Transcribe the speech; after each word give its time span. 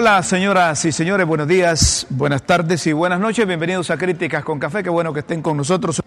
Hola 0.00 0.22
señoras 0.22 0.82
y 0.86 0.92
señores, 0.92 1.26
buenos 1.26 1.46
días, 1.46 2.06
buenas 2.08 2.42
tardes 2.44 2.86
y 2.86 2.92
buenas 2.94 3.20
noches. 3.20 3.46
Bienvenidos 3.46 3.90
a 3.90 3.98
Críticas 3.98 4.42
con 4.42 4.58
Café. 4.58 4.82
Qué 4.82 4.88
bueno 4.88 5.12
que 5.12 5.20
estén 5.20 5.42
con 5.42 5.58
nosotros. 5.58 6.00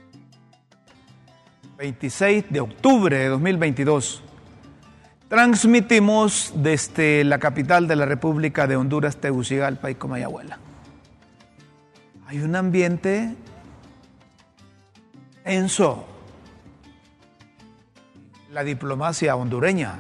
26 1.78 2.46
de 2.50 2.60
octubre 2.60 3.15
de 3.15 3.28
2022. 3.28 4.24
Transmitimos 5.28 6.54
desde 6.56 7.24
la 7.24 7.37
capital 7.37 7.87
de 7.87 7.96
la 7.96 8.07
República 8.07 8.65
de 8.65 8.78
Honduras, 8.78 9.18
Tegucigalpa 9.18 9.92
y 9.92 9.93
Comayagüela. 9.93 10.57
Hay 12.25 12.39
un 12.39 12.56
ambiente 12.56 13.36
tenso. 15.43 16.04
La 18.51 18.64
diplomacia 18.64 19.36
hondureña. 19.36 20.00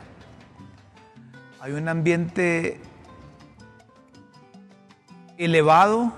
Hay 1.61 1.73
un 1.73 1.87
ambiente 1.87 2.81
elevado 5.37 6.13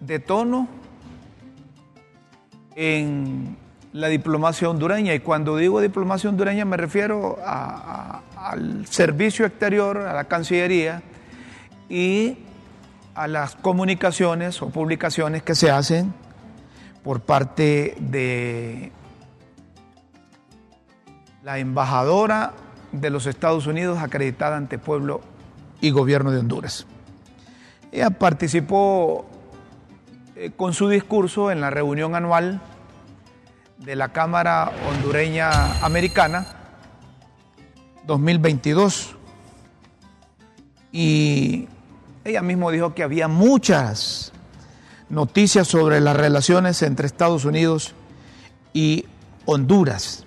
de 0.00 0.18
tono 0.18 0.68
en 2.74 3.56
la 3.92 4.08
diplomacia 4.08 4.68
hondureña. 4.68 5.14
Y 5.14 5.20
cuando 5.20 5.56
digo 5.56 5.80
diplomacia 5.80 6.30
hondureña 6.30 6.64
me 6.64 6.76
refiero 6.76 7.38
al 7.44 8.86
servicio 8.86 9.46
exterior, 9.46 9.98
a 9.98 10.12
la 10.12 10.24
Cancillería 10.24 11.02
y 11.88 12.38
a 13.14 13.26
las 13.26 13.56
comunicaciones 13.56 14.60
o 14.60 14.68
publicaciones 14.68 15.42
que 15.42 15.54
se 15.54 15.70
hacen 15.70 16.12
por 17.02 17.20
parte 17.20 17.96
de 17.98 18.92
la 21.42 21.58
embajadora 21.58 22.52
de 22.92 23.10
los 23.10 23.26
Estados 23.26 23.66
Unidos 23.66 23.98
acreditada 24.02 24.56
ante 24.56 24.78
pueblo 24.78 25.20
y 25.80 25.90
gobierno 25.90 26.30
de 26.30 26.40
Honduras. 26.40 26.86
Ella 27.92 28.10
participó 28.10 29.26
eh, 30.34 30.50
con 30.56 30.74
su 30.74 30.88
discurso 30.88 31.50
en 31.50 31.60
la 31.60 31.70
reunión 31.70 32.14
anual 32.14 32.60
de 33.78 33.96
la 33.96 34.08
Cámara 34.12 34.72
Hondureña 34.88 35.84
Americana 35.84 36.46
2022 38.06 39.16
y 40.92 41.68
ella 42.24 42.42
misma 42.42 42.70
dijo 42.70 42.94
que 42.94 43.02
había 43.02 43.28
muchas 43.28 44.32
noticias 45.08 45.68
sobre 45.68 46.00
las 46.00 46.16
relaciones 46.16 46.82
entre 46.82 47.06
Estados 47.06 47.44
Unidos 47.44 47.94
y 48.72 49.04
Honduras. 49.44 50.24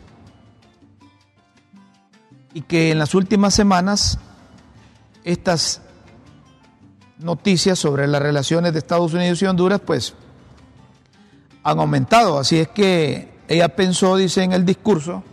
Y 2.54 2.62
que 2.62 2.92
en 2.92 3.00
las 3.00 3.16
últimas 3.16 3.54
semanas 3.54 4.20
estas 5.24 5.82
noticias 7.20 7.78
sobre 7.78 8.08
las 8.08 8.22
relaciones 8.22 8.74
de 8.74 8.80
Estados 8.80 9.14
Unidos 9.14 9.42
y 9.42 9.46
Honduras, 9.46 9.82
pues 9.86 10.16
han 11.64 11.80
aumentado. 11.80 12.40
Así 12.40 12.60
es 12.60 12.70
que 12.70 13.30
ella 13.48 13.70
pensó, 13.70 14.16
dice 14.16 14.44
en 14.44 14.54
el 14.54 14.66
discurso, 14.66 15.24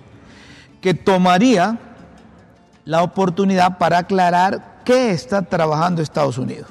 que 0.80 0.94
tomaría 0.94 1.78
la 2.84 3.02
oportunidad 3.02 3.78
para 3.78 3.98
aclarar 3.98 4.82
qué 4.84 5.10
está 5.10 5.42
trabajando 5.42 6.02
Estados 6.02 6.38
Unidos. 6.38 6.68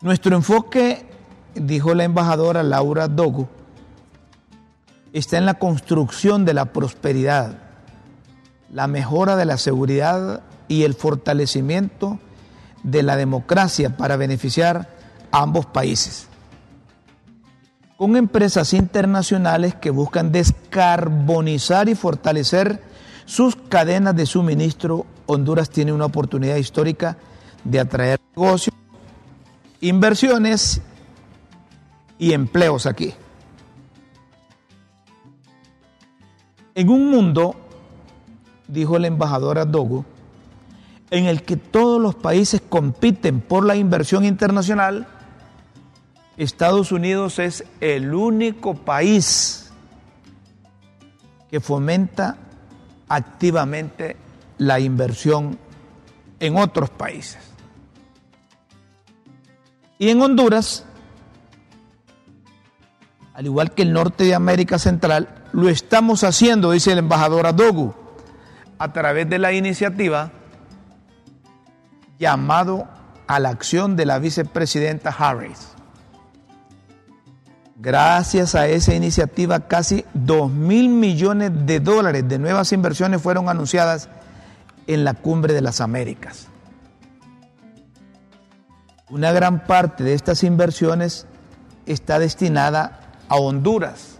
Nuestro 0.00 0.36
enfoque, 0.36 1.06
dijo 1.54 1.94
la 1.94 2.04
embajadora 2.04 2.62
Laura 2.62 3.08
Dogu, 3.08 3.48
está 5.14 5.38
en 5.38 5.46
la 5.46 5.54
construcción 5.54 6.44
de 6.44 6.52
la 6.52 6.66
prosperidad, 6.66 7.56
la 8.70 8.86
mejora 8.86 9.36
de 9.36 9.46
la 9.46 9.56
seguridad 9.56 10.42
y 10.68 10.84
el 10.84 10.94
fortalecimiento 10.94 12.18
de 12.82 13.02
la 13.02 13.16
democracia 13.16 13.96
para 13.96 14.16
beneficiar 14.16 14.88
a 15.30 15.42
ambos 15.42 15.66
países. 15.66 16.28
Con 17.96 18.16
empresas 18.16 18.72
internacionales 18.74 19.74
que 19.74 19.90
buscan 19.90 20.32
descarbonizar 20.32 21.88
y 21.88 21.94
fortalecer 21.94 22.82
sus 23.24 23.56
cadenas 23.56 24.14
de 24.16 24.26
suministro, 24.26 25.06
Honduras 25.26 25.70
tiene 25.70 25.92
una 25.92 26.06
oportunidad 26.06 26.56
histórica 26.56 27.16
de 27.64 27.80
atraer 27.80 28.20
negocios, 28.36 28.76
inversiones 29.80 30.82
y 32.18 32.32
empleos 32.32 32.86
aquí. 32.86 33.14
En 36.74 36.88
un 36.88 37.08
mundo, 37.08 37.54
dijo 38.66 38.98
la 38.98 39.06
embajadora 39.06 39.64
Dogo, 39.64 40.04
en 41.14 41.26
el 41.26 41.44
que 41.44 41.56
todos 41.56 42.02
los 42.02 42.16
países 42.16 42.60
compiten 42.68 43.40
por 43.40 43.64
la 43.64 43.76
inversión 43.76 44.24
internacional, 44.24 45.06
Estados 46.36 46.90
Unidos 46.90 47.38
es 47.38 47.64
el 47.80 48.12
único 48.12 48.74
país 48.74 49.70
que 51.48 51.60
fomenta 51.60 52.36
activamente 53.08 54.16
la 54.58 54.80
inversión 54.80 55.56
en 56.40 56.56
otros 56.56 56.90
países. 56.90 57.38
Y 60.00 60.08
en 60.08 60.20
Honduras, 60.20 60.84
al 63.34 63.46
igual 63.46 63.70
que 63.70 63.82
el 63.82 63.92
norte 63.92 64.24
de 64.24 64.34
América 64.34 64.80
Central, 64.80 65.44
lo 65.52 65.68
estamos 65.68 66.24
haciendo, 66.24 66.72
dice 66.72 66.90
el 66.90 66.98
embajador 66.98 67.46
Adogu, 67.46 67.94
a 68.78 68.92
través 68.92 69.30
de 69.30 69.38
la 69.38 69.52
iniciativa 69.52 70.32
llamado 72.18 72.88
a 73.26 73.38
la 73.38 73.50
acción 73.50 73.96
de 73.96 74.06
la 74.06 74.18
vicepresidenta 74.18 75.10
Harris. 75.10 75.74
Gracias 77.76 78.54
a 78.54 78.66
esa 78.66 78.94
iniciativa, 78.94 79.60
casi 79.60 80.04
2 80.14 80.50
mil 80.50 80.88
millones 80.88 81.50
de 81.66 81.80
dólares 81.80 82.26
de 82.28 82.38
nuevas 82.38 82.72
inversiones 82.72 83.20
fueron 83.20 83.48
anunciadas 83.48 84.08
en 84.86 85.04
la 85.04 85.14
Cumbre 85.14 85.54
de 85.54 85.60
las 85.60 85.80
Américas. 85.80 86.48
Una 89.10 89.32
gran 89.32 89.66
parte 89.66 90.02
de 90.02 90.14
estas 90.14 90.44
inversiones 90.44 91.26
está 91.84 92.18
destinada 92.18 93.00
a 93.28 93.36
Honduras. 93.36 94.18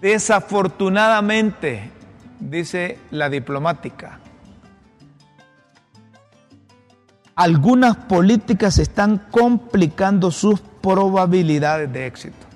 Desafortunadamente, 0.00 1.90
dice 2.40 2.98
la 3.10 3.28
diplomática, 3.28 4.20
algunas 7.38 7.94
políticas 7.94 8.80
están 8.80 9.18
complicando 9.30 10.32
sus 10.32 10.58
probabilidades 10.58 11.92
de 11.92 12.04
éxito. 12.04 12.46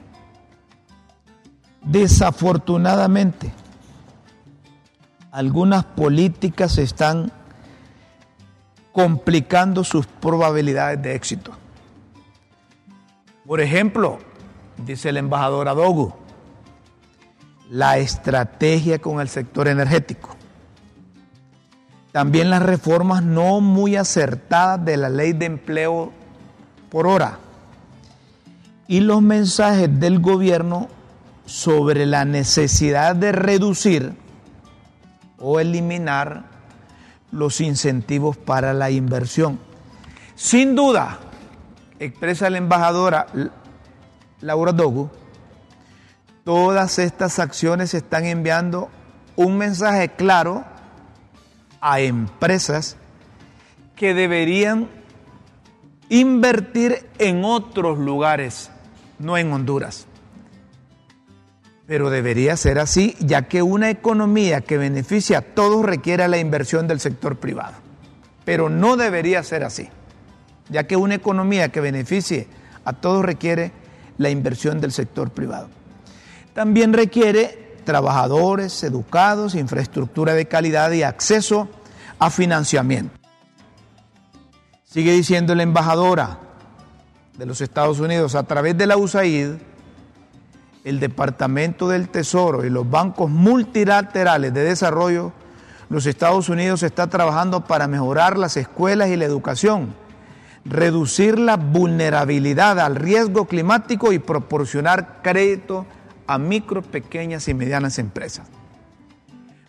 Desafortunadamente, 1.84 3.52
algunas 5.30 5.84
políticas 5.84 6.78
están 6.78 7.30
complicando 8.90 9.84
sus 9.84 10.04
probabilidades 10.08 11.00
de 11.00 11.14
éxito. 11.14 11.52
Por 13.46 13.60
ejemplo, 13.60 14.18
dice 14.84 15.10
el 15.10 15.16
embajador 15.16 15.68
Adogo, 15.68 16.18
la 17.70 17.98
estrategia 17.98 18.98
con 18.98 19.20
el 19.20 19.28
sector 19.28 19.68
energético. 19.68 20.41
También 22.12 22.50
las 22.50 22.62
reformas 22.62 23.22
no 23.22 23.60
muy 23.60 23.96
acertadas 23.96 24.84
de 24.84 24.98
la 24.98 25.08
ley 25.08 25.32
de 25.32 25.46
empleo 25.46 26.12
por 26.90 27.06
hora. 27.06 27.38
Y 28.86 29.00
los 29.00 29.22
mensajes 29.22 29.98
del 29.98 30.20
gobierno 30.20 30.88
sobre 31.46 32.04
la 32.04 32.26
necesidad 32.26 33.16
de 33.16 33.32
reducir 33.32 34.14
o 35.38 35.58
eliminar 35.58 36.44
los 37.30 37.62
incentivos 37.62 38.36
para 38.36 38.74
la 38.74 38.90
inversión. 38.90 39.58
Sin 40.34 40.74
duda, 40.74 41.18
expresa 41.98 42.50
la 42.50 42.58
embajadora 42.58 43.26
Laura 44.42 44.72
Dogu, 44.72 45.08
todas 46.44 46.98
estas 46.98 47.38
acciones 47.38 47.94
están 47.94 48.26
enviando 48.26 48.90
un 49.36 49.56
mensaje 49.56 50.10
claro 50.10 50.64
a 51.82 52.00
empresas 52.00 52.96
que 53.96 54.14
deberían 54.14 54.88
invertir 56.08 57.06
en 57.18 57.44
otros 57.44 57.98
lugares, 57.98 58.70
no 59.18 59.36
en 59.36 59.52
Honduras. 59.52 60.06
Pero 61.86 62.08
debería 62.08 62.56
ser 62.56 62.78
así, 62.78 63.16
ya 63.18 63.48
que 63.48 63.62
una 63.62 63.90
economía 63.90 64.60
que 64.60 64.78
beneficia 64.78 65.38
a 65.38 65.42
todos 65.42 65.84
requiere 65.84 66.26
la 66.28 66.38
inversión 66.38 66.86
del 66.86 67.00
sector 67.00 67.36
privado. 67.36 67.74
Pero 68.44 68.70
no 68.70 68.96
debería 68.96 69.42
ser 69.42 69.64
así, 69.64 69.88
ya 70.68 70.86
que 70.86 70.96
una 70.96 71.16
economía 71.16 71.70
que 71.70 71.80
beneficie 71.80 72.46
a 72.84 72.92
todos 72.92 73.24
requiere 73.24 73.72
la 74.18 74.30
inversión 74.30 74.80
del 74.80 74.92
sector 74.92 75.30
privado. 75.30 75.68
También 76.54 76.92
requiere 76.92 77.61
trabajadores 77.84 78.82
educados, 78.84 79.54
infraestructura 79.54 80.34
de 80.34 80.46
calidad 80.46 80.90
y 80.92 81.02
acceso 81.02 81.68
a 82.18 82.30
financiamiento. 82.30 83.18
Sigue 84.84 85.12
diciendo 85.12 85.54
la 85.54 85.62
embajadora 85.62 86.38
de 87.36 87.46
los 87.46 87.60
Estados 87.60 87.98
Unidos, 87.98 88.34
a 88.34 88.42
través 88.42 88.76
de 88.76 88.86
la 88.86 88.96
USAID, 88.96 89.52
el 90.84 91.00
Departamento 91.00 91.88
del 91.88 92.08
Tesoro 92.08 92.64
y 92.64 92.70
los 92.70 92.88
bancos 92.88 93.30
multilaterales 93.30 94.52
de 94.52 94.64
desarrollo, 94.64 95.32
los 95.88 96.06
Estados 96.06 96.48
Unidos 96.48 96.82
está 96.82 97.06
trabajando 97.06 97.64
para 97.64 97.86
mejorar 97.86 98.38
las 98.38 98.56
escuelas 98.56 99.08
y 99.08 99.16
la 99.16 99.24
educación, 99.24 99.94
reducir 100.64 101.38
la 101.38 101.56
vulnerabilidad 101.56 102.80
al 102.80 102.96
riesgo 102.96 103.46
climático 103.46 104.12
y 104.12 104.18
proporcionar 104.18 105.20
crédito 105.22 105.86
a 106.32 106.38
micro, 106.38 106.82
pequeñas 106.82 107.48
y 107.48 107.54
medianas 107.54 107.98
empresas. 107.98 108.48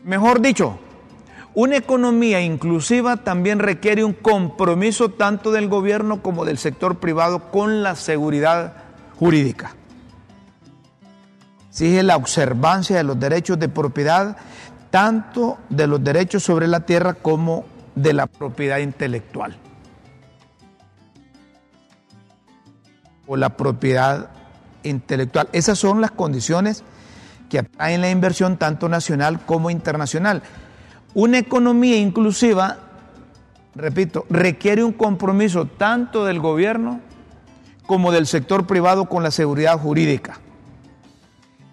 Mejor 0.04 0.42
dicho, 0.42 0.80
una 1.54 1.78
economía 1.78 2.42
inclusiva 2.42 3.18
también 3.18 3.60
requiere 3.60 4.04
un 4.04 4.14
compromiso 4.14 5.10
tanto 5.10 5.52
del 5.52 5.68
gobierno 5.68 6.22
como 6.22 6.46
del 6.46 6.58
sector 6.58 7.00
privado 7.00 7.52
con 7.52 7.84
la 7.84 7.96
seguridad 7.96 8.74
jurídica. 9.20 9.76
Exige 11.70 12.04
la 12.04 12.16
observancia 12.16 12.98
de 12.98 13.04
los 13.04 13.20
derechos 13.20 13.60
de 13.60 13.70
propiedad, 13.70 14.38
tanto 14.90 15.58
de 15.70 15.88
los 15.88 16.04
derechos 16.04 16.44
sobre 16.44 16.68
la 16.68 16.82
tierra 16.82 17.14
como 17.14 17.66
de 17.96 18.14
la 18.14 18.28
propiedad 18.28 18.78
intelectual. 18.80 19.58
O 23.28 23.38
la 23.38 23.50
propiedad 23.58 24.30
intelectual. 24.84 25.50
Esas 25.52 25.80
son 25.80 26.02
las 26.02 26.12
condiciones 26.12 26.84
que 27.50 27.60
atraen 27.60 28.02
la 28.02 28.10
inversión 28.10 28.58
tanto 28.58 28.90
nacional 28.90 29.46
como 29.46 29.70
internacional. 29.70 30.44
Una 31.14 31.38
economía 31.38 31.98
inclusiva, 31.98 32.78
repito, 33.76 34.26
requiere 34.30 34.84
un 34.84 34.94
compromiso 34.94 35.66
tanto 35.66 36.26
del 36.26 36.40
gobierno 36.40 37.00
como 37.86 38.12
del 38.12 38.28
sector 38.28 38.66
privado 38.66 39.06
con 39.06 39.24
la 39.24 39.32
seguridad 39.32 39.78
jurídica. 39.78 40.40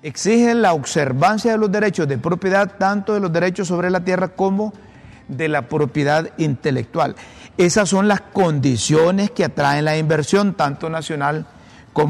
Exige 0.02 0.54
la 0.54 0.72
observancia 0.72 1.52
de 1.52 1.58
los 1.58 1.70
derechos 1.70 2.08
de 2.08 2.18
propiedad, 2.18 2.76
tanto 2.78 3.14
de 3.14 3.20
los 3.20 3.32
derechos 3.32 3.68
sobre 3.68 3.90
la 3.90 4.00
tierra 4.00 4.28
como 4.28 4.72
de 5.28 5.48
la 5.48 5.68
propiedad 5.68 6.30
intelectual. 6.38 7.14
Esas 7.56 7.88
son 7.88 8.08
las 8.08 8.20
condiciones 8.20 9.30
que 9.30 9.44
atraen 9.44 9.84
la 9.84 9.96
inversión, 9.96 10.54
tanto 10.54 10.90
nacional 10.90 11.46
como 11.46 11.59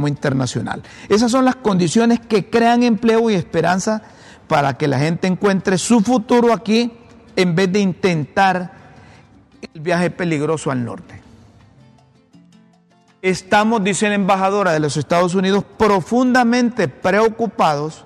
internacional. 0.09 0.83
Esas 1.09 1.31
son 1.31 1.45
las 1.45 1.57
condiciones 1.57 2.21
que 2.21 2.49
crean 2.49 2.83
empleo 2.83 3.31
y 3.31 3.35
esperanza 3.35 4.03
para 4.47 4.77
que 4.77 4.89
la 4.89 4.99
gente 4.99 5.27
encuentre 5.27 5.79
su 5.79 6.01
futuro 6.01 6.53
aquí 6.53 6.93
en 7.37 7.55
vez 7.55 7.73
de 7.73 7.81
intentar 7.81 8.73
el 9.75 9.81
viaje 9.81 10.11
peligroso 10.11 10.71
al 10.71 10.85
norte. 10.85 11.21
Estamos, 13.23 13.85
dice 13.85 14.09
la 14.09 14.15
embajadora 14.15 14.73
de 14.73 14.81
los 14.81 14.97
Estados 14.97 15.35
Unidos, 15.35 15.65
profundamente 15.77 16.89
preocupados 16.89 18.05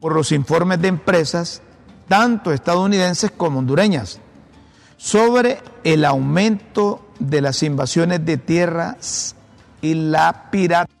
por 0.00 0.14
los 0.14 0.32
informes 0.32 0.80
de 0.80 0.88
empresas, 0.88 1.60
tanto 2.08 2.52
estadounidenses 2.52 3.30
como 3.30 3.58
hondureñas, 3.58 4.20
sobre 4.96 5.58
el 5.84 6.04
aumento 6.04 7.06
de 7.18 7.42
las 7.42 7.62
invasiones 7.62 8.24
de 8.24 8.38
tierras 8.38 9.36
y 9.80 9.94
la 9.94 10.50
pirata 10.50 10.92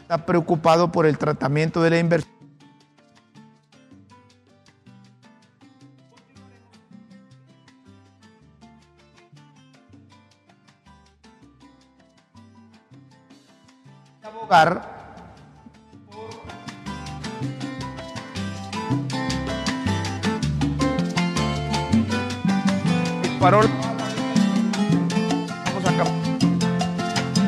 está 0.00 0.26
preocupado 0.26 0.90
por 0.90 1.06
el 1.06 1.18
tratamiento 1.18 1.82
de 1.82 1.90
la 1.90 1.98
inversión. 1.98 2.40
abogar 14.22 14.99
disparó 23.40 23.60
vamos 25.64 25.84
a 25.86 25.92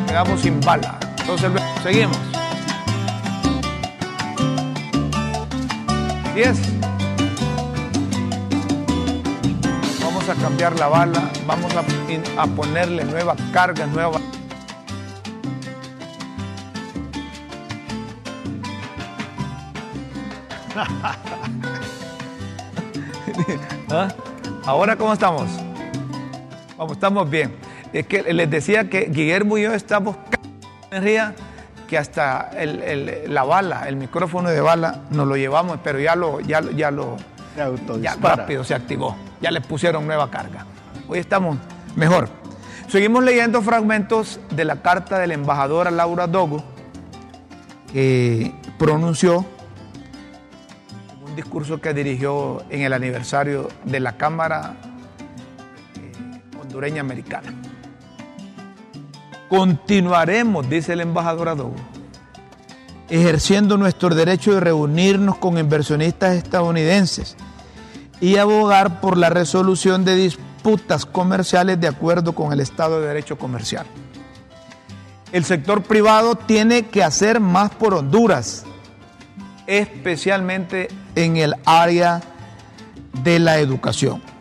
quedamos 0.07 0.41
sin 0.41 0.59
bala 0.61 0.99
entonces 1.19 1.53
seguimos 1.83 2.17
10. 6.35 6.59
Vamos 10.03 10.27
a 10.31 10.35
cambiar 10.35 10.79
la 10.79 10.89
bala, 10.89 11.31
vamos 11.47 11.75
a, 11.77 11.85
ponerle 12.47 13.05
nuevas 13.05 13.37
cargas, 13.53 13.87
nuevas... 13.91 14.23
¿Ah? 23.91 24.09
Ahora, 24.65 24.97
¿cómo 24.97 25.13
estamos? 25.13 25.51
Vamos, 26.77 26.93
estamos 26.93 27.29
bien. 27.29 27.55
Es 27.93 28.07
que 28.07 28.23
les 28.33 28.51
decía 28.51 28.89
que 28.89 29.03
Guillermo 29.11 29.59
y 29.59 29.63
yo 29.63 29.75
estamos 29.75 30.17
energía 30.91 31.35
que 31.89 31.99
hasta 31.99 32.51
la 33.27 33.45
bala, 33.45 33.87
el 33.87 33.97
micrófono 33.97 34.49
de 34.49 34.61
bala, 34.61 35.03
nos 35.11 35.27
lo 35.27 35.37
llevamos, 35.37 35.79
pero 35.85 36.01
ya 36.01 36.17
lo, 36.17 36.41
ya, 36.41 36.63
ya 36.75 36.91
lo, 36.91 37.17
ya 38.01 38.17
rápido 38.17 38.65
se 38.65 38.75
activó, 38.75 39.15
ya 39.41 39.51
le 39.51 39.61
pusieron 39.61 40.07
nueva 40.07 40.31
carga. 40.31 40.65
Hoy 41.07 41.19
estamos 41.19 41.59
mejor. 41.95 42.31
Seguimos 42.89 43.25
leyendo 43.25 43.61
fragmentos 43.61 44.41
de 44.51 44.65
la 44.65 44.81
carta 44.81 45.19
de 45.19 45.27
la 45.27 45.35
embajadora 45.35 45.91
Laura 45.91 46.27
Dogo, 46.27 46.65
que 47.93 48.53
pronunció 48.79 49.45
un 51.27 51.37
discurso 51.37 51.81
que 51.81 51.93
dirigió 51.93 52.63
en 52.71 52.83
el 52.83 52.95
aniversario 52.95 53.69
de 53.85 54.01
la 54.01 54.17
Cámara 54.17 54.77
Hondureña 56.73 57.03
Americana. 57.03 57.53
Continuaremos, 59.51 60.71
dice 60.71 60.95
el 60.95 61.03
embajador 61.03 61.51
Adobo, 61.51 61.77
ejerciendo 63.11 63.77
nuestro 63.77 64.15
derecho 64.15 64.55
de 64.55 64.61
reunirnos 64.61 65.37
con 65.37 65.59
inversionistas 65.59 66.35
estadounidenses 66.35 67.37
y 68.23 68.39
abogar 68.39 69.03
por 69.03 69.19
la 69.19 69.29
resolución 69.29 70.07
de 70.07 70.17
disputas 70.17 71.05
comerciales 71.05 71.79
de 71.79 71.89
acuerdo 71.89 72.35
con 72.35 72.55
el 72.55 72.61
Estado 72.61 73.03
de 73.03 73.09
Derecho 73.09 73.37
Comercial. 73.37 73.85
El 75.31 75.45
sector 75.45 75.83
privado 75.83 76.37
tiene 76.37 76.87
que 76.87 77.05
hacer 77.05 77.39
más 77.39 77.71
por 77.73 77.93
Honduras, 77.93 78.65
especialmente 79.67 80.89
en 81.17 81.37
el 81.37 81.55
área 81.67 82.23
de 83.23 83.39
la 83.41 83.59
educación. 83.59 84.32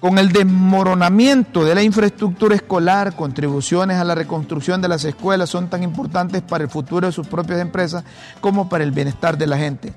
Con 0.00 0.18
el 0.18 0.30
desmoronamiento 0.30 1.64
de 1.64 1.74
la 1.74 1.82
infraestructura 1.82 2.54
escolar, 2.54 3.16
contribuciones 3.16 3.96
a 3.96 4.04
la 4.04 4.14
reconstrucción 4.14 4.82
de 4.82 4.88
las 4.88 5.04
escuelas 5.04 5.48
son 5.48 5.70
tan 5.70 5.82
importantes 5.82 6.42
para 6.42 6.64
el 6.64 6.70
futuro 6.70 7.06
de 7.06 7.14
sus 7.14 7.26
propias 7.26 7.60
empresas 7.60 8.04
como 8.42 8.68
para 8.68 8.84
el 8.84 8.90
bienestar 8.90 9.38
de 9.38 9.46
la 9.46 9.56
gente. 9.56 9.94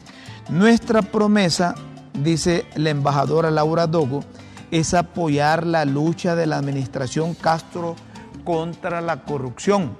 Nuestra 0.48 1.02
promesa, 1.02 1.76
dice 2.14 2.66
la 2.76 2.92
embajadora 2.92 3.52
Laura 3.52 3.88
Dogo, 3.88 4.24
es 4.72 4.94
apoyar 4.94 5.66
la 5.66 5.84
lucha 5.84 6.34
de 6.34 6.48
la 6.48 6.58
administración 6.58 7.34
Castro 7.34 7.98
contra 8.46 9.02
la 9.02 9.26
corrupción, 9.26 9.98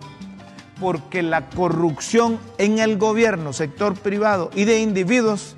porque 0.80 1.22
la 1.24 1.50
corrupción 1.50 2.40
en 2.58 2.80
el 2.80 2.98
gobierno, 2.98 3.52
sector 3.52 3.96
privado 3.96 4.50
y 4.56 4.64
de 4.64 4.80
individuos 4.80 5.58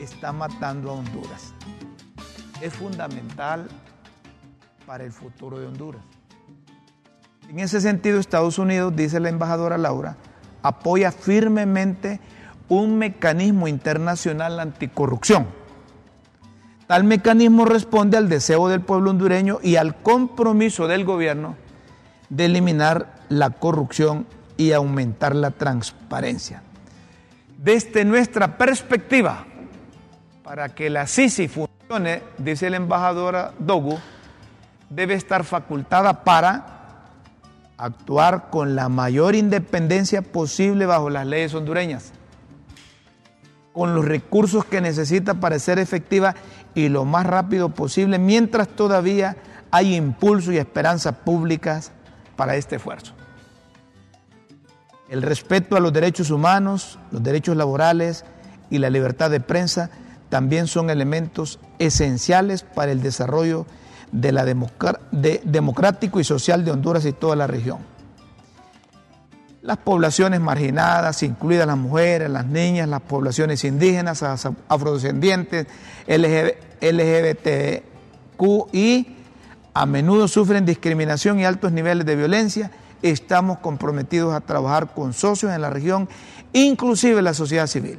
está 0.00 0.32
matando 0.32 0.90
a 0.90 0.94
Honduras 0.94 1.55
es 2.60 2.72
fundamental 2.72 3.68
para 4.86 5.04
el 5.04 5.12
futuro 5.12 5.58
de 5.58 5.66
Honduras. 5.66 6.02
En 7.48 7.60
ese 7.60 7.80
sentido, 7.80 8.18
Estados 8.18 8.58
Unidos, 8.58 8.94
dice 8.96 9.20
la 9.20 9.28
embajadora 9.28 9.78
Laura, 9.78 10.16
apoya 10.62 11.12
firmemente 11.12 12.20
un 12.68 12.98
mecanismo 12.98 13.68
internacional 13.68 14.58
anticorrupción. 14.58 15.46
Tal 16.86 17.04
mecanismo 17.04 17.64
responde 17.64 18.16
al 18.16 18.28
deseo 18.28 18.68
del 18.68 18.80
pueblo 18.80 19.10
hondureño 19.10 19.58
y 19.62 19.76
al 19.76 19.96
compromiso 20.02 20.86
del 20.88 21.04
gobierno 21.04 21.56
de 22.28 22.46
eliminar 22.46 23.14
la 23.28 23.50
corrupción 23.50 24.26
y 24.56 24.72
aumentar 24.72 25.34
la 25.34 25.50
transparencia. 25.50 26.62
Desde 27.58 28.04
nuestra 28.04 28.56
perspectiva, 28.58 29.46
para 30.42 30.68
que 30.74 30.90
la 30.90 31.06
funcione, 31.06 31.75
dice 32.38 32.70
la 32.70 32.76
embajadora 32.76 33.52
Dogu, 33.58 33.98
debe 34.90 35.14
estar 35.14 35.44
facultada 35.44 36.24
para 36.24 36.76
actuar 37.78 38.48
con 38.50 38.74
la 38.74 38.88
mayor 38.88 39.34
independencia 39.34 40.22
posible 40.22 40.86
bajo 40.86 41.10
las 41.10 41.26
leyes 41.26 41.54
hondureñas, 41.54 42.12
con 43.72 43.94
los 43.94 44.04
recursos 44.04 44.64
que 44.64 44.80
necesita 44.80 45.34
para 45.34 45.58
ser 45.58 45.78
efectiva 45.78 46.34
y 46.74 46.88
lo 46.88 47.04
más 47.04 47.26
rápido 47.26 47.68
posible, 47.68 48.18
mientras 48.18 48.68
todavía 48.68 49.36
hay 49.70 49.94
impulso 49.94 50.52
y 50.52 50.58
esperanza 50.58 51.24
públicas 51.24 51.92
para 52.36 52.56
este 52.56 52.76
esfuerzo. 52.76 53.12
El 55.08 55.22
respeto 55.22 55.76
a 55.76 55.80
los 55.80 55.92
derechos 55.92 56.30
humanos, 56.30 56.98
los 57.12 57.22
derechos 57.22 57.56
laborales 57.56 58.24
y 58.70 58.78
la 58.78 58.90
libertad 58.90 59.30
de 59.30 59.40
prensa 59.40 59.90
también 60.28 60.66
son 60.66 60.90
elementos 60.90 61.58
esenciales 61.78 62.62
para 62.62 62.92
el 62.92 63.02
desarrollo 63.02 63.66
de 64.12 64.32
la 64.32 64.44
democrático 64.44 66.20
y 66.20 66.24
social 66.24 66.64
de 66.64 66.70
Honduras 66.70 67.04
y 67.06 67.12
toda 67.12 67.36
la 67.36 67.46
región. 67.46 67.78
Las 69.62 69.78
poblaciones 69.78 70.40
marginadas, 70.40 71.22
incluidas 71.24 71.66
las 71.66 71.76
mujeres, 71.76 72.30
las 72.30 72.46
niñas, 72.46 72.88
las 72.88 73.02
poblaciones 73.02 73.64
indígenas, 73.64 74.22
afrodescendientes, 74.68 75.66
LGBTQI, 76.80 77.96
a 79.74 79.84
menudo 79.84 80.28
sufren 80.28 80.64
discriminación 80.64 81.40
y 81.40 81.44
altos 81.44 81.72
niveles 81.72 82.06
de 82.06 82.16
violencia. 82.16 82.70
Estamos 83.02 83.58
comprometidos 83.58 84.32
a 84.34 84.40
trabajar 84.40 84.94
con 84.94 85.12
socios 85.12 85.52
en 85.52 85.60
la 85.60 85.68
región, 85.68 86.08
inclusive 86.52 87.20
la 87.20 87.34
sociedad 87.34 87.66
civil. 87.66 87.98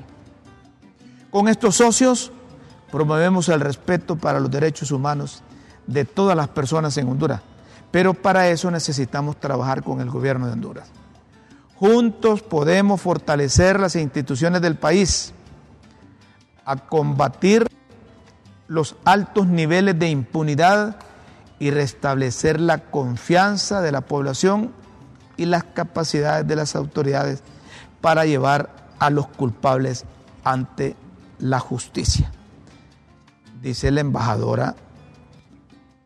Con 1.37 1.47
estos 1.47 1.75
socios 1.75 2.31
promovemos 2.91 3.47
el 3.49 3.59
respeto 3.59 4.15
para 4.15 4.39
los 4.39 4.49
derechos 4.49 4.89
humanos 4.89 5.43
de 5.85 6.03
todas 6.03 6.35
las 6.35 6.47
personas 6.47 6.97
en 6.97 7.07
Honduras, 7.07 7.41
pero 7.91 8.15
para 8.15 8.49
eso 8.49 8.71
necesitamos 8.71 9.39
trabajar 9.39 9.83
con 9.83 10.01
el 10.01 10.09
gobierno 10.09 10.47
de 10.47 10.53
Honduras. 10.53 10.89
Juntos 11.75 12.41
podemos 12.41 12.99
fortalecer 13.01 13.79
las 13.79 13.95
instituciones 13.95 14.63
del 14.63 14.77
país, 14.77 15.31
a 16.65 16.75
combatir 16.75 17.67
los 18.67 18.95
altos 19.05 19.45
niveles 19.45 19.99
de 19.99 20.09
impunidad 20.09 20.97
y 21.59 21.69
restablecer 21.69 22.59
la 22.59 22.79
confianza 22.79 23.81
de 23.81 23.91
la 23.91 24.01
población 24.01 24.71
y 25.37 25.45
las 25.45 25.65
capacidades 25.65 26.47
de 26.47 26.55
las 26.55 26.75
autoridades 26.75 27.43
para 28.01 28.25
llevar 28.25 28.71
a 28.97 29.11
los 29.11 29.27
culpables 29.27 30.03
ante 30.43 30.95
la 31.39 31.59
justicia. 31.59 32.31
Dice 33.61 33.91
la 33.91 34.01
embajadora 34.01 34.75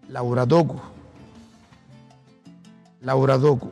Laura 0.10 0.46
Dogu. 0.46 0.80
Laura 3.02 3.38
Dogu. 3.38 3.72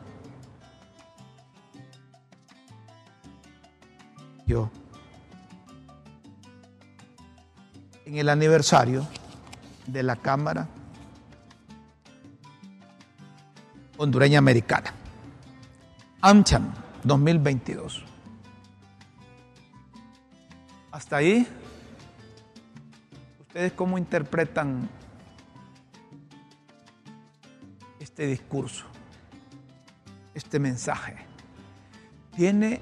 Yo. 4.46 4.70
En 8.04 8.16
el 8.16 8.28
aniversario 8.28 9.06
de 9.86 10.02
la 10.02 10.16
Cámara 10.16 10.68
Hondureña 13.98 14.38
Americana. 14.38 14.94
AmCham 16.22 16.72
2022. 17.04 18.09
Hasta 21.10 21.16
ahí, 21.16 21.44
¿ustedes 23.40 23.72
cómo 23.72 23.98
interpretan 23.98 24.88
este 27.98 28.28
discurso, 28.28 28.84
este 30.34 30.60
mensaje? 30.60 31.16
¿Tiene 32.36 32.80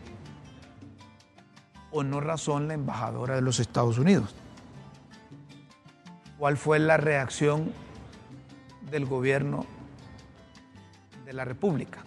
o 1.91 2.03
no 2.03 2.21
razón 2.21 2.69
la 2.69 2.75
embajadora 2.75 3.35
de 3.35 3.41
los 3.41 3.61
Estados 3.61 3.97
Unidos? 3.97 4.35
¿Cuál 6.37 6.59
fue 6.59 6.79
la 6.81 6.99
reacción 6.99 7.73
del 8.91 9.07
gobierno 9.07 9.65
de 11.25 11.33
la 11.33 11.47
República? 11.47 12.01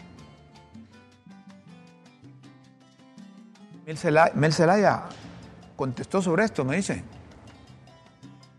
Mel 4.36 4.54
Zelaya 4.54 5.10
contestó 5.82 6.22
sobre 6.22 6.44
esto, 6.44 6.64
me 6.64 6.76
dice. 6.76 7.02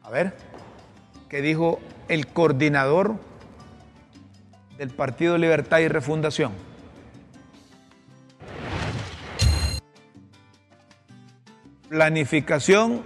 A 0.03 0.11
ver, 0.11 0.35
¿qué 1.29 1.41
dijo 1.41 1.79
el 2.09 2.27
coordinador 2.27 3.15
del 4.77 4.91
Partido 4.91 5.39
Libertad 5.39 5.79
y 5.79 5.87
Refundación? 5.87 6.51
Planificación, 11.89 13.03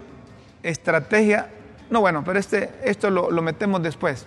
estrategia. 0.63 1.51
No, 1.91 2.01
bueno, 2.01 2.25
pero 2.25 2.39
este, 2.39 2.71
esto 2.85 3.11
lo, 3.11 3.31
metemos 3.43 3.83
después. 3.83 4.25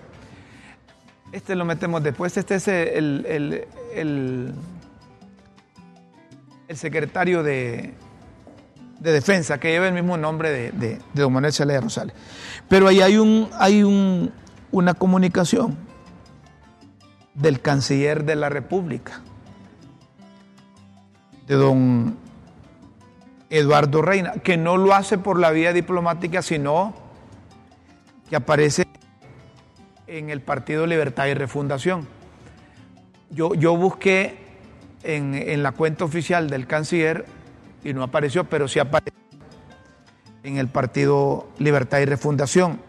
Este 1.32 1.56
lo 1.56 1.66
metemos 1.66 2.04
después. 2.04 2.38
Este 2.38 2.54
es 2.54 2.68
el, 2.68 3.26
el, 3.28 4.54
el 6.68 6.78
secretario 6.78 7.42
de, 7.42 7.96
de 9.00 9.12
defensa 9.14 9.60
que 9.60 9.70
lleva 9.72 9.88
el 9.88 9.94
mismo 9.94 10.18
nombre 10.18 10.52
de, 10.52 10.72
de, 10.72 11.00
don 11.14 11.32
Manuel 11.32 11.54
Zelaya 11.54 11.82
Rosales. 11.82 12.16
Pero 12.68 12.88
ahí 12.88 13.02
hay, 13.02 13.18
un, 13.18 13.50
hay 13.58 13.84
un, 13.84 14.32
una 14.72 14.94
comunicación 14.94 15.78
del 17.34 17.62
canciller 17.62 18.26
de 18.26 18.36
la 18.36 18.50
República, 18.50 19.22
de 21.48 21.56
don 21.56 22.18
Eduardo 23.50 24.02
Reina, 24.02 24.34
que 24.34 24.58
no 24.58 24.78
lo 24.78 24.94
hace 24.94 25.18
por 25.18 25.40
la 25.40 25.52
vía 25.52 25.74
diplomática, 25.74 26.42
sino 26.42 26.94
que 28.30 28.36
aparece 28.36 28.86
en 30.08 30.30
el 30.30 30.42
Partido 30.42 30.86
Libertad 30.86 31.28
y 31.28 31.34
Refundación. 31.34 32.08
Yo, 33.32 33.54
yo 33.54 33.78
busqué 33.78 34.38
en, 35.04 35.34
en 35.34 35.64
la 35.64 35.72
cuenta 35.72 36.04
oficial 36.04 36.50
del 36.50 36.68
canciller 36.68 37.26
y 37.84 37.94
no 37.94 38.04
apareció, 38.04 38.44
pero 38.44 38.68
sí 38.68 38.80
apareció 38.80 39.20
en 40.44 40.58
el 40.58 40.68
Partido 40.68 41.50
Libertad 41.58 42.00
y 42.00 42.06
Refundación. 42.06 42.80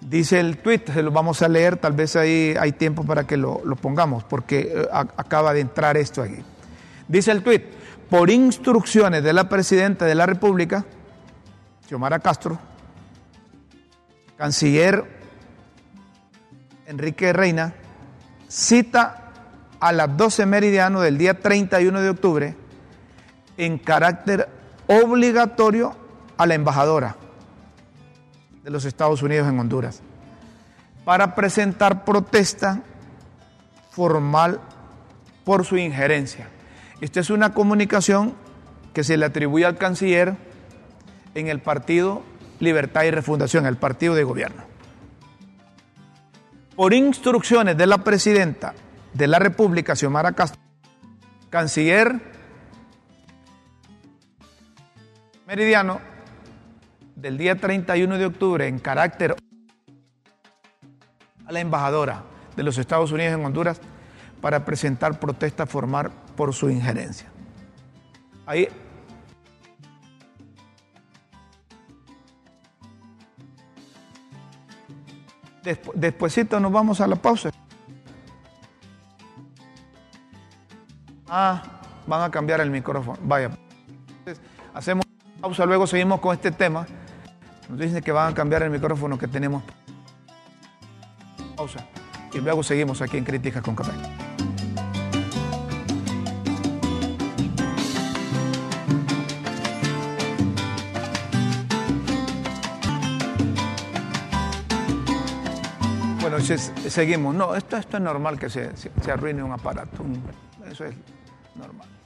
Dice 0.00 0.38
el 0.38 0.58
tuit, 0.58 0.88
se 0.90 1.02
lo 1.02 1.10
vamos 1.10 1.42
a 1.42 1.48
leer, 1.48 1.76
tal 1.76 1.92
vez 1.92 2.14
ahí 2.14 2.54
hay 2.58 2.72
tiempo 2.72 3.04
para 3.04 3.26
que 3.26 3.36
lo, 3.36 3.60
pongamos, 3.80 4.22
porque 4.24 4.72
eh, 4.74 4.88
acaba 4.92 5.52
de 5.52 5.60
entrar 5.60 5.96
esto 5.96 6.22
aquí. 6.22 6.38
Dice 7.08 7.32
el 7.32 7.42
tuit, 7.42 7.64
por 8.08 8.30
instrucciones 8.30 9.24
de 9.24 9.32
la 9.32 9.48
Presidenta 9.48 10.04
de 10.04 10.14
la 10.14 10.26
República, 10.26 10.84
Xiomara 11.88 12.20
Castro, 12.20 12.58
canciller 14.36 15.04
Enrique 16.86 17.32
Reina, 17.32 17.74
cita 18.46 19.32
a 19.80 19.92
las 19.92 20.16
12 20.16 20.46
meridiano 20.46 21.00
del 21.00 21.18
día 21.18 21.40
31 21.40 22.00
de 22.00 22.08
octubre 22.08 22.67
en 23.58 23.76
carácter 23.76 24.48
obligatorio 24.86 25.94
a 26.38 26.46
la 26.46 26.54
embajadora 26.54 27.16
de 28.62 28.70
los 28.70 28.86
Estados 28.86 29.22
Unidos 29.22 29.48
en 29.48 29.58
Honduras 29.58 30.00
para 31.04 31.34
presentar 31.34 32.04
protesta 32.04 32.82
formal 33.90 34.60
por 35.44 35.64
su 35.64 35.76
injerencia. 35.76 36.48
Esta 37.00 37.20
es 37.20 37.30
una 37.30 37.52
comunicación 37.52 38.34
que 38.94 39.04
se 39.04 39.16
le 39.16 39.26
atribuye 39.26 39.64
al 39.64 39.76
canciller 39.76 40.36
en 41.34 41.48
el 41.48 41.60
Partido 41.60 42.22
Libertad 42.60 43.04
y 43.04 43.10
Refundación, 43.10 43.66
el 43.66 43.76
partido 43.76 44.14
de 44.14 44.24
gobierno. 44.24 44.62
Por 46.76 46.92
instrucciones 46.94 47.76
de 47.76 47.86
la 47.86 47.98
presidenta 47.98 48.74
de 49.14 49.26
la 49.26 49.38
República, 49.38 49.96
Xiomara 49.96 50.32
Castro, 50.32 50.60
canciller 51.50 52.37
meridiano 55.48 55.98
del 57.16 57.38
día 57.38 57.56
31 57.56 58.18
de 58.18 58.26
octubre 58.26 58.68
en 58.68 58.78
carácter 58.78 59.34
a 61.46 61.50
la 61.50 61.60
embajadora 61.60 62.22
de 62.54 62.62
los 62.62 62.76
Estados 62.76 63.12
Unidos 63.12 63.32
en 63.32 63.46
Honduras 63.46 63.80
para 64.42 64.62
presentar 64.66 65.18
protesta 65.18 65.64
formal 65.64 66.10
por 66.36 66.52
su 66.52 66.68
injerencia. 66.68 67.30
Ahí 68.44 68.68
nos 76.60 76.70
vamos 76.70 77.00
a 77.00 77.06
la 77.06 77.16
pausa. 77.16 77.50
Ah, 81.26 81.62
van 82.06 82.22
a 82.22 82.30
cambiar 82.30 82.60
el 82.60 82.70
micrófono. 82.70 83.18
Vaya. 83.22 83.50
hacemos 84.74 85.07
pausa, 85.40 85.64
luego 85.66 85.86
seguimos 85.86 86.20
con 86.20 86.34
este 86.34 86.50
tema 86.50 86.86
Nos 87.68 87.78
dicen 87.78 88.02
que 88.02 88.12
van 88.12 88.32
a 88.32 88.34
cambiar 88.34 88.62
el 88.62 88.70
micrófono 88.70 89.18
que 89.18 89.28
tenemos. 89.28 89.62
Pausa. 91.56 91.84
Y 92.32 92.38
luego 92.38 92.62
seguimos 92.62 93.02
aquí 93.02 93.16
en 93.16 93.24
Críticas 93.24 93.62
con 93.62 93.74
Café. 93.74 93.92
Bueno, 106.20 106.38
seguimos. 106.40 107.34
No, 107.34 107.54
esto, 107.54 107.76
esto 107.76 107.96
es 107.96 108.02
normal 108.02 108.38
que 108.38 108.48
se, 108.48 108.76
se, 108.76 109.10
arruine 109.10 109.42
un 109.42 109.52
aparato. 109.52 110.04
eso 110.70 110.84
es 110.84 110.94
normal. 111.54 111.97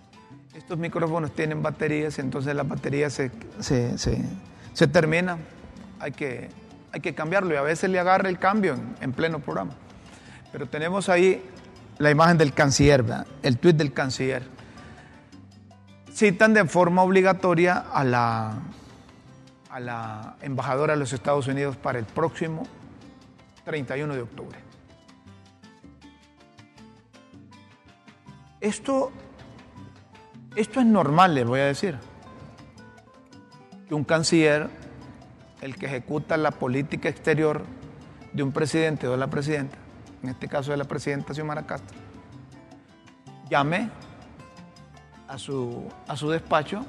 Estos 0.63 0.79
micrófonos 0.79 1.33
tienen 1.33 1.61
baterías, 1.61 2.21
entonces 2.21 2.55
las 2.55 2.67
baterías 2.67 3.13
se, 3.13 3.31
se, 3.59 3.99
se, 3.99 4.87
terminan. 4.87 5.39
Hay 5.99 6.13
que, 6.13 6.51
hay 6.93 7.01
que 7.01 7.15
cambiarlo 7.15 7.53
y 7.53 7.57
a 7.57 7.63
veces 7.63 7.91
le 7.91 7.99
agarra 7.99 8.29
el 8.29 8.39
cambio 8.39 8.77
en, 9.01 9.13
pleno 9.13 9.41
programa. 9.41 9.73
Pero 10.53 10.67
tenemos 10.67 11.09
ahí 11.09 11.43
la 11.99 12.11
imagen 12.11 12.39
del 12.39 12.55
canciller, 12.55 13.05
el 13.43 13.59
tuit 13.59 13.77
del 13.77 13.93
canciller. 13.93 14.45
Citan 16.15 16.55
de 16.55 16.65
forma 16.67 17.03
obligatoria 17.03 17.79
a 17.79 18.05
la, 18.05 18.53
a 19.69 19.81
la 19.81 20.37
embajadora 20.43 20.93
de 20.93 21.01
los 21.01 21.13
Estados 21.13 21.49
Unidos 21.49 21.77
para 21.77 21.99
el 21.99 22.05
próximo 22.05 22.63
31 23.65 24.15
de 24.15 24.23
octubre. 24.23 24.59
Esto, 28.61 29.11
esto 30.57 30.81
es 30.81 30.87
normal, 30.87 31.35
les 31.35 31.47
voy 31.47 31.61
a 31.61 31.67
decir. 31.67 31.99
Que 33.89 33.95
un 33.95 34.05
canciller, 34.05 34.69
el 35.61 35.77
que 35.77 35.87
ejecuta 35.87 36.37
la 36.37 36.51
política 36.51 37.09
exterior 37.09 37.65
de 38.33 38.43
un 38.43 38.53
presidente 38.53 39.07
o 39.09 39.13
de 39.13 39.17
la 39.17 39.29
presidenta, 39.29 39.77
en 40.23 40.31
este 40.31 40.49
caso 40.49 40.71
de 40.71 40.77
la 40.77 40.85
presidenta 40.85 41.35
Xiomara 41.35 41.67
Castro, 41.67 41.99
llame 43.51 43.91
a 45.29 45.39
su, 45.39 45.89
a 46.09 46.17
su 46.17 46.31
despacho 46.31 46.85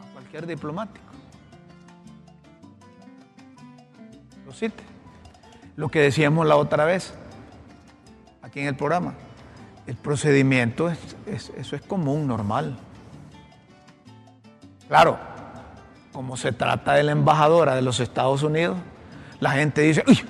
a 0.00 0.12
cualquier 0.12 0.46
diplomático 0.46 1.12
Lo 5.76 5.88
que 5.88 6.00
decíamos 6.00 6.46
la 6.46 6.56
otra 6.56 6.84
vez, 6.84 7.14
aquí 8.42 8.60
en 8.60 8.66
el 8.66 8.76
programa, 8.76 9.14
el 9.86 9.96
procedimiento, 9.96 10.88
es, 10.88 11.52
eso 11.56 11.76
es 11.76 11.82
común, 11.82 12.26
normal. 12.26 12.78
Claro, 14.88 15.18
como 16.12 16.36
se 16.36 16.52
trata 16.52 16.94
de 16.94 17.02
la 17.02 17.12
embajadora 17.12 17.74
de 17.74 17.82
los 17.82 17.98
Estados 18.00 18.42
Unidos, 18.42 18.76
la 19.40 19.52
gente 19.52 19.80
dice, 19.80 20.04
uy, 20.06 20.20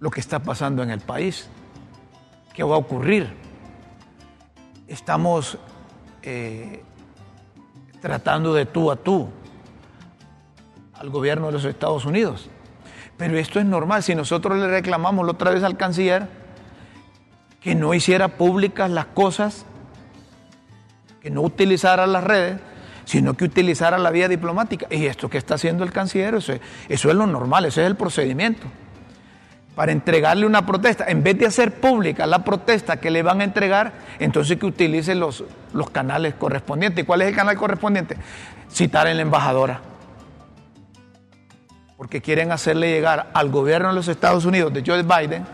lo 0.00 0.10
que 0.10 0.20
está 0.20 0.40
pasando 0.40 0.82
en 0.82 0.90
el 0.90 1.00
país, 1.00 1.48
¿qué 2.52 2.62
va 2.62 2.74
a 2.74 2.78
ocurrir? 2.78 3.32
Estamos 4.88 5.58
eh, 6.22 6.82
tratando 8.00 8.54
de 8.54 8.66
tú 8.66 8.90
a 8.90 8.96
tú 8.96 9.28
al 10.94 11.10
gobierno 11.10 11.46
de 11.46 11.52
los 11.52 11.64
Estados 11.64 12.04
Unidos. 12.04 12.48
Pero 13.16 13.38
esto 13.38 13.60
es 13.60 13.66
normal. 13.66 14.02
Si 14.02 14.14
nosotros 14.14 14.58
le 14.58 14.66
reclamamos 14.66 15.24
la 15.24 15.32
otra 15.32 15.50
vez 15.52 15.62
al 15.62 15.76
canciller 15.76 16.43
que 17.64 17.74
no 17.74 17.94
hiciera 17.94 18.28
públicas 18.28 18.90
las 18.90 19.06
cosas, 19.06 19.64
que 21.22 21.30
no 21.30 21.40
utilizara 21.40 22.06
las 22.06 22.22
redes, 22.22 22.60
sino 23.06 23.32
que 23.34 23.46
utilizara 23.46 23.96
la 23.96 24.10
vía 24.10 24.28
diplomática. 24.28 24.86
Y 24.90 25.06
esto 25.06 25.30
que 25.30 25.38
está 25.38 25.54
haciendo 25.54 25.82
el 25.82 25.90
canciller, 25.90 26.34
eso 26.34 26.52
es, 26.88 27.04
lo 27.04 27.26
normal, 27.26 27.64
ese 27.64 27.80
es 27.80 27.86
el 27.86 27.96
procedimiento. 27.96 28.66
Para 29.74 29.92
entregarle 29.92 30.44
una 30.44 30.66
protesta, 30.66 31.06
en 31.08 31.22
vez 31.22 31.38
de 31.38 31.46
hacer 31.46 31.80
pública 31.80 32.26
la 32.26 32.44
protesta 32.44 32.98
que 32.98 33.10
le 33.10 33.22
van 33.22 33.40
a 33.40 33.44
entregar, 33.44 33.94
entonces 34.18 34.58
que 34.58 34.66
utilice 34.66 35.14
los, 35.14 35.42
los 35.72 35.88
canales 35.88 36.34
correspondientes. 36.34 37.02
¿Y 37.02 37.06
cuál 37.06 37.22
es 37.22 37.28
el 37.28 37.34
canal 37.34 37.56
correspondiente? 37.56 38.18
Citar 38.70 39.06
en 39.06 39.16
la 39.16 39.22
embajadora 39.22 39.80
porque 41.96 42.20
quieren 42.20 42.52
hacerle 42.52 42.90
llegar 42.90 43.30
al 43.32 43.48
gobierno 43.50 43.88
de 43.88 43.94
los 43.94 44.08
Estados 44.08 44.44
Unidos 44.44 44.74
de 44.74 44.82
Joe 44.84 45.02
Biden, 45.02 45.46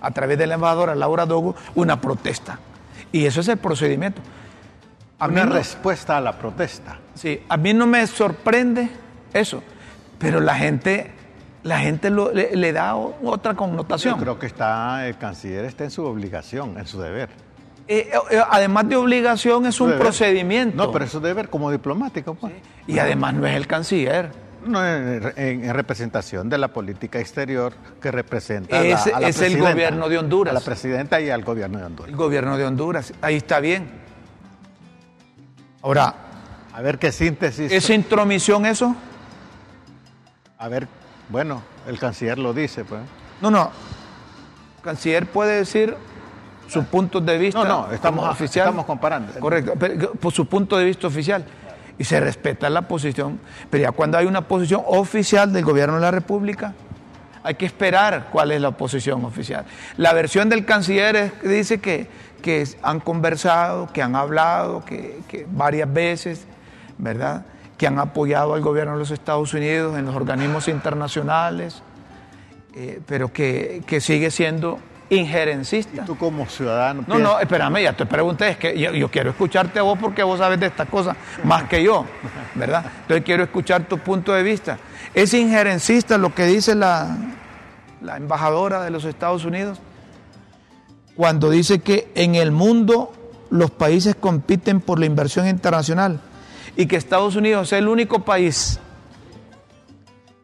a 0.00 0.10
través 0.10 0.38
de 0.38 0.46
la 0.46 0.54
embajadora 0.54 0.94
Laura 0.94 1.26
Dogo, 1.26 1.54
una 1.74 2.00
protesta. 2.00 2.58
Y 3.12 3.26
eso 3.26 3.40
es 3.40 3.48
el 3.48 3.58
procedimiento. 3.58 4.20
A 5.18 5.26
una 5.26 5.46
respuesta 5.46 6.16
a 6.16 6.20
la 6.20 6.38
protesta. 6.38 6.98
Sí, 7.14 7.42
a 7.48 7.56
mí 7.56 7.74
no 7.74 7.86
me 7.86 8.06
sorprende 8.06 8.88
eso, 9.32 9.62
pero 10.18 10.40
la 10.40 10.54
gente, 10.54 11.10
la 11.64 11.80
gente 11.80 12.10
le, 12.10 12.72
da 12.72 12.94
otra 12.94 13.54
connotación. 13.54 14.14
Yo 14.14 14.20
creo 14.20 14.38
que 14.38 14.46
está, 14.46 15.08
el 15.08 15.18
canciller 15.18 15.64
está 15.64 15.84
en 15.84 15.90
su 15.90 16.04
obligación, 16.04 16.78
en 16.78 16.86
su 16.86 17.00
deber. 17.00 17.30
Eh, 17.88 18.10
eh, 18.30 18.42
además 18.48 18.88
de 18.88 18.96
obligación, 18.96 19.66
es 19.66 19.80
un 19.80 19.92
procedimiento. 19.92 20.76
No, 20.76 20.92
pero 20.92 21.06
eso 21.06 21.20
deber 21.20 21.48
como 21.48 21.70
diplomático. 21.70 22.34
Pues. 22.34 22.52
Y 22.86 22.98
además 22.98 23.34
no 23.34 23.46
es 23.46 23.56
el 23.56 23.66
canciller. 23.66 24.30
En, 24.76 25.74
representación 25.74 26.48
de 26.48 26.58
la 26.58 26.68
política 26.68 27.18
exterior 27.18 27.72
que 28.00 28.10
representa 28.10 28.82
es, 28.84 29.06
a 29.06 29.20
la, 29.20 29.28
es 29.28 29.40
el 29.40 29.58
gobierno 29.58 30.08
de 30.08 30.18
Honduras. 30.18 30.52
A 30.52 30.58
la 30.58 30.64
presidenta 30.64 31.20
y 31.20 31.30
al 31.30 31.42
gobierno 31.42 31.78
de 31.78 31.84
Honduras. 31.84 32.10
El 32.10 32.16
gobierno 32.16 32.56
de 32.56 32.64
Honduras, 32.64 33.12
ahí 33.22 33.36
está 33.36 33.60
bien. 33.60 33.90
Ahora. 35.82 36.14
A 36.72 36.82
ver 36.82 36.98
qué 36.98 37.10
síntesis. 37.10 37.72
¿Es 37.72 37.90
intromisión 37.90 38.66
eso? 38.66 38.94
A 40.58 40.68
ver, 40.68 40.86
bueno, 41.28 41.62
el 41.86 41.98
canciller 41.98 42.38
lo 42.38 42.52
dice, 42.52 42.84
pues. 42.84 43.00
No, 43.40 43.50
no. 43.50 43.70
El 44.76 44.82
canciller 44.82 45.26
puede 45.26 45.56
decir 45.56 45.96
sus 46.68 46.84
puntos 46.84 47.24
de 47.24 47.38
vista. 47.38 47.64
No, 47.64 47.86
no, 47.86 47.92
estamos, 47.92 48.40
estamos 48.40 48.84
comparando. 48.84 49.32
Correcto, 49.40 49.72
por 50.20 50.32
su 50.32 50.46
punto 50.46 50.76
de 50.76 50.84
vista 50.84 51.06
oficial 51.06 51.44
y 51.98 52.04
se 52.04 52.20
respeta 52.20 52.70
la 52.70 52.82
posición, 52.82 53.40
pero 53.70 53.82
ya 53.82 53.92
cuando 53.92 54.18
hay 54.18 54.26
una 54.26 54.42
posición 54.42 54.82
oficial 54.86 55.52
del 55.52 55.64
gobierno 55.64 55.96
de 55.96 56.00
la 56.00 56.10
República, 56.10 56.74
hay 57.42 57.54
que 57.54 57.66
esperar 57.66 58.28
cuál 58.30 58.52
es 58.52 58.60
la 58.60 58.72
posición 58.72 59.24
oficial. 59.24 59.64
La 59.96 60.12
versión 60.12 60.48
del 60.48 60.64
canciller 60.64 61.32
dice 61.42 61.78
que, 61.78 62.06
que, 62.42 62.66
han 62.82 63.00
conversado, 63.00 63.92
que 63.92 64.02
han 64.02 64.14
hablado, 64.14 64.84
que, 64.84 65.46
varias 65.50 65.92
veces, 65.92 66.46
¿verdad? 66.98 67.46
Que 67.76 67.86
han 67.86 67.98
apoyado 67.98 68.54
al 68.54 68.60
gobierno 68.60 68.92
de 68.92 68.98
los 68.98 69.10
Estados 69.10 69.54
Unidos 69.54 69.98
en 69.98 70.06
los 70.06 70.14
organismos 70.14 70.68
internacionales, 70.68 71.82
eh, 72.74 73.00
pero 73.06 73.32
que, 73.32 73.82
que 73.86 74.00
sigue 74.00 74.30
siendo 74.30 74.78
injerencista. 75.10 76.02
¿Y 76.02 76.06
tú 76.06 76.16
como 76.16 76.46
ciudadano? 76.46 77.04
No, 77.06 77.18
no, 77.18 77.40
espérame, 77.40 77.82
ya 77.82 77.92
te 77.94 78.06
pregunté, 78.06 78.50
es 78.50 78.56
que 78.58 78.78
yo, 78.78 79.10
quiero 79.10 79.30
escucharte 79.30 79.78
a 79.78 79.82
vos 79.82 79.98
porque 79.98 80.22
vos 80.22 80.38
sabes 80.38 80.60
de 80.60 80.66
estas 80.66 80.88
cosas 80.88 81.16
más 81.44 81.64
que 81.64 81.82
yo, 81.82 82.04
¿verdad? 82.54 82.84
Entonces 83.02 83.24
quiero 83.24 83.44
escuchar 83.44 83.84
tu 83.84 83.98
punto 83.98 84.32
de 84.32 84.42
vista. 84.42 84.78
¿Es 85.14 85.32
injerencista 85.34 86.18
lo 86.18 86.34
que 86.34 86.46
dice 86.46 86.74
la, 86.74 87.16
la 88.02 88.16
embajadora 88.16 88.82
de 88.82 88.90
los 88.90 89.04
Estados 89.04 89.44
Unidos 89.44 89.78
cuando 91.16 91.50
dice 91.50 91.80
que 91.80 92.10
en 92.14 92.34
el 92.34 92.52
mundo 92.52 93.12
los 93.50 93.70
países 93.70 94.14
compiten 94.14 94.80
por 94.80 94.98
la 94.98 95.06
inversión 95.06 95.48
internacional 95.48 96.20
y 96.76 96.86
que 96.86 96.96
Estados 96.96 97.34
Unidos 97.34 97.72
es 97.72 97.78
el 97.78 97.88
único 97.88 98.20
país 98.20 98.78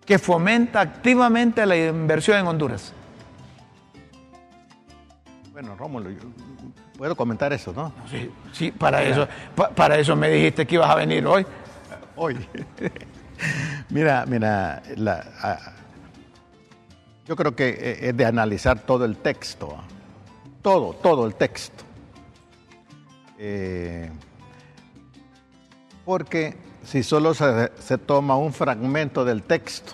que 0.05 0.19
fomenta 0.19 0.81
activamente 0.81 1.65
la 1.67 1.77
inversión 1.77 2.39
en 2.39 2.47
Honduras? 2.47 2.93
Bueno, 5.55 5.77
Rómulo, 5.77 6.11
puedo 6.99 7.15
comentar 7.15 7.53
eso, 7.53 7.73
¿no? 7.73 7.93
Sí, 8.11 8.29
sí 8.53 8.73
para, 8.73 9.05
eso, 9.05 9.29
para 9.77 9.97
eso 9.97 10.17
me 10.17 10.29
dijiste 10.29 10.67
que 10.67 10.75
ibas 10.75 10.91
a 10.91 10.97
venir 10.97 11.25
hoy. 11.25 11.47
Hoy. 12.17 12.45
mira, 13.89 14.27
mira, 14.27 14.83
yo 17.25 17.37
creo 17.37 17.55
que 17.55 17.69
e, 17.69 18.09
es 18.09 18.17
de 18.17 18.27
analizar 18.27 18.81
todo 18.81 19.05
el 19.05 19.17
texto, 19.19 19.77
¿ah? 19.79 19.85
todo, 20.61 20.93
todo 20.95 21.25
el 21.25 21.37
texto. 21.37 21.85
Eh, 23.39 24.11
porque 26.05 26.57
si 26.83 27.05
solo 27.05 27.33
se, 27.33 27.71
se 27.79 27.97
toma 27.97 28.37
un 28.37 28.53
fragmento 28.53 29.25
del 29.25 29.45
texto, 29.45 29.93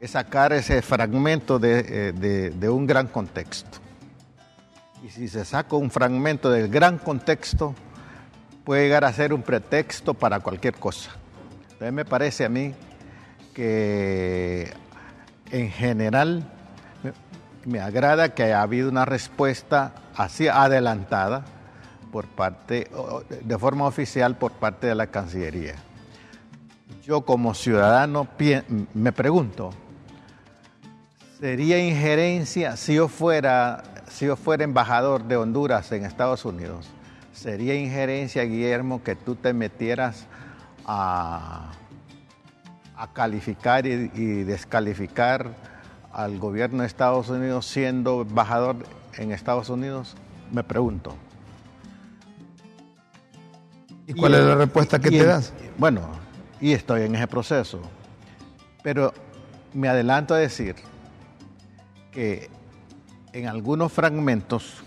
es 0.00 0.10
sacar 0.10 0.52
ese 0.52 0.82
fragmento 0.82 1.60
de, 1.60 1.84
eh, 1.86 2.50
de 2.52 2.68
un 2.68 2.88
gran 2.88 3.06
contexto. 3.06 3.79
Y 5.02 5.08
si 5.08 5.28
se 5.28 5.44
saca 5.44 5.76
un 5.76 5.90
fragmento 5.90 6.50
del 6.50 6.68
gran 6.68 6.98
contexto, 6.98 7.74
puede 8.64 8.82
llegar 8.82 9.04
a 9.04 9.12
ser 9.12 9.32
un 9.32 9.42
pretexto 9.42 10.14
para 10.14 10.40
cualquier 10.40 10.74
cosa. 10.74 11.10
Entonces 11.62 11.92
me 11.92 12.04
parece 12.04 12.44
a 12.44 12.48
mí 12.48 12.74
que 13.54 14.72
en 15.50 15.70
general 15.70 16.44
me, 17.64 17.80
agrada 17.80 18.34
que 18.34 18.44
haya 18.44 18.62
habido 18.62 18.88
una 18.88 19.04
respuesta 19.04 19.94
así 20.14 20.48
adelantada 20.48 21.44
por 22.12 22.26
parte, 22.26 22.90
de 23.42 23.58
forma 23.58 23.86
oficial 23.86 24.36
por 24.36 24.52
parte 24.52 24.86
de 24.86 24.94
la 24.94 25.06
Cancillería. 25.06 25.76
yo 27.04 27.22
como 27.22 27.54
ciudadano 27.54 28.28
me 28.94 29.12
pregunto, 29.12 29.70
¿sería 31.38 31.78
injerencia 31.78 32.76
si 32.76 32.94
yo 32.94 33.08
fuera, 33.08 33.82
si 34.10 34.26
yo 34.26 34.36
fuera 34.36 34.64
embajador 34.64 35.24
de 35.24 35.36
Honduras 35.36 35.90
en 35.92 36.04
Estados 36.04 36.44
Unidos? 36.44 36.88
¿Sería 37.32 37.74
injerencia, 37.74 38.42
Guillermo, 38.42 39.02
que 39.02 39.16
tú 39.16 39.36
te 39.36 39.54
metieras 39.54 40.26
a, 40.84 41.72
a 42.96 43.12
calificar 43.12 43.86
y, 43.86 44.10
y 44.14 44.42
descalificar 44.42 45.54
al 46.12 46.38
gobierno 46.38 46.82
de 46.82 46.88
Estados 46.88 47.28
Unidos 47.30 47.66
siendo 47.66 48.22
embajador 48.22 48.76
en 49.16 49.32
Estados 49.32 49.70
Unidos? 49.70 50.16
Me 50.52 50.64
pregunto. 50.64 51.16
¿Y 54.06 54.12
cuál 54.12 54.34
es 54.34 54.40
la 54.40 54.56
respuesta 54.56 54.98
que 54.98 55.10
te 55.10 55.24
das? 55.24 55.52
Bueno, 55.78 56.02
y 56.60 56.72
estoy 56.72 57.02
en 57.02 57.14
ese 57.14 57.28
proceso. 57.28 57.80
Pero 58.82 59.14
me 59.72 59.88
adelanto 59.88 60.34
a 60.34 60.38
decir 60.38 60.74
que 62.10 62.50
en 63.32 63.46
algunos 63.46 63.92
fragmentos 63.92 64.82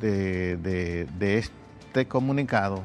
de, 0.00 1.08
este 1.20 2.06
comunicado 2.06 2.82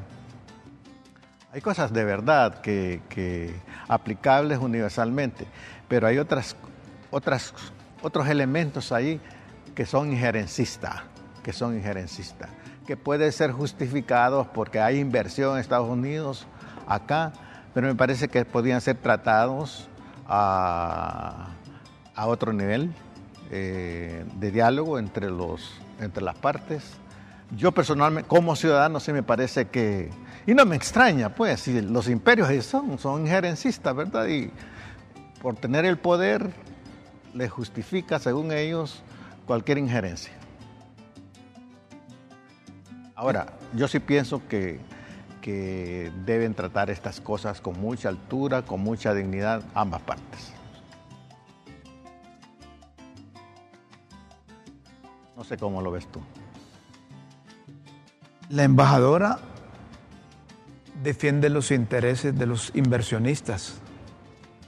hay 1.52 1.60
cosas 1.60 1.92
de 1.92 2.04
verdad 2.04 2.60
que, 2.60 3.54
aplicables 3.88 4.58
universalmente, 4.58 5.46
pero 5.88 6.06
hay 6.06 6.18
otras, 6.18 6.54
otras, 7.10 7.54
otros 8.02 8.28
elementos 8.28 8.92
ahí 8.92 9.20
que 9.74 9.86
son 9.86 10.12
injerencistas, 10.12 11.02
que 11.42 11.54
son 11.54 11.74
injerencistas, 11.74 12.50
que 12.86 12.98
pueden 12.98 13.32
ser 13.32 13.52
justificados 13.52 14.46
porque 14.48 14.80
hay 14.80 14.98
inversión 14.98 15.54
en 15.54 15.60
Estados 15.60 15.88
Unidos, 15.88 16.46
acá, 16.86 17.32
pero 17.72 17.86
me 17.86 17.94
parece 17.94 18.28
que 18.28 18.44
podían 18.44 18.82
ser 18.82 18.96
tratados 18.96 19.88
a, 20.26 21.50
otro 22.16 22.52
nivel 22.52 22.92
eh, 23.50 24.24
de 24.34 24.50
diálogo 24.50 24.98
entre, 24.98 25.30
los, 25.30 25.72
entre 26.00 26.22
las 26.22 26.36
partes. 26.36 26.82
Yo 27.56 27.72
personalmente, 27.72 28.28
como 28.28 28.56
ciudadano, 28.56 28.98
sí 29.00 29.12
me 29.12 29.22
parece 29.22 29.68
que, 29.68 30.10
y 30.46 30.54
no 30.54 30.64
me 30.66 30.76
extraña, 30.76 31.34
pues, 31.34 31.60
si 31.60 31.80
los 31.80 32.08
imperios 32.08 32.64
son, 32.64 32.98
son 32.98 33.22
injerencistas, 33.22 33.94
¿verdad? 33.94 34.26
Y 34.26 34.50
por 35.40 35.54
tener 35.54 35.84
el 35.84 35.96
poder, 35.96 36.50
le 37.34 37.48
justifica, 37.48 38.18
según 38.18 38.50
ellos, 38.50 39.02
cualquier 39.46 39.78
injerencia. 39.78 40.32
Ahora, 43.14 43.46
yo 43.74 43.86
sí 43.86 44.00
pienso 44.00 44.46
que 44.48 44.80
que 45.46 46.10
deben 46.24 46.54
tratar 46.54 46.90
estas 46.90 47.20
cosas 47.20 47.60
con 47.60 47.80
mucha 47.80 48.08
altura, 48.08 48.62
con 48.62 48.80
mucha 48.80 49.14
dignidad, 49.14 49.62
ambas 49.76 50.02
partes. 50.02 50.55
No 55.36 55.44
sé 55.44 55.56
cómo 55.56 55.82
lo 55.82 55.90
ves 55.90 56.06
tú. 56.06 56.20
La 58.48 58.64
embajadora 58.64 59.38
defiende 61.02 61.50
los 61.50 61.70
intereses 61.70 62.36
de 62.38 62.46
los 62.46 62.74
inversionistas, 62.74 63.80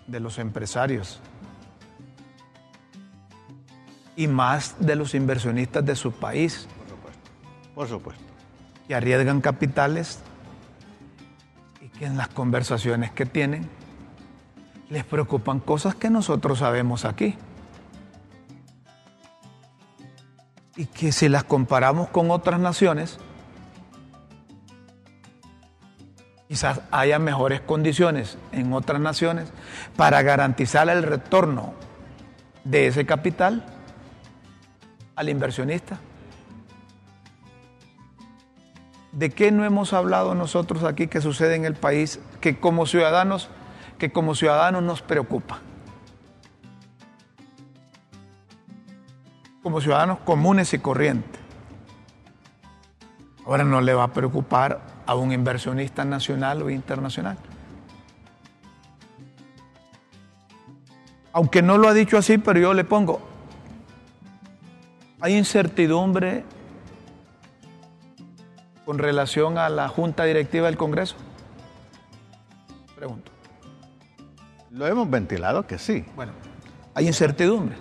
de 0.07 0.20
los 0.20 0.38
empresarios 0.38 1.20
y 4.16 4.26
más 4.26 4.76
de 4.81 4.96
los 4.96 5.14
inversionistas 5.14 5.85
de 5.87 5.96
su 5.96 6.12
país. 6.12 6.66
Por 6.76 6.88
supuesto. 6.88 7.31
Por 7.74 7.88
supuesto. 7.88 8.24
Que 8.87 8.94
arriesgan 8.94 9.40
capitales 9.40 10.20
que 11.98 12.07
en 12.07 12.16
las 12.16 12.28
conversaciones 12.28 13.11
que 13.11 13.26
tienen 13.26 13.68
les 14.88 15.04
preocupan 15.04 15.61
cosas 15.61 15.94
que 15.94 16.11
nosotros 16.11 16.61
sabemos 16.61 17.04
aquí. 17.04 17.35
Y 20.79 20.87
que 20.87 21.11
si 21.11 21.29
las 21.29 21.43
comparamos 21.43 22.09
con 22.09 22.31
otras 22.31 22.61
naciones, 22.61 23.19
quizás 26.47 26.83
haya 26.93 27.19
mejores 27.19 27.61
condiciones 27.61 28.38
en 28.53 28.73
otras 28.73 29.01
naciones 29.01 29.53
para 29.97 30.23
garantizar 30.23 30.88
el 30.88 31.03
retorno 31.03 31.75
de 32.62 32.87
ese 32.87 33.05
capital 33.05 33.67
al 35.17 35.29
inversionista. 35.29 35.99
¿De 39.11 39.31
qué 39.31 39.51
no 39.51 39.64
hemos 39.64 39.93
hablado 39.93 40.37
nosotros 40.37 40.85
aquí 40.85 41.09
que 41.09 41.21
sucede 41.21 41.57
en 41.57 41.64
el 41.64 41.75
país 41.75 42.21
que 42.41 42.61
como 42.61 42.87
ciudadanos, 42.87 43.49
que 43.99 44.12
como 44.12 44.37
ciudadanos 44.37 44.85
nos 44.85 45.03
preocupa? 45.03 45.59
Como 49.62 49.81
ciudadanos 49.81 50.18
comunes 50.21 50.73
y 50.75 50.79
corrientes. 50.79 51.40
Ahora 53.44 53.64
no 53.64 53.81
le 53.81 53.94
va 53.94 54.05
a 54.05 54.12
preocupar 54.12 54.81
a 55.07 55.14
un 55.14 55.33
inversionista 55.33 56.05
nacional 56.05 56.62
o 56.62 56.71
internacional. 56.71 57.38
Aunque 61.33 61.62
no 61.62 61.79
lo 61.79 61.88
ha 61.88 61.94
dicho 61.94 62.18
así, 62.18 62.38
pero 62.38 62.59
yo 62.61 62.75
le 62.75 62.85
pongo, 62.85 63.21
hay 65.21 65.37
incertidumbre 65.37 66.44
con 68.85 68.99
relación 68.99 69.59
a 69.59 69.68
la 69.68 69.88
Junta 69.88 70.25
Directiva 70.25 70.66
del 70.66 70.77
Congreso? 70.77 71.16
Pregunto. 72.97 73.31
Lo 74.71 74.87
hemos 74.87 75.11
ventilado 75.11 75.66
que 75.66 75.79
sí. 75.79 76.07
Bueno, 76.16 76.33
hay 76.94 77.07
incertidumbre. 77.07 77.77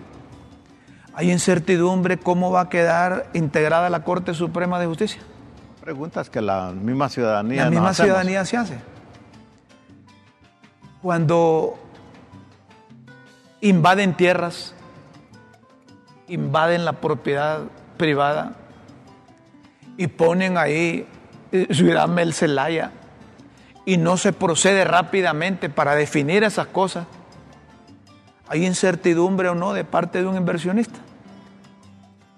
Hay 1.17 1.31
incertidumbre 1.31 2.17
cómo 2.17 2.51
va 2.51 2.61
a 2.61 2.69
quedar 2.69 3.25
integrada 3.33 3.89
la 3.89 4.03
Corte 4.03 4.35
Suprema 4.35 4.79
de 4.79 4.85
Justicia. 4.85 5.19
Preguntas 5.81 6.29
que 6.29 6.41
la 6.41 6.71
misma 6.71 7.09
ciudadanía. 7.09 7.63
La 7.63 7.71
misma 7.71 7.95
ciudadanía 7.95 8.45
se 8.45 8.57
hace. 8.57 8.77
Cuando 11.01 11.73
invaden 13.61 14.13
tierras, 14.13 14.75
invaden 16.27 16.85
la 16.85 16.93
propiedad 16.93 17.61
privada, 17.97 18.53
y 19.97 20.05
ponen 20.05 20.57
ahí 20.57 21.07
eh, 21.51 21.67
Ciudad 21.71 22.07
Mel 22.07 22.33
Celaya 22.33 22.91
y 23.85 23.97
no 23.97 24.17
se 24.17 24.33
procede 24.33 24.83
rápidamente 24.85 25.69
para 25.69 25.95
definir 25.95 26.43
esas 26.43 26.67
cosas, 26.67 27.07
¿hay 28.47 28.65
incertidumbre 28.65 29.49
o 29.49 29.55
no 29.55 29.73
de 29.73 29.83
parte 29.83 30.19
de 30.19 30.27
un 30.27 30.35
inversionista? 30.35 30.99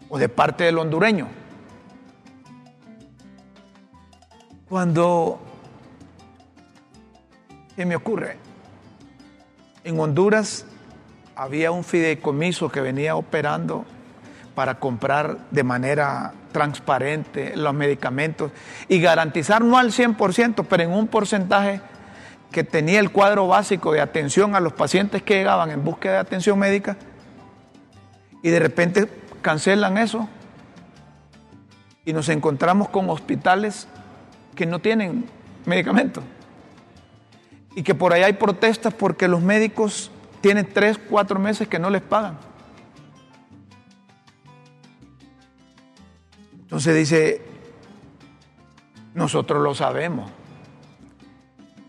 ¿O 0.10 0.18
de 0.18 0.28
parte 0.28 0.64
del 0.64 0.78
hondureño? 0.78 1.28
Cuando, 4.68 5.40
¿qué 7.76 7.86
me 7.86 7.96
ocurre? 7.96 8.38
En 9.84 10.00
Honduras 10.00 10.66
había 11.36 11.72
un 11.72 11.84
fideicomiso 11.84 12.70
que 12.70 12.82
venía 12.82 13.16
operando 13.16 13.86
para 14.56 14.80
comprar 14.80 15.38
de 15.52 15.64
manera 15.64 16.34
transparente 16.52 17.56
los 17.56 17.74
medicamentos 17.74 18.52
y 18.88 19.00
garantizar 19.00 19.64
no 19.64 19.78
al 19.78 19.92
100%, 19.92 20.66
pero 20.70 20.84
en 20.84 20.92
un 20.92 21.08
porcentaje 21.08 21.82
que 22.52 22.64
tenía 22.64 23.00
el 23.00 23.12
cuadro 23.12 23.48
básico 23.48 23.92
de 23.92 24.02
atención 24.02 24.56
a 24.56 24.60
los 24.60 24.74
pacientes 24.74 25.24
que 25.24 25.36
llegaban 25.36 25.72
en 25.72 25.84
búsqueda 25.84 26.14
de 26.14 26.20
atención 26.20 26.60
médica 26.60 26.98
y 28.44 28.50
de 28.50 28.60
repente 28.60 29.08
cancelan 29.42 29.98
eso 29.98 30.28
y 32.06 32.14
nos 32.14 32.30
encontramos 32.30 32.90
con 32.90 33.10
hospitales 33.10 33.88
que 34.56 34.66
no 34.66 34.80
tienen 34.80 35.26
medicamentos 35.66 36.24
y 37.76 37.84
que 37.84 37.96
por 37.96 38.14
ahí 38.14 38.24
hay 38.24 38.34
protestas 38.34 38.94
porque 38.94 39.28
los 39.28 39.42
médicos 39.42 40.12
tienen 40.42 40.68
tres, 40.72 40.98
cuatro 40.98 41.40
meses 41.40 41.68
que 41.68 41.80
no 41.80 41.90
les 41.90 42.02
pagan. 42.02 42.38
Entonces 46.62 46.96
dice, 46.96 47.42
nosotros 49.14 49.64
lo 49.64 49.74
sabemos, 49.74 50.30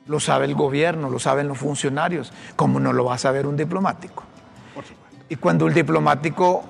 lo 0.06 0.20
sabe 0.20 0.46
el 0.46 0.54
gobierno, 0.54 1.10
lo 1.10 1.18
saben 1.18 1.48
los 1.48 1.58
funcionarios, 1.58 2.32
¿cómo 2.56 2.80
no 2.80 2.92
lo 2.92 3.04
va 3.04 3.14
a 3.14 3.18
saber 3.18 3.46
un 3.46 3.56
diplomático? 3.56 4.24
Y 5.28 5.36
cuando 5.36 5.66
un 5.66 5.74
diplomático, 5.74 6.64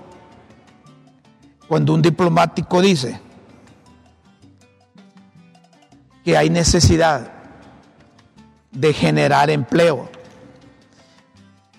cuando 1.70 1.94
un 1.94 2.02
diplomático 2.02 2.82
dice 2.82 3.20
que 6.24 6.36
hay 6.36 6.50
necesidad 6.50 7.30
de 8.72 8.92
generar 8.92 9.50
empleo 9.50 10.08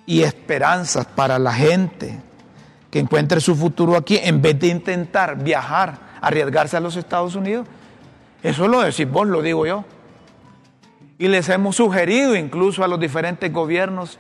y 0.06 0.22
esperanzas 0.22 1.06
para 1.08 1.38
la 1.38 1.54
gente 1.54 2.22
que 2.90 3.00
encuentre 3.00 3.42
su 3.42 3.54
futuro 3.54 3.98
aquí, 3.98 4.18
en 4.24 4.42
vez 4.42 4.58
de 4.62 4.68
intentar 4.68 5.44
viajar 5.44 6.00
arriesgarse 6.22 6.78
a 6.78 6.80
los 6.80 6.96
Estados 6.96 7.36
Unidos. 7.36 7.68
Eso 8.42 8.70
lo 8.70 8.80
decís 8.80 9.12
vos, 9.12 9.28
lo 9.28 9.42
digo 9.42 9.66
yo. 9.66 9.84
Y 11.18 11.28
les 11.28 11.50
hemos 11.50 11.76
sugerido 11.76 12.38
incluso 12.38 12.86
a 12.86 12.88
los 12.88 12.98
diferentes 12.98 13.52
gobiernos, 13.52 14.20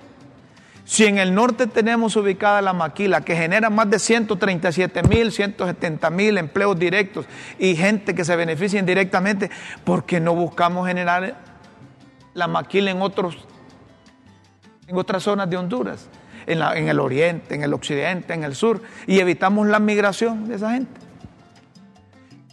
si 0.91 1.05
en 1.05 1.19
el 1.19 1.33
norte 1.33 1.67
tenemos 1.67 2.17
ubicada 2.17 2.61
la 2.61 2.73
maquila, 2.73 3.21
que 3.21 3.33
genera 3.33 3.69
más 3.69 3.89
de 3.89 3.97
137 3.97 5.03
mil, 5.03 5.31
170 5.31 6.09
mil 6.09 6.37
empleos 6.37 6.77
directos 6.77 7.27
y 7.57 7.77
gente 7.77 8.13
que 8.13 8.25
se 8.25 8.35
beneficia 8.35 8.77
indirectamente, 8.77 9.49
¿por 9.85 10.03
qué 10.03 10.19
no 10.19 10.35
buscamos 10.35 10.85
generar 10.85 11.37
la 12.33 12.47
maquila 12.49 12.91
en, 12.91 13.01
otros, 13.01 13.37
en 14.85 14.97
otras 14.97 15.23
zonas 15.23 15.49
de 15.49 15.55
Honduras? 15.55 16.09
En, 16.45 16.61
en 16.61 16.89
el 16.89 16.99
oriente, 16.99 17.55
en 17.55 17.63
el 17.63 17.73
occidente, 17.73 18.33
en 18.33 18.43
el 18.43 18.53
sur, 18.53 18.81
y 19.07 19.19
evitamos 19.19 19.67
la 19.67 19.79
migración 19.79 20.49
de 20.49 20.55
esa 20.55 20.73
gente 20.73 20.99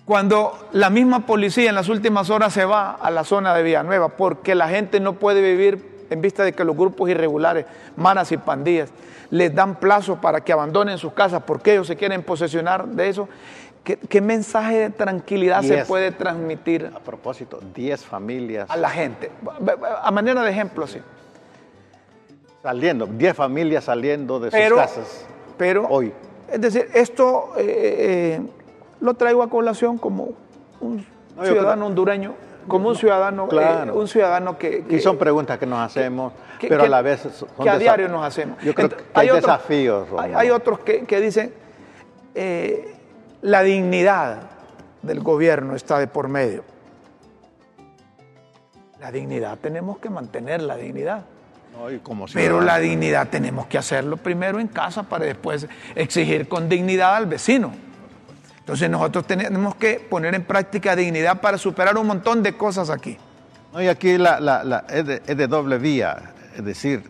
cuando 0.04 0.68
la 0.72 0.90
misma 0.90 1.26
policía 1.26 1.70
en 1.70 1.74
las 1.74 1.88
últimas 1.88 2.30
horas 2.30 2.52
se 2.52 2.64
va 2.64 2.92
a 2.92 3.10
la 3.10 3.24
zona 3.24 3.52
de 3.52 3.64
Villanueva, 3.64 4.10
porque 4.10 4.54
la 4.54 4.68
gente 4.68 5.00
no 5.00 5.14
puede 5.14 5.42
vivir 5.42 5.97
en 6.10 6.20
vista 6.20 6.44
de 6.44 6.52
que 6.52 6.64
los 6.64 6.76
grupos 6.76 7.08
irregulares, 7.10 7.66
maras 7.96 8.32
y 8.32 8.36
pandillas, 8.36 8.90
les 9.30 9.54
dan 9.54 9.76
plazo 9.76 10.20
para 10.20 10.40
que 10.40 10.52
abandonen 10.52 10.98
sus 10.98 11.12
casas 11.12 11.42
porque 11.46 11.72
ellos 11.72 11.86
se 11.86 11.96
quieren 11.96 12.22
posesionar 12.22 12.86
de 12.86 13.08
eso. 13.08 13.28
¿Qué, 13.84 14.20
mensaje 14.20 14.76
de 14.80 14.90
tranquilidad 14.90 15.62
se 15.62 15.84
puede 15.86 16.12
transmitir? 16.12 16.90
A 16.94 17.00
propósito, 17.00 17.58
10 17.74 18.04
familias. 18.04 18.68
A 18.70 18.76
la 18.76 18.90
gente. 18.90 19.30
A 20.02 20.10
manera 20.10 20.42
de 20.42 20.50
ejemplo, 20.50 20.86
sí. 20.86 21.00
Saliendo, 22.62 23.06
10 23.06 23.34
familias 23.34 23.84
saliendo 23.84 24.40
de 24.40 24.50
sus 24.50 24.76
casas. 24.76 25.26
Pero, 25.56 25.86
hoy. 25.88 26.12
Es 26.52 26.60
decir, 26.60 26.88
esto. 26.92 27.54
Eh, 27.56 28.36
eh, 28.38 28.40
lo 29.00 29.14
traigo 29.14 29.42
a 29.42 29.48
colación 29.48 29.98
como 29.98 30.30
un 30.80 31.04
ciudadano 31.42 31.86
hondureño, 31.86 32.34
como 32.68 32.88
un 32.90 32.96
ciudadano, 32.96 33.48
eh, 33.50 33.90
un 33.92 34.06
ciudadano 34.06 34.58
que, 34.58 34.84
Y 34.88 35.00
son 35.00 35.18
preguntas 35.18 35.58
que 35.58 35.66
nos 35.66 35.80
hacemos, 35.80 36.32
pero 36.60 36.84
a 36.84 36.88
la 36.88 37.02
vez 37.02 37.26
que 37.60 37.68
a 37.68 37.78
diario 37.78 38.08
nos 38.08 38.24
hacemos. 38.24 38.62
Yo 38.62 38.74
creo 38.74 38.90
que 38.90 38.96
hay, 39.14 39.28
desafíos. 39.30 40.08
Hay, 40.16 40.50
otros 40.50 40.80
que, 40.80 41.20
dicen 41.20 41.52
eh, 42.34 42.94
la 43.42 43.62
dignidad 43.62 44.42
del 45.02 45.20
gobierno 45.20 45.74
está 45.74 45.98
de 45.98 46.06
por 46.06 46.28
medio. 46.28 46.62
La 49.00 49.10
dignidad 49.10 49.58
tenemos 49.58 49.98
que 49.98 50.10
mantener 50.10 50.62
la 50.62 50.76
dignidad. 50.76 51.24
Pero 52.34 52.60
la 52.60 52.78
dignidad 52.78 53.28
tenemos 53.28 53.66
que 53.66 53.78
hacerlo 53.78 54.16
primero 54.16 54.58
en 54.58 54.66
casa 54.66 55.04
para 55.04 55.24
después 55.24 55.68
exigir 55.94 56.48
con 56.48 56.68
dignidad 56.68 57.14
al 57.14 57.26
vecino. 57.26 57.72
Entonces 58.68 58.90
nosotros 58.90 59.26
tenemos 59.26 59.76
que 59.76 59.94
poner 59.94 60.34
en 60.34 60.44
práctica 60.44 60.94
dignidad 60.94 61.40
para 61.40 61.56
superar 61.56 61.96
un 61.96 62.06
montón 62.06 62.42
de 62.42 62.52
cosas 62.52 62.90
aquí. 62.90 63.16
y 63.80 63.86
aquí 63.86 64.10
es, 64.10 64.18
de, 64.18 65.46
doble 65.46 65.78
vía, 65.78 66.34
es 66.54 66.62
decir, 66.62 67.02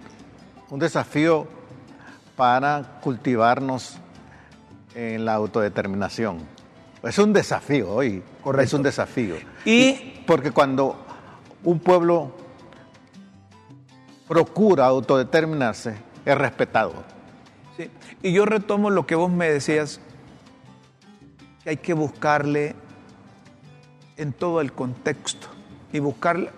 un 0.70 0.78
desafío 0.78 1.48
para 2.36 3.00
cultivarnos 3.00 3.98
en 4.94 5.24
la 5.24 5.34
autodeterminación. 5.34 6.38
Es 7.02 7.18
un 7.18 7.32
desafío 7.32 7.90
hoy, 7.90 8.22
es 8.60 8.72
un 8.72 8.84
desafío. 8.84 9.34
Y 9.64 10.22
porque 10.28 10.52
cuando 10.52 10.96
un 11.64 11.80
pueblo 11.80 12.30
procura 14.28 14.86
autodeterminarse, 14.86 15.96
es 16.24 16.38
respetado. 16.38 16.92
Sí. 17.76 17.90
Y 18.22 18.32
yo 18.32 18.46
retomo 18.46 18.90
lo 18.90 19.08
que 19.08 19.16
vos 19.16 19.28
me 19.28 19.50
decías 19.50 20.00
hay 21.68 21.76
que 21.76 21.92
buscarle 21.92 22.74
en 24.16 24.32
todo 24.32 24.60
el 24.60 24.72
contexto 24.72 25.48
y 25.92 25.98
buscar 25.98 26.50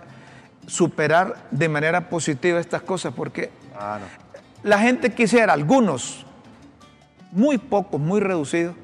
superar 0.67 1.49
de 1.51 1.69
manera 1.69 2.09
positiva 2.09 2.61
estas 2.61 2.83
cosas, 2.83 3.13
porque 3.13 3.51
la 4.63 4.79
gente 4.79 5.13
quisiera, 5.13 5.53
algunos, 5.53 6.25
muy 7.33 7.59
pocos, 7.59 8.01
muy 8.01 8.21
reducidos, 8.21 8.77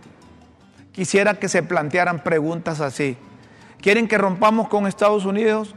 quisiera 0.90 1.34
que 1.34 1.48
se 1.48 1.62
plantearan 1.62 2.24
preguntas 2.24 2.80
así. 2.80 3.16
¿Quieren 3.80 4.08
que 4.08 4.18
rompamos 4.18 4.68
con 4.68 4.86
Estados 4.86 5.26
Unidos 5.26 5.74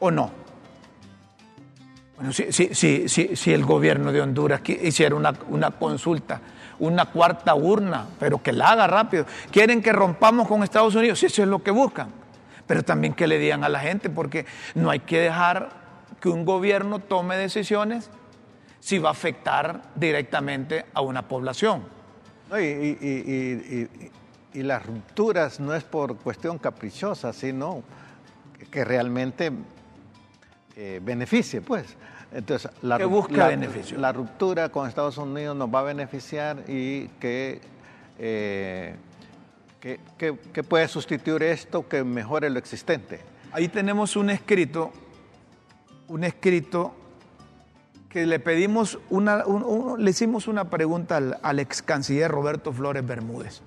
o 0.00 0.10
no? 0.10 0.30
Bueno, 2.16 2.32
si, 2.32 2.50
si, 2.52 3.08
si, 3.08 3.36
si 3.36 3.52
el 3.52 3.64
gobierno 3.64 4.10
de 4.10 4.22
Honduras 4.22 4.60
hiciera 4.66 5.14
una, 5.14 5.34
una 5.48 5.70
consulta 5.70 6.40
una 6.78 7.06
cuarta 7.06 7.54
urna, 7.54 8.06
pero 8.18 8.42
que 8.42 8.52
la 8.52 8.70
haga 8.70 8.86
rápido. 8.86 9.26
Quieren 9.50 9.82
que 9.82 9.92
rompamos 9.92 10.48
con 10.48 10.62
Estados 10.62 10.94
Unidos, 10.94 11.18
si 11.18 11.26
eso 11.26 11.42
es 11.42 11.48
lo 11.48 11.62
que 11.62 11.70
buscan. 11.70 12.08
Pero 12.66 12.82
también 12.82 13.14
que 13.14 13.26
le 13.26 13.38
digan 13.38 13.64
a 13.64 13.68
la 13.68 13.80
gente, 13.80 14.10
porque 14.10 14.46
no 14.74 14.90
hay 14.90 15.00
que 15.00 15.20
dejar 15.20 15.70
que 16.20 16.28
un 16.28 16.44
gobierno 16.44 16.98
tome 16.98 17.36
decisiones 17.36 18.10
si 18.80 18.98
va 18.98 19.10
a 19.10 19.12
afectar 19.12 19.82
directamente 19.94 20.86
a 20.92 21.00
una 21.00 21.22
población. 21.26 21.82
y, 22.58 23.88
las 24.54 24.86
rupturas 24.86 25.60
no 25.60 25.74
es 25.74 25.84
por 25.84 26.16
cuestión 26.16 26.56
caprichosa, 26.56 27.34
sino 27.34 27.82
que 28.70 28.86
realmente 28.86 29.52
eh, 30.76 31.00
beneficie, 31.02 31.62
pues. 31.62 31.96
Entonces, 32.32 32.70
la, 32.82 32.98
busca 33.06 33.50
la, 33.96 34.12
ruptura 34.12 34.68
con 34.68 34.86
Estados 34.86 35.16
Unidos 35.16 35.56
nos 35.56 35.74
va 35.74 35.80
a 35.80 35.84
beneficiar 35.84 36.64
y 36.68 37.08
que, 37.20 37.62
eh, 38.18 38.94
que, 39.80 40.62
puede 40.62 40.86
sustituir 40.88 41.44
esto 41.44 41.88
que 41.88 42.04
mejore 42.04 42.50
lo 42.50 42.58
existente. 42.58 43.20
Ahí 43.52 43.68
tenemos 43.68 44.16
un 44.16 44.28
escrito, 44.28 44.92
un 46.08 46.24
escrito 46.24 46.94
que 48.10 48.26
le 48.26 48.38
pedimos 48.38 48.98
una, 49.08 49.44
le 49.96 50.10
hicimos 50.10 50.46
una 50.46 50.68
pregunta 50.68 51.16
al, 51.16 51.58
ex 51.58 51.80
canciller 51.80 52.30
Roberto 52.30 52.72
Flores 52.72 53.06
Bermúdez. 53.06 53.62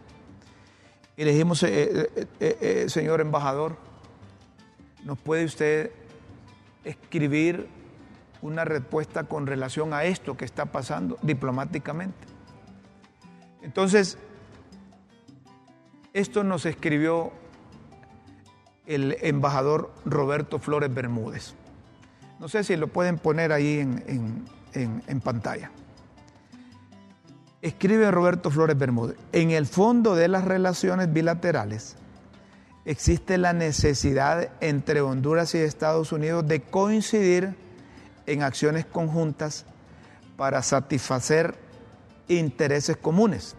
Y 1.17 1.23
le 1.23 1.31
dijimos, 1.31 1.63
eh, 1.63 2.27
eh, 2.39 2.85
señor 2.87 3.19
embajador, 3.19 3.77
¿nos 5.03 5.17
puede 5.17 5.45
usted 5.45 5.91
escribir 6.89 7.67
una 8.41 8.65
respuesta 8.65 9.25
con 9.25 9.47
relación 9.47 9.93
a 9.93 10.03
esto 10.05 10.37
que 10.37 10.45
está 10.45 10.65
pasando 10.65 11.17
diplomáticamente. 11.21 12.27
Entonces, 13.61 14.17
esto 16.13 16.43
nos 16.43 16.65
escribió 16.65 17.31
el 18.85 19.17
embajador 19.21 19.93
Roberto 20.05 20.57
Flores 20.59 20.93
Bermúdez. 20.93 21.53
No 22.39 22.47
sé 22.47 22.63
si 22.63 22.75
lo 22.75 22.87
pueden 22.87 23.17
poner 23.17 23.51
ahí 23.51 23.79
en, 23.79 24.45
en 24.73 25.21
pantalla. 25.21 25.71
Escribe 27.61 28.09
Roberto 28.09 28.49
Flores 28.49 28.77
Bermúdez, 28.77 29.17
en 29.33 29.51
el 29.51 29.65
fondo 29.65 30.15
de 30.15 30.29
las 30.29 30.45
relaciones 30.45 31.11
bilaterales 31.11 31.97
existe 32.89 33.37
la 33.37 33.53
necesidad 33.53 34.49
entre 34.61 35.01
Honduras 35.01 35.53
y 35.53 35.59
Estados 35.59 36.11
Unidos 36.11 36.47
de 36.47 36.61
coincidir 36.61 37.55
en 38.25 38.41
acciones 38.41 38.87
conjuntas 38.87 39.65
para 40.37 40.63
satisfacer 40.63 41.53
intereses 42.27 42.97
comunes. 42.97 43.55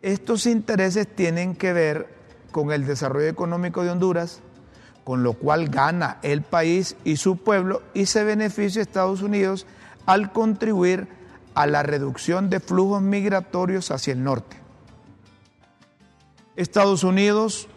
Estos 0.00 0.46
intereses 0.46 1.08
tienen 1.12 1.56
que 1.56 1.72
ver 1.72 2.08
con 2.52 2.70
el 2.70 2.86
desarrollo 2.86 3.26
económico 3.26 3.82
de 3.82 3.90
Honduras, 3.90 4.42
con 5.02 5.24
lo 5.24 5.32
cual 5.32 5.68
gana 5.68 6.18
el 6.22 6.42
país 6.42 6.94
y 7.02 7.16
su 7.16 7.36
pueblo 7.36 7.82
y 7.94 8.06
se 8.06 8.22
beneficia 8.22 8.80
Estados 8.80 9.22
Unidos 9.22 9.66
al 10.06 10.30
contribuir 10.30 11.08
a 11.56 11.66
la 11.66 11.82
reducción 11.82 12.48
de 12.48 12.60
flujos 12.60 13.02
migratorios 13.02 13.90
hacia 13.90 14.12
el 14.12 14.22
norte. 14.22 14.65
Estados 16.56 17.04
Unidos 17.04 17.68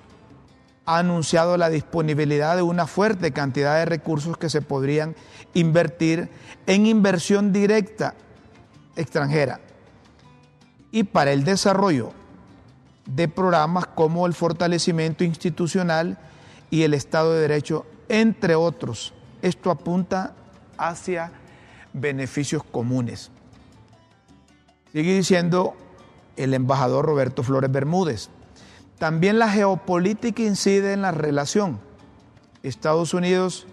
ha 0.85 0.97
anunciado 0.99 1.57
la 1.57 1.69
disponibilidad 1.69 2.55
de 2.55 2.61
una 2.61 2.87
fuerte 2.87 3.31
cantidad 3.31 3.77
de 3.77 3.85
recursos 3.85 4.37
que 4.37 4.49
se 4.49 4.61
podrían 4.61 5.15
invertir 5.53 6.29
en 6.65 6.87
inversión 6.87 7.53
directa 7.53 8.15
extranjera 8.95 9.59
y 10.91 11.03
para 11.03 11.31
el 11.31 11.43
desarrollo 11.43 12.11
de 13.05 13.27
programas 13.27 13.85
como 13.87 14.25
el 14.25 14.33
fortalecimiento 14.33 15.23
institucional 15.23 16.17
y 16.71 16.83
el 16.83 16.93
Estado 16.93 17.33
de 17.33 17.41
Derecho, 17.41 17.85
entre 18.07 18.55
otros. 18.55 19.13
Esto 19.41 19.71
apunta 19.71 20.33
hacia 20.77 21.31
beneficios 21.93 22.63
comunes. 22.63 23.31
Sigue 24.91 25.13
diciendo 25.13 25.75
el 26.35 26.53
embajador 26.53 27.05
Roberto 27.05 27.43
Flores 27.43 27.71
Bermúdez. 27.71 28.29
También 28.99 29.39
la 29.39 29.49
geopolítica 29.49 30.43
incide 30.43 30.93
en 30.93 31.01
la 31.01 31.11
relación. 31.11 31.79
Estados 32.61 33.13
Unidos 33.13 33.65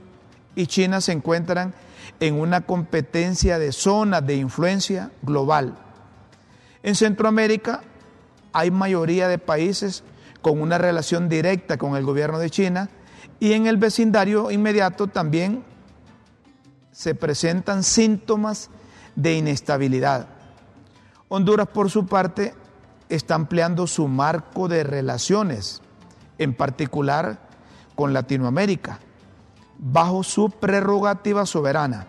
y 0.55 0.67
China 0.67 1.01
se 1.01 1.13
encuentran 1.13 1.75
en 2.21 2.41
una 2.41 2.63
competencia 2.63 3.59
de 3.59 3.73
zonas 3.73 4.27
de 4.27 4.37
influencia 4.37 5.11
global. 5.23 5.77
En 6.83 6.95
Centroamérica 6.95 7.83
hay 8.53 8.71
mayoría 8.71 9.29
de 9.29 9.39
países 9.39 10.05
con 10.41 10.63
una 10.63 10.79
relación 10.79 11.29
directa 11.29 11.77
con 11.77 11.97
el 11.97 12.05
gobierno 12.05 12.39
de 12.39 12.49
China 12.49 12.89
Y 13.39 13.53
en 13.53 13.67
el 13.67 13.77
vecindario 13.77 14.51
inmediato 14.51 15.07
también 15.09 15.63
se 16.91 17.15
presentan 17.15 17.83
síntomas 17.83 18.71
de 19.15 19.35
inestabilidad. 19.35 20.29
Honduras, 21.29 21.69
por 21.69 21.91
su 21.91 22.07
parte, 22.07 22.55
está 23.09 23.35
ampliando 23.35 23.87
su 23.87 24.09
marco 24.09 24.69
de 24.69 24.85
relaciones, 24.85 25.83
en 26.39 26.55
particular 26.55 27.39
con 27.95 28.13
Latinoamérica, 28.13 28.99
bajo 29.79 30.23
su 30.23 30.51
prerrogativa 30.51 31.47
soberana. 31.47 32.07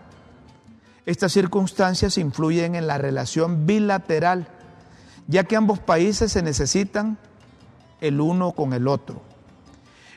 Estas 1.05 1.31
circunstancias 1.31 2.17
influyen 2.17 2.75
en 2.75 2.87
la 2.87 2.97
relación 2.97 3.65
bilateral, 3.65 4.47
ya 5.27 5.45
que 5.45 5.55
ambos 5.55 5.79
países 5.79 6.31
se 6.31 6.41
necesitan 6.41 7.17
el 8.01 8.19
uno 8.19 8.51
con 8.51 8.73
el 8.73 8.87
otro. 8.87 9.21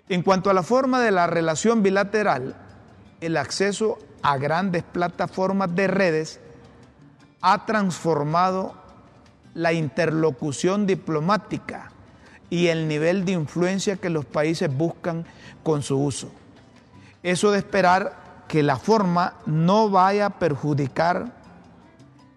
En 0.08 0.22
cuanto 0.22 0.50
a 0.50 0.54
la 0.54 0.64
forma 0.64 1.00
de 1.00 1.12
la 1.12 1.28
relación 1.28 1.82
bilateral, 1.82 2.56
el 3.20 3.36
acceso 3.36 3.98
a 4.22 4.36
grandes 4.38 4.82
plataformas 4.82 5.74
de 5.74 5.86
redes 5.86 6.40
ha 7.40 7.64
transformado 7.66 8.74
la 9.54 9.72
interlocución 9.72 10.86
diplomática 10.86 11.90
y 12.50 12.66
el 12.66 12.88
nivel 12.88 13.24
de 13.24 13.32
influencia 13.32 13.96
que 13.96 14.10
los 14.10 14.24
países 14.24 14.74
buscan 14.74 15.24
con 15.62 15.82
su 15.82 15.98
uso. 15.98 16.30
Eso 17.22 17.50
de 17.50 17.58
esperar 17.58 18.44
que 18.48 18.62
la 18.62 18.76
forma 18.76 19.34
no 19.46 19.90
vaya 19.90 20.26
a 20.26 20.38
perjudicar 20.38 21.32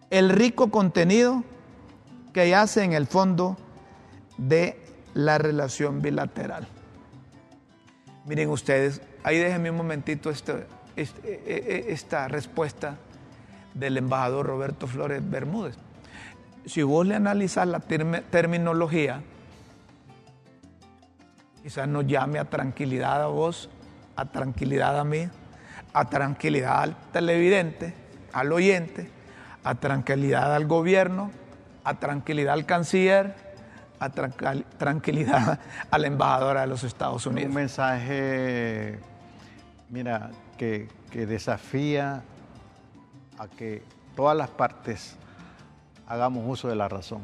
el 0.10 0.30
rico 0.30 0.70
contenido 0.70 1.44
que 2.34 2.50
yace 2.50 2.84
en 2.84 2.94
el 2.94 3.08
fondo 3.08 3.58
de 4.38 4.80
la 5.14 5.38
relación 5.38 6.02
bilateral. 6.02 6.68
Miren 8.26 8.50
ustedes, 8.50 9.02
ahí 9.24 9.38
déjenme 9.38 9.72
un 9.72 9.78
momentito 9.78 10.30
este, 10.30 10.68
este, 10.96 11.28
e, 11.28 11.42
e, 11.46 11.90
e, 11.90 11.94
esta 11.94 12.28
respuesta 12.28 12.98
del 13.74 13.98
embajador 13.98 14.46
Roberto 14.46 14.88
Flores 14.88 15.22
Bermúdez. 15.28 15.76
Si 16.66 16.82
vos 16.82 17.06
le 17.06 17.16
analizas 17.16 17.68
la 17.68 17.80
terminología, 17.80 19.22
quizás 21.62 21.88
nos 21.88 22.06
llame 22.08 22.40
a 22.40 22.46
tranquilidad 22.46 23.24
a 23.24 23.28
vos, 23.28 23.70
a 24.16 24.26
tranquilidad 24.26 25.00
a 25.00 25.04
mí, 25.04 25.28
a 25.94 26.10
tranquilidad 26.10 26.82
al 26.82 26.96
televidente, 27.12 27.94
al 28.32 28.52
oyente, 28.52 29.10
a 29.64 29.76
tranquilidad 29.76 30.56
al 30.56 30.66
gobierno, 30.66 31.32
a 31.84 32.00
tranquilidad 32.00 32.54
al 32.54 32.66
canciller, 32.66 33.36
a 34.00 34.10
tranquilidad 34.10 35.60
a 35.92 35.98
la 35.98 36.08
embajadora 36.08 36.62
de 36.62 36.68
los 36.68 36.84
Estados 36.84 37.26
Unidos. 37.26 37.50
Un 37.50 37.56
mensaje, 37.56 39.00
mira, 39.90 40.32
que, 40.58 40.88
que 41.12 41.26
desafía 41.26 42.24
a 43.38 43.48
que 43.48 43.84
todas 44.16 44.38
las 44.38 44.50
partes 44.50 45.18
hagamos 46.14 46.44
uso 46.48 46.68
de 46.68 46.76
la 46.76 46.88
razón. 46.88 47.22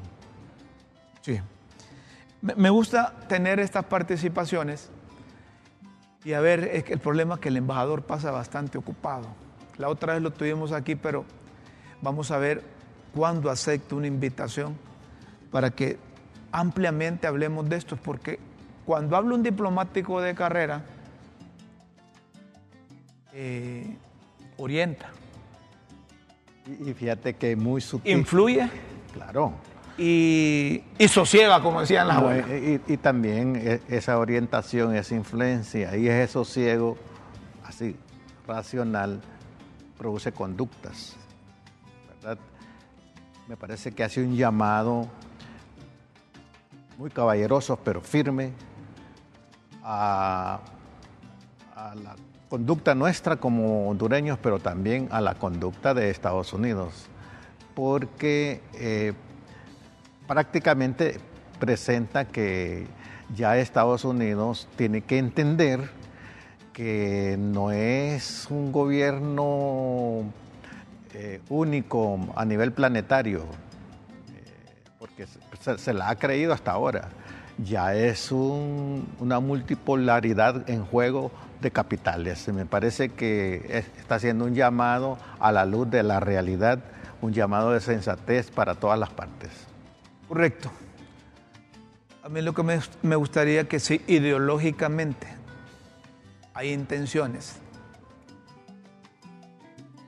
Sí. 1.21 1.39
Me 2.41 2.69
gusta 2.69 3.13
tener 3.27 3.59
estas 3.59 3.85
participaciones 3.85 4.89
y 6.23 6.33
a 6.33 6.39
ver, 6.39 6.83
que 6.83 6.93
el 6.93 6.99
problema 6.99 7.35
es 7.35 7.39
que 7.39 7.49
el 7.49 7.57
embajador 7.57 8.03
pasa 8.03 8.31
bastante 8.31 8.77
ocupado. 8.77 9.27
La 9.77 9.89
otra 9.89 10.13
vez 10.13 10.21
lo 10.23 10.31
tuvimos 10.31 10.71
aquí, 10.71 10.95
pero 10.95 11.23
vamos 12.01 12.31
a 12.31 12.37
ver 12.37 12.63
cuándo 13.13 13.49
acepto 13.49 13.95
una 13.95 14.07
invitación 14.07 14.75
para 15.51 15.69
que 15.69 15.97
ampliamente 16.51 17.27
hablemos 17.27 17.69
de 17.69 17.75
esto, 17.75 17.95
porque 17.95 18.39
cuando 18.85 19.15
habla 19.15 19.35
un 19.35 19.43
diplomático 19.43 20.19
de 20.19 20.33
carrera, 20.33 20.83
eh, 23.33 23.97
orienta. 24.57 25.11
Y, 26.69 26.93
fíjate 26.93 27.35
que 27.35 27.55
muy 27.55 27.81
sutil. 27.81 28.11
Influye. 28.17 28.69
Claro. 29.13 29.53
Y, 29.97 30.83
y 30.97 31.07
sosiega, 31.07 31.61
como 31.61 31.81
decían 31.81 32.07
las 32.07 32.17
abuelas. 32.17 32.47
Y, 32.87 32.97
también 32.97 33.55
e, 33.55 33.81
esa 33.89 34.17
orientación, 34.17 34.95
esa 34.95 35.15
influencia 35.15 35.97
y 35.97 36.07
ese 36.07 36.31
sosiego 36.31 36.97
así 37.65 37.95
racional 38.47 39.19
produce 39.97 40.31
conductas. 40.31 41.15
¿verdad? 42.07 42.37
Me 43.47 43.57
parece 43.57 43.91
que 43.91 44.03
hace 44.03 44.23
un 44.23 44.35
llamado 44.35 45.07
muy 46.97 47.09
caballeroso, 47.09 47.77
pero 47.83 47.99
firme, 48.01 48.51
a, 49.83 50.59
a 51.75 51.95
la 51.95 52.15
conducta 52.49 52.95
nuestra 52.95 53.37
como 53.37 53.89
hondureños, 53.89 54.39
pero 54.41 54.59
también 54.59 55.07
a 55.11 55.21
la 55.21 55.35
conducta 55.35 55.93
de 55.93 56.09
Estados 56.09 56.51
Unidos, 56.51 57.05
porque 57.75 58.61
eh, 58.73 59.13
prácticamente 60.27 61.19
presenta 61.59 62.25
que 62.25 62.87
ya 63.35 63.57
Estados 63.57 64.03
Unidos 64.03 64.67
tiene 64.75 65.01
que 65.01 65.19
entender 65.19 65.91
que 66.73 67.35
no 67.37 67.71
es 67.71 68.47
un 68.49 68.71
gobierno 68.71 70.23
eh, 71.13 71.41
único 71.49 72.19
a 72.35 72.45
nivel 72.45 72.71
planetario, 72.71 73.41
eh, 73.41 74.81
porque 74.97 75.27
se, 75.77 75.93
la 75.93 76.09
ha 76.09 76.15
creído 76.15 76.53
hasta 76.53 76.71
ahora. 76.71 77.09
Ya 77.57 77.93
es 77.93 78.31
una 78.31 79.41
multipolaridad 79.41 80.69
en 80.69 80.85
juego 80.85 81.29
de 81.61 81.71
capitales. 81.71 82.47
Me 82.49 82.65
parece 82.65 83.09
que 83.09 83.85
está 83.97 84.15
haciendo 84.15 84.45
un 84.45 84.53
llamado 84.53 85.17
a 85.39 85.51
la 85.51 85.65
luz 85.65 85.89
de 85.89 86.03
la 86.03 86.19
realidad, 86.19 86.79
un 87.21 87.33
llamado 87.33 87.71
de 87.71 87.81
sensatez 87.81 88.51
para 88.51 88.75
todas 88.75 88.97
las 88.97 89.09
partes. 89.09 89.49
Correcto. 90.27 90.71
A 92.23 92.29
mí 92.29 92.41
lo 92.41 92.53
que 92.53 92.63
me, 92.63 93.15
gustaría 93.15 93.67
que 93.67 93.79
si 93.79 94.01
ideológicamente 94.07 95.27
hay 96.53 96.71
intenciones 96.73 97.55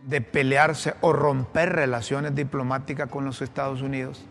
de 0.05 0.21
pelearse 0.21 0.93
o 1.01 1.13
romper 1.13 1.73
relaciones 1.73 2.35
diplomáticas 2.35 3.09
con 3.09 3.25
los 3.25 3.41
Estados 3.41 3.81
Unidos, 3.81 4.23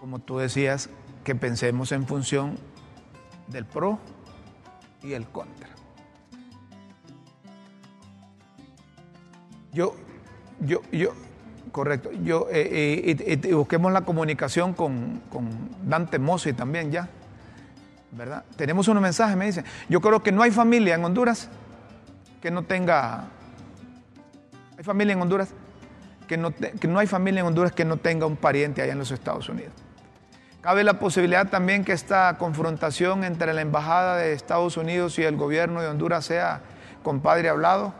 como 0.00 0.20
tú 0.20 0.38
decías, 0.38 0.88
que 1.24 1.34
pensemos 1.34 1.92
en 1.92 2.06
función 2.06 2.58
del 3.48 3.64
pro 3.64 3.98
y 5.02 5.12
el 5.12 5.26
contra. 5.26 5.68
Yo, 9.72 9.94
yo, 10.60 10.80
yo, 10.90 11.12
correcto, 11.72 12.10
yo, 12.12 12.48
eh, 12.50 13.16
eh, 13.18 13.54
busquemos 13.54 13.92
la 13.92 14.00
comunicación 14.02 14.74
con, 14.74 15.20
Dante 15.84 16.18
Mossi 16.18 16.52
también 16.52 16.90
ya, 16.90 17.08
¿verdad? 18.12 18.44
Tenemos 18.56 18.88
unos 18.88 19.02
mensajes, 19.02 19.36
me 19.36 19.46
dicen, 19.46 19.64
yo 19.88 20.00
creo 20.00 20.22
que 20.22 20.32
no 20.32 20.42
hay 20.42 20.50
familia 20.50 20.94
en 20.94 21.04
Honduras 21.04 21.48
que 22.40 22.50
no 22.50 22.64
tenga, 22.64 23.28
hay 24.76 24.84
familia 24.84 25.12
en 25.12 25.22
Honduras 25.22 25.50
que 26.26 26.36
no, 26.36 26.52
que 26.54 26.88
no 26.88 26.98
hay 26.98 27.06
familia 27.06 27.40
en 27.40 27.46
Honduras 27.46 27.72
que 27.72 27.84
no 27.84 27.96
tenga 27.96 28.26
un 28.26 28.36
pariente 28.36 28.82
allá 28.82 28.92
en 28.92 28.98
los 28.98 29.10
Estados 29.10 29.48
Unidos. 29.48 29.72
Cabe 30.60 30.82
la 30.82 30.98
posibilidad 30.98 31.48
también 31.48 31.84
que 31.84 31.92
esta 31.92 32.36
confrontación 32.36 33.22
entre 33.22 33.54
la 33.54 33.60
Embajada 33.60 34.16
de 34.16 34.32
Estados 34.32 34.76
Unidos 34.76 35.16
y 35.18 35.22
el 35.22 35.36
gobierno 35.36 35.80
de 35.80 35.86
Honduras 35.86 36.24
sea 36.24 36.62
compadre 37.04 37.48
hablado. 37.48 37.94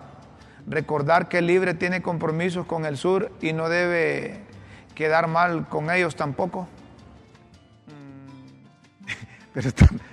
Recordar 0.67 1.29
que 1.29 1.39
el 1.39 1.47
Libre 1.47 1.75
tiene 1.75 2.03
compromisos 2.03 2.67
con 2.67 2.85
el 2.85 2.97
sur 2.97 3.31
y 3.41 3.53
no 3.53 3.69
debe 3.69 4.41
quedar 4.97 5.29
mal 5.29 5.69
con 5.69 5.91
ellos 5.91 6.17
tampoco. 6.17 6.69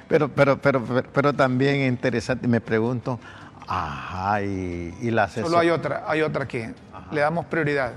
Pero, 0.08 0.30
pero, 0.30 0.62
pero, 0.62 0.84
pero, 1.12 1.34
también 1.34 1.82
interesante, 1.82 2.48
me 2.48 2.62
pregunto, 2.62 3.20
ajá, 3.68 4.44
y, 4.44 5.10
la 5.10 5.28
Solo 5.28 5.58
hay 5.58 5.72
otra, 5.72 6.04
hay 6.08 6.22
otra 6.22 6.44
aquí, 6.44 6.64
le 7.12 7.22
damos 7.22 7.46
prioridad. 7.46 7.94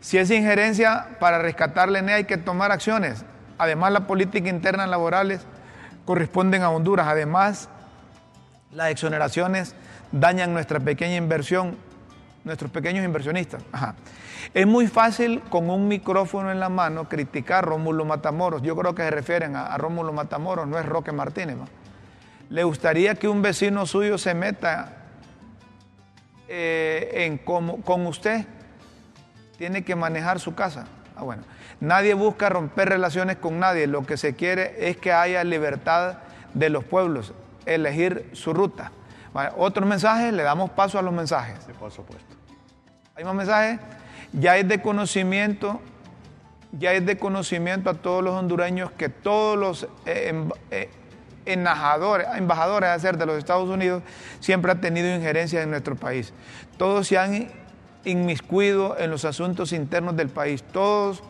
Si 0.00 0.16
es 0.16 0.30
injerencia 0.30 1.08
para 1.18 1.40
rescatar 1.40 1.88
la 1.88 1.98
hay 1.98 2.24
que 2.24 2.36
tomar 2.36 2.70
acciones. 2.70 3.24
Además, 3.60 3.92
la 3.92 4.06
política 4.06 4.48
interna 4.48 4.86
laborales 4.86 5.42
corresponden 6.06 6.62
a 6.62 6.70
Honduras. 6.70 7.06
Además, 7.06 7.68
las 8.72 8.90
exoneraciones 8.90 9.74
dañan 10.12 10.54
nuestra 10.54 10.80
pequeña 10.80 11.16
inversión, 11.16 11.76
nuestros 12.42 12.70
pequeños 12.70 13.04
inversionistas. 13.04 13.62
Es 14.54 14.66
muy 14.66 14.86
fácil 14.86 15.42
con 15.50 15.68
un 15.68 15.88
micrófono 15.88 16.50
en 16.50 16.58
la 16.58 16.70
mano 16.70 17.06
criticar 17.06 17.58
a 17.64 17.66
Rómulo 17.66 18.06
Matamoros. 18.06 18.62
Yo 18.62 18.74
creo 18.76 18.94
que 18.94 19.02
se 19.02 19.10
refieren 19.10 19.54
a, 19.54 19.76
Rómulo 19.76 20.14
Matamoros, 20.14 20.66
no 20.66 20.78
es 20.78 20.86
Roque 20.86 21.12
Martínez. 21.12 21.58
¿Le 22.48 22.64
gustaría 22.64 23.14
que 23.14 23.28
un 23.28 23.42
vecino 23.42 23.84
suyo 23.84 24.16
se 24.16 24.32
meta 24.32 24.96
eh, 26.48 27.10
en 27.26 27.36
con 27.36 28.06
usted? 28.06 28.46
Tiene 29.58 29.84
que 29.84 29.94
manejar 29.94 30.40
su 30.40 30.54
casa. 30.54 30.86
Ah, 31.14 31.24
bueno. 31.24 31.42
Nadie 31.80 32.14
busca 32.14 32.48
romper 32.48 32.88
relaciones 32.90 33.36
con 33.36 33.58
nadie. 33.58 33.86
Lo 33.86 34.04
que 34.04 34.16
se 34.16 34.34
quiere 34.34 34.88
es 34.90 34.96
que 34.98 35.12
haya 35.12 35.42
libertad 35.44 36.18
de 36.54 36.68
los 36.70 36.84
pueblos. 36.84 37.32
elegir 37.66 38.28
su 38.32 38.52
ruta. 38.52 38.90
Vale, 39.32 39.50
Otros 39.56 39.86
mensajes, 39.86 40.32
le 40.32 40.42
damos 40.42 40.70
paso 40.70 40.98
a 40.98 41.02
los 41.02 41.12
mensajes. 41.12 41.56
Sí, 41.66 41.72
por 41.78 41.92
supuesto. 41.92 42.34
Hay 43.14 43.24
más 43.24 43.34
mensajes. 43.34 43.78
Ya 44.32 44.56
es 44.56 44.66
de 44.66 44.80
conocimiento, 44.80 45.80
ya 46.72 46.92
es 46.92 47.04
de 47.04 47.16
conocimiento 47.18 47.90
a 47.90 47.94
todos 47.94 48.24
los 48.24 48.34
hondureños 48.34 48.90
que 48.92 49.08
todos 49.08 49.58
los 49.58 49.84
eh, 50.06 50.28
em- 50.28 50.50
eh, 50.70 50.88
embajadores, 51.46 52.26
embajadores 52.36 53.04
a 53.04 53.12
de 53.12 53.26
los 53.26 53.38
Estados 53.38 53.68
Unidos 53.68 54.02
siempre 54.40 54.72
han 54.72 54.80
tenido 54.80 55.14
injerencia 55.14 55.62
en 55.62 55.70
nuestro 55.70 55.96
país. 55.96 56.32
Todos 56.76 57.06
se 57.08 57.18
han 57.18 57.48
inmiscuido 58.04 58.98
en 58.98 59.10
los 59.10 59.24
asuntos 59.24 59.72
internos 59.72 60.16
del 60.16 60.28
país. 60.28 60.62
Todos 60.62 61.22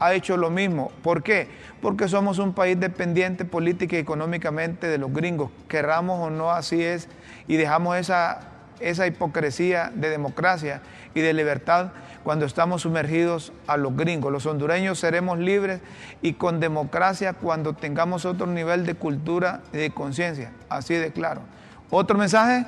ha 0.00 0.14
hecho 0.14 0.36
lo 0.36 0.50
mismo. 0.50 0.90
¿Por 1.02 1.22
qué? 1.22 1.48
Porque 1.80 2.08
somos 2.08 2.38
un 2.38 2.52
país 2.52 2.78
dependiente 2.78 3.44
política 3.44 3.96
y 3.96 4.00
económicamente 4.00 4.88
de 4.88 4.98
los 4.98 5.12
gringos. 5.12 5.50
Querramos 5.68 6.20
o 6.20 6.30
no, 6.30 6.50
así 6.50 6.82
es. 6.82 7.08
Y 7.48 7.56
dejamos 7.56 7.96
esa, 7.96 8.40
esa 8.80 9.06
hipocresía 9.06 9.90
de 9.94 10.10
democracia 10.10 10.80
y 11.14 11.20
de 11.20 11.32
libertad 11.32 11.92
cuando 12.22 12.44
estamos 12.44 12.82
sumergidos 12.82 13.52
a 13.66 13.76
los 13.76 13.96
gringos. 13.96 14.32
Los 14.32 14.46
hondureños 14.46 14.98
seremos 14.98 15.38
libres 15.38 15.80
y 16.22 16.34
con 16.34 16.60
democracia 16.60 17.34
cuando 17.34 17.74
tengamos 17.74 18.24
otro 18.24 18.46
nivel 18.46 18.84
de 18.84 18.94
cultura 18.94 19.60
y 19.72 19.78
de 19.78 19.90
conciencia. 19.90 20.52
Así 20.68 20.94
de 20.94 21.12
claro. 21.12 21.42
¿Otro 21.88 22.18
mensaje? 22.18 22.66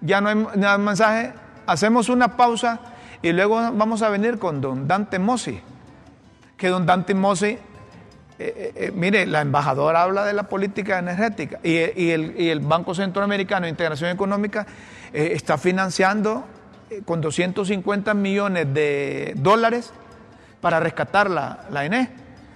Ya 0.00 0.20
no 0.20 0.28
hay 0.28 0.46
nada 0.56 0.78
mensaje. 0.78 1.32
Hacemos 1.66 2.08
una 2.08 2.36
pausa 2.36 2.80
y 3.22 3.32
luego 3.32 3.56
vamos 3.72 4.02
a 4.02 4.08
venir 4.08 4.38
con 4.38 4.60
don 4.60 4.86
Dante 4.88 5.18
Mossi. 5.18 5.60
Que 6.56 6.68
don 6.68 6.86
Dante 6.86 7.14
Mossi, 7.14 7.46
eh, 7.50 7.58
eh, 8.38 8.72
eh, 8.76 8.92
mire, 8.94 9.26
la 9.26 9.40
embajadora 9.40 10.02
habla 10.02 10.24
de 10.24 10.32
la 10.32 10.44
política 10.44 10.98
energética 10.98 11.58
y, 11.62 11.70
y 12.00 12.10
el, 12.10 12.34
y 12.40 12.48
el 12.50 12.60
Banco 12.60 12.94
Centroamericano 12.94 13.64
de 13.64 13.70
Integración 13.70 14.10
Económica 14.10 14.66
eh, 15.12 15.30
está 15.34 15.58
financiando 15.58 16.44
con 17.04 17.20
250 17.20 18.14
millones 18.14 18.72
de 18.72 19.34
dólares 19.36 19.92
para 20.60 20.80
rescatar 20.80 21.30
la, 21.30 21.66
la 21.70 21.84
ENE. 21.84 22.10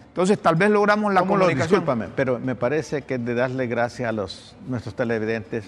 Entonces, 0.09 0.39
tal 0.41 0.57
vez 0.57 0.71
logramos 0.71 1.13
la 1.13 1.21
¿Cómo 1.21 1.37
lo- 1.37 1.45
comunicación. 1.45 1.81
discúlpame, 1.81 2.09
pero 2.15 2.39
me 2.39 2.55
parece 2.55 3.03
que 3.03 3.15
es 3.15 3.25
de 3.25 3.35
darle 3.35 3.67
gracias 3.67 4.09
a 4.09 4.13
los, 4.13 4.55
nuestros 4.67 4.95
televidentes 4.95 5.65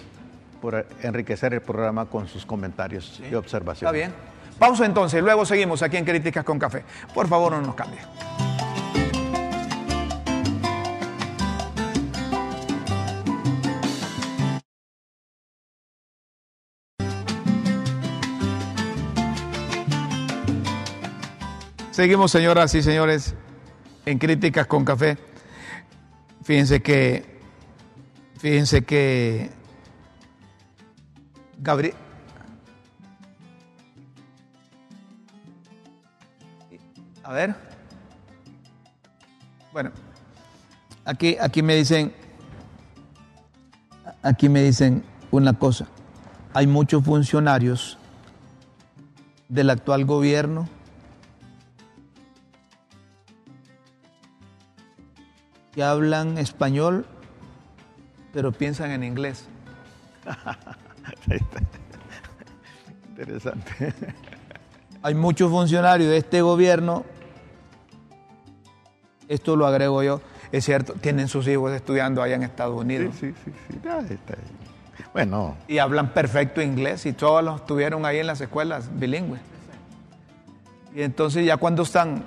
por 0.61 0.85
enriquecer 1.01 1.53
el 1.53 1.61
programa 1.61 2.05
con 2.07 2.27
sus 2.27 2.45
comentarios 2.45 3.21
y 3.29 3.33
observaciones. 3.35 3.81
Está 3.83 3.91
bien. 3.91 4.34
Pausa 4.59 4.85
entonces, 4.85 5.21
luego 5.21 5.45
seguimos 5.45 5.81
aquí 5.81 5.97
en 5.97 6.05
Críticas 6.05 6.43
con 6.43 6.57
Café. 6.57 6.83
Por 7.13 7.27
favor, 7.27 7.51
no 7.51 7.61
nos 7.61 7.75
cambie. 7.75 7.99
Seguimos, 21.91 22.29
señoras 22.29 22.75
y 22.75 22.83
señores, 22.83 23.35
en 24.05 24.19
Críticas 24.19 24.67
con 24.67 24.83
Café. 24.83 25.17
Fíjense 26.43 26.81
que, 26.81 27.25
fíjense 28.37 28.83
que 28.83 29.49
Gabriel, 31.57 31.95
A 37.25 37.33
ver. 37.33 37.55
Bueno, 39.73 39.91
aquí, 41.05 41.37
aquí 41.41 41.63
me 41.63 41.75
dicen, 41.75 42.13
aquí 44.21 44.47
me 44.47 44.61
dicen 44.61 45.03
una 45.31 45.57
cosa. 45.57 45.87
Hay 46.53 46.67
muchos 46.67 47.03
funcionarios 47.03 47.97
del 49.49 49.71
actual 49.71 50.05
gobierno 50.05 50.69
que 55.73 55.81
hablan 55.81 56.37
español, 56.37 57.07
pero 58.33 58.51
piensan 58.51 58.91
en 58.91 59.03
inglés. 59.03 59.47
Interesante. 63.09 63.95
Hay 65.01 65.15
muchos 65.15 65.51
funcionarios 65.51 66.09
de 66.09 66.17
este 66.17 66.41
gobierno, 66.41 67.03
esto 69.27 69.55
lo 69.55 69.65
agrego 69.67 70.03
yo, 70.03 70.21
es 70.51 70.65
cierto, 70.65 70.93
tienen 70.93 71.27
sus 71.27 71.47
hijos 71.47 71.71
estudiando 71.73 72.21
allá 72.21 72.35
en 72.35 72.43
Estados 72.43 72.75
Sí, 72.75 72.81
Unidos 72.81 73.15
sí, 73.19 73.33
sí. 73.43 73.51
sí. 73.71 73.79
Ah, 73.89 73.99
está 74.01 74.33
ahí. 74.33 75.05
Bueno, 75.13 75.55
y 75.67 75.77
hablan 75.77 76.09
perfecto 76.13 76.61
inglés 76.61 77.05
y 77.05 77.13
todos 77.13 77.43
los 77.43 77.61
estuvieron 77.61 78.05
ahí 78.05 78.19
en 78.19 78.27
las 78.27 78.41
escuelas 78.41 78.89
bilingües. 78.99 79.41
Y 80.93 81.01
entonces 81.01 81.45
ya 81.45 81.57
cuando 81.57 81.83
están 81.83 82.23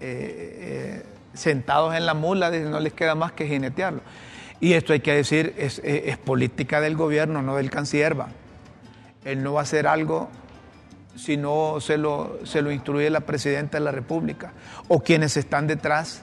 eh, 0.00 1.00
eh, 1.00 1.06
sentados 1.34 1.94
en 1.94 2.06
la 2.06 2.14
mula, 2.14 2.50
no 2.50 2.80
les 2.80 2.92
queda 2.92 3.14
más 3.14 3.32
que 3.32 3.46
jinetearlo. 3.46 4.00
Y 4.60 4.72
esto 4.72 4.92
hay 4.92 5.00
que 5.00 5.14
decir, 5.14 5.54
es, 5.58 5.78
es- 5.84 6.02
es 6.06 6.18
política 6.18 6.80
del 6.80 6.96
gobierno, 6.96 7.42
no 7.42 7.56
del 7.56 7.70
canciller. 7.70 8.18
va. 8.18 8.28
Él 9.24 9.42
no 9.42 9.52
va 9.54 9.60
a 9.60 9.62
hacer 9.62 9.86
algo 9.86 10.28
si 11.18 11.36
no 11.36 11.80
se 11.80 11.98
lo, 11.98 12.38
se 12.44 12.62
lo 12.62 12.70
instruye 12.70 13.10
la 13.10 13.20
presidenta 13.20 13.78
de 13.78 13.84
la 13.84 13.90
República 13.90 14.52
o 14.86 15.00
quienes 15.00 15.36
están 15.36 15.66
detrás 15.66 16.22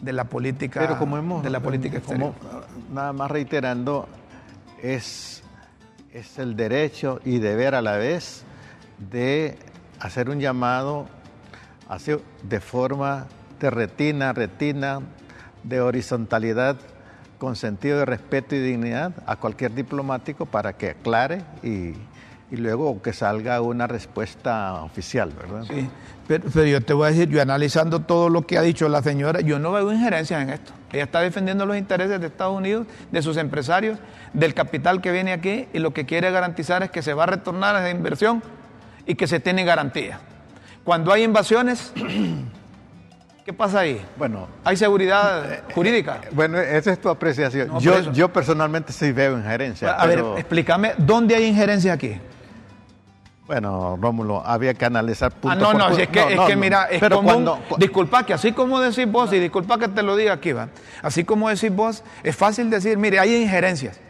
de 0.00 0.12
la 0.12 0.24
política, 0.24 0.80
pero 0.80 0.98
como 0.98 1.16
hemos. 1.16 1.42
de 1.42 1.50
la 1.50 1.60
política 1.60 2.00
como, 2.00 2.34
nada 2.92 3.12
más 3.12 3.30
reiterando, 3.30 4.08
es, 4.82 5.42
es 6.12 6.38
el 6.38 6.56
derecho 6.56 7.20
y 7.24 7.38
deber 7.38 7.74
a 7.74 7.82
la 7.82 7.96
vez 7.96 8.44
de 8.98 9.56
hacer 10.00 10.28
un 10.28 10.40
llamado 10.40 11.06
así, 11.88 12.12
de 12.42 12.60
forma 12.60 13.26
de 13.60 13.70
retina, 13.70 14.32
retina, 14.32 15.00
de 15.62 15.80
horizontalidad, 15.80 16.76
con 17.38 17.56
sentido 17.56 18.00
de 18.00 18.04
respeto 18.04 18.54
y 18.54 18.58
dignidad 18.58 19.12
a 19.26 19.36
cualquier 19.36 19.74
diplomático 19.74 20.46
para 20.46 20.74
que 20.74 20.90
aclare 20.90 21.42
y, 21.62 21.94
y 22.50 22.56
luego 22.56 23.02
que 23.02 23.12
salga 23.12 23.60
una 23.60 23.86
respuesta 23.86 24.82
oficial, 24.82 25.30
¿verdad? 25.30 25.64
Sí, 25.68 25.88
pero, 26.28 26.44
pero 26.52 26.66
yo 26.66 26.80
te 26.80 26.92
voy 26.92 27.08
a 27.08 27.10
decir, 27.10 27.28
yo 27.28 27.42
analizando 27.42 28.00
todo 28.00 28.28
lo 28.28 28.42
que 28.42 28.56
ha 28.56 28.62
dicho 28.62 28.88
la 28.88 29.02
señora, 29.02 29.40
yo 29.40 29.58
no 29.58 29.72
veo 29.72 29.92
injerencias 29.92 30.42
en 30.42 30.50
esto. 30.50 30.72
Ella 30.92 31.04
está 31.04 31.20
defendiendo 31.20 31.66
los 31.66 31.76
intereses 31.76 32.20
de 32.20 32.26
Estados 32.26 32.56
Unidos, 32.56 32.86
de 33.10 33.22
sus 33.22 33.36
empresarios, 33.36 33.98
del 34.32 34.54
capital 34.54 35.00
que 35.00 35.10
viene 35.10 35.32
aquí 35.32 35.66
y 35.72 35.78
lo 35.78 35.92
que 35.92 36.06
quiere 36.06 36.30
garantizar 36.30 36.82
es 36.82 36.90
que 36.90 37.02
se 37.02 37.14
va 37.14 37.24
a 37.24 37.26
retornar 37.26 37.74
esa 37.76 37.90
inversión 37.90 38.42
y 39.06 39.16
que 39.16 39.26
se 39.26 39.40
tiene 39.40 39.64
garantía. 39.64 40.20
Cuando 40.84 41.12
hay 41.12 41.24
invasiones, 41.24 41.92
¿qué 43.44 43.52
pasa 43.52 43.80
ahí? 43.80 44.00
Bueno, 44.16 44.46
¿Hay 44.64 44.76
seguridad 44.76 45.64
jurídica? 45.74 46.20
Bueno, 46.30 46.60
esa 46.60 46.92
es 46.92 47.00
tu 47.00 47.08
apreciación. 47.08 47.68
No, 47.68 47.80
yo, 47.80 48.12
yo 48.12 48.32
personalmente 48.32 48.92
sí 48.92 49.10
veo 49.10 49.36
injerencia. 49.36 49.92
A 49.92 50.06
ver, 50.06 50.24
explícame, 50.36 50.92
¿dónde 50.96 51.34
hay 51.34 51.44
injerencias 51.46 51.92
aquí? 51.92 52.20
Bueno, 53.46 53.96
Rómulo, 54.00 54.42
había 54.44 54.74
que 54.74 54.84
analizar 54.84 55.30
punto 55.32 55.50
Ah, 55.50 55.54
no, 55.54 55.72
no, 55.72 55.94
si 55.94 56.02
es 56.02 56.08
que, 56.08 56.20
es 56.20 56.36
no, 56.36 56.46
que 56.46 56.56
no. 56.56 56.60
mira, 56.60 56.84
es 56.90 57.00
pero 57.00 57.16
común, 57.16 57.44
cuando, 57.44 57.60
disculpa 57.78 58.26
que 58.26 58.34
así 58.34 58.52
como 58.52 58.80
decís 58.80 59.10
vos, 59.10 59.32
y 59.32 59.38
disculpa 59.38 59.78
que 59.78 59.88
te 59.88 60.02
lo 60.02 60.16
diga 60.16 60.32
aquí, 60.32 60.52
va, 60.52 60.68
así 61.02 61.24
como 61.24 61.48
decís 61.48 61.74
vos, 61.74 62.02
es 62.24 62.34
fácil 62.34 62.70
decir, 62.70 62.98
mire, 62.98 63.20
hay 63.20 63.36
injerencias. 63.42 64.00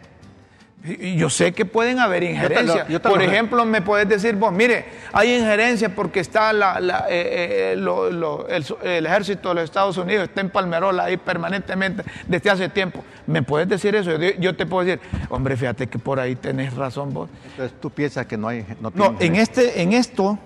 Yo 1.17 1.29
sé 1.29 1.51
que 1.51 1.65
pueden 1.65 1.99
haber 1.99 2.23
injerencias. 2.23 2.85
Por 3.01 3.17
lo- 3.17 3.21
ejemplo, 3.21 3.65
me 3.65 3.81
puedes 3.81 4.07
decir 4.07 4.35
vos, 4.35 4.51
mire, 4.53 4.85
hay 5.11 5.35
injerencias 5.35 5.91
porque 5.95 6.19
está 6.21 6.53
la, 6.53 6.79
la- 6.79 7.05
eh, 7.09 7.73
eh, 7.73 7.75
lo- 7.77 8.09
lo- 8.09 8.47
el, 8.47 8.65
el 8.83 9.05
ejército 9.05 9.49
de 9.49 9.55
los 9.55 9.63
Estados 9.65 9.97
Unidos, 9.97 10.25
está 10.29 10.41
en 10.41 10.49
Palmerola 10.49 11.03
ahí 11.05 11.17
permanentemente 11.17 12.03
desde 12.27 12.49
hace 12.49 12.69
tiempo. 12.69 13.03
¿Me 13.25 13.43
puedes 13.43 13.67
decir 13.67 13.95
eso? 13.95 14.15
Yo, 14.17 14.29
yo 14.39 14.55
te 14.55 14.65
puedo 14.65 14.85
decir, 14.85 15.01
hombre, 15.29 15.57
fíjate 15.57 15.87
que 15.87 15.99
por 15.99 16.19
ahí 16.19 16.35
tenés 16.35 16.73
razón 16.73 17.13
vos. 17.13 17.29
entonces 17.51 17.77
tú 17.81 17.89
piensas 17.89 18.25
que 18.25 18.37
no 18.37 18.47
hay. 18.47 18.65
No, 18.79 18.91
No, 18.95 19.05
en, 19.19 19.35
injerencia. 19.35 19.41
este, 19.63 19.81
en 19.81 19.93
esto 19.93 20.39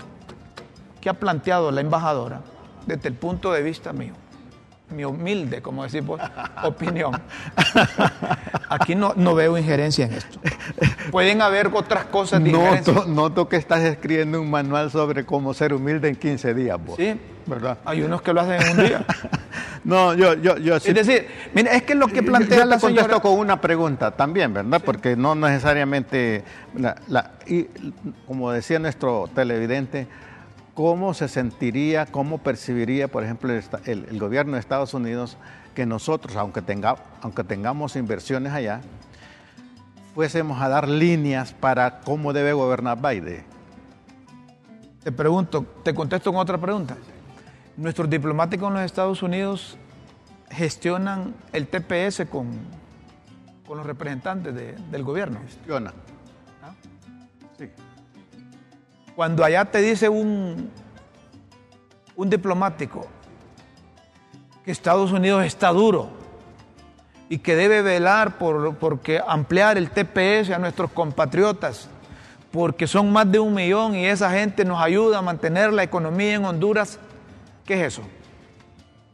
que 0.99 1.09
ha 1.09 1.13
planteado 1.13 1.71
la 1.71 1.81
embajadora, 1.81 2.41
desde 2.85 3.07
el 3.09 3.15
punto 3.15 3.51
de 3.51 3.61
vista 3.61 3.93
mío, 3.93 4.13
mi 4.91 5.03
humilde, 5.05 5.61
como 5.61 5.83
decís 5.83 6.05
vos, 6.05 6.19
opinión, 6.63 7.13
aquí 8.69 8.95
no, 8.95 9.13
no 9.15 9.35
veo 9.35 9.57
injerencia 9.57 10.05
en 10.05 10.13
esto. 10.13 10.39
Pueden 11.11 11.41
haber 11.41 11.67
otras 11.73 12.05
cosas 12.05 12.43
de. 12.43 12.51
Noto, 12.51 13.05
noto 13.07 13.49
que 13.49 13.57
estás 13.57 13.81
escribiendo 13.81 14.41
un 14.41 14.49
manual 14.49 14.91
sobre 14.91 15.25
cómo 15.25 15.53
ser 15.53 15.73
humilde 15.73 16.09
en 16.09 16.15
15 16.15 16.53
días, 16.53 16.77
vos. 16.83 16.95
Sí, 16.97 17.19
¿Verdad? 17.45 17.79
hay 17.85 18.01
unos 18.01 18.21
que 18.21 18.33
lo 18.33 18.41
hacen 18.41 18.61
en 18.61 18.79
un 18.79 18.85
día. 18.85 19.05
No, 19.83 20.13
yo, 20.13 20.35
yo, 20.35 20.57
yo 20.59 20.79
sí. 20.79 20.89
Es 20.89 20.93
decir, 20.95 21.25
mira, 21.55 21.71
es 21.71 21.81
que 21.81 21.95
lo 21.95 22.05
que 22.07 22.21
plantea 22.21 22.59
yo 22.59 22.65
la 22.65 22.75
te 22.75 22.81
contesto 22.81 23.07
señora... 23.09 23.19
con 23.23 23.39
una 23.39 23.59
pregunta 23.59 24.11
también, 24.11 24.53
¿verdad? 24.53 24.79
Porque 24.85 25.15
no 25.15 25.33
necesariamente, 25.33 26.43
la- 26.75 26.97
la- 27.07 27.31
y 27.47 27.63
como 28.27 28.51
decía 28.51 28.77
nuestro 28.77 29.27
televidente, 29.33 30.07
cómo 30.81 31.13
se 31.13 31.27
sentiría, 31.27 32.07
cómo 32.07 32.39
percibiría, 32.39 33.07
por 33.07 33.23
ejemplo, 33.23 33.53
el, 33.85 34.19
gobierno 34.19 34.53
de 34.53 34.59
Estados 34.59 34.95
Unidos 34.95 35.37
que 35.75 35.85
nosotros, 35.85 36.35
aunque, 36.37 36.63
tenga, 36.63 36.95
aunque 37.21 37.43
tengamos 37.43 37.95
inversiones 37.95 38.51
allá, 38.51 38.81
fuésemos 40.15 40.59
a 40.59 40.69
dar 40.69 40.89
líneas 40.89 41.53
para 41.53 41.99
cómo 41.99 42.33
debe 42.33 42.53
gobernar 42.53 42.99
Biden. 42.99 43.43
Te 45.03 45.11
pregunto, 45.11 45.67
te 45.83 45.93
contesto 45.93 46.31
con 46.31 46.41
otra 46.41 46.57
pregunta. 46.57 46.97
Nuestros 47.77 48.09
diplomáticos 48.09 48.67
en 48.69 48.73
los 48.73 48.83
Estados 48.83 49.21
Unidos 49.21 49.77
gestionan 50.49 51.35
el 51.53 51.67
TPS 51.67 52.25
con, 52.27 52.47
con 53.67 53.77
los 53.77 53.85
representantes 53.85 54.55
del 54.55 55.03
gobierno. 55.03 55.41
Gestiona. 55.45 55.93
¿Ah? 56.63 56.73
Sí. 57.59 57.69
Cuando 59.15 59.43
allá 59.43 59.65
te 59.65 59.81
dice 59.81 60.09
un, 60.09 60.69
un 62.15 62.29
diplomático 62.29 63.07
que 64.63 64.71
Estados 64.71 65.11
Unidos 65.11 65.43
está 65.45 65.69
duro 65.69 66.09
y 67.29 67.39
que 67.39 67.55
debe 67.55 67.81
velar 67.81 68.37
por 68.37 68.75
porque 68.75 69.21
ampliar 69.25 69.77
el 69.77 69.89
TPS 69.89 70.51
a 70.51 70.59
nuestros 70.59 70.91
compatriotas, 70.91 71.89
porque 72.51 72.87
son 72.87 73.11
más 73.11 73.31
de 73.31 73.39
un 73.39 73.53
millón 73.53 73.95
y 73.95 74.05
esa 74.05 74.29
gente 74.31 74.65
nos 74.65 74.81
ayuda 74.81 75.19
a 75.19 75.21
mantener 75.21 75.71
la 75.71 75.83
economía 75.83 76.35
en 76.35 76.45
Honduras, 76.45 76.99
¿qué 77.65 77.75
es 77.75 77.93
eso? 77.93 78.03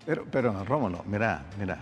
Pero, 0.06 0.26
pero 0.32 0.64
Rómulo, 0.64 1.04
mira, 1.06 1.44
mira. 1.60 1.80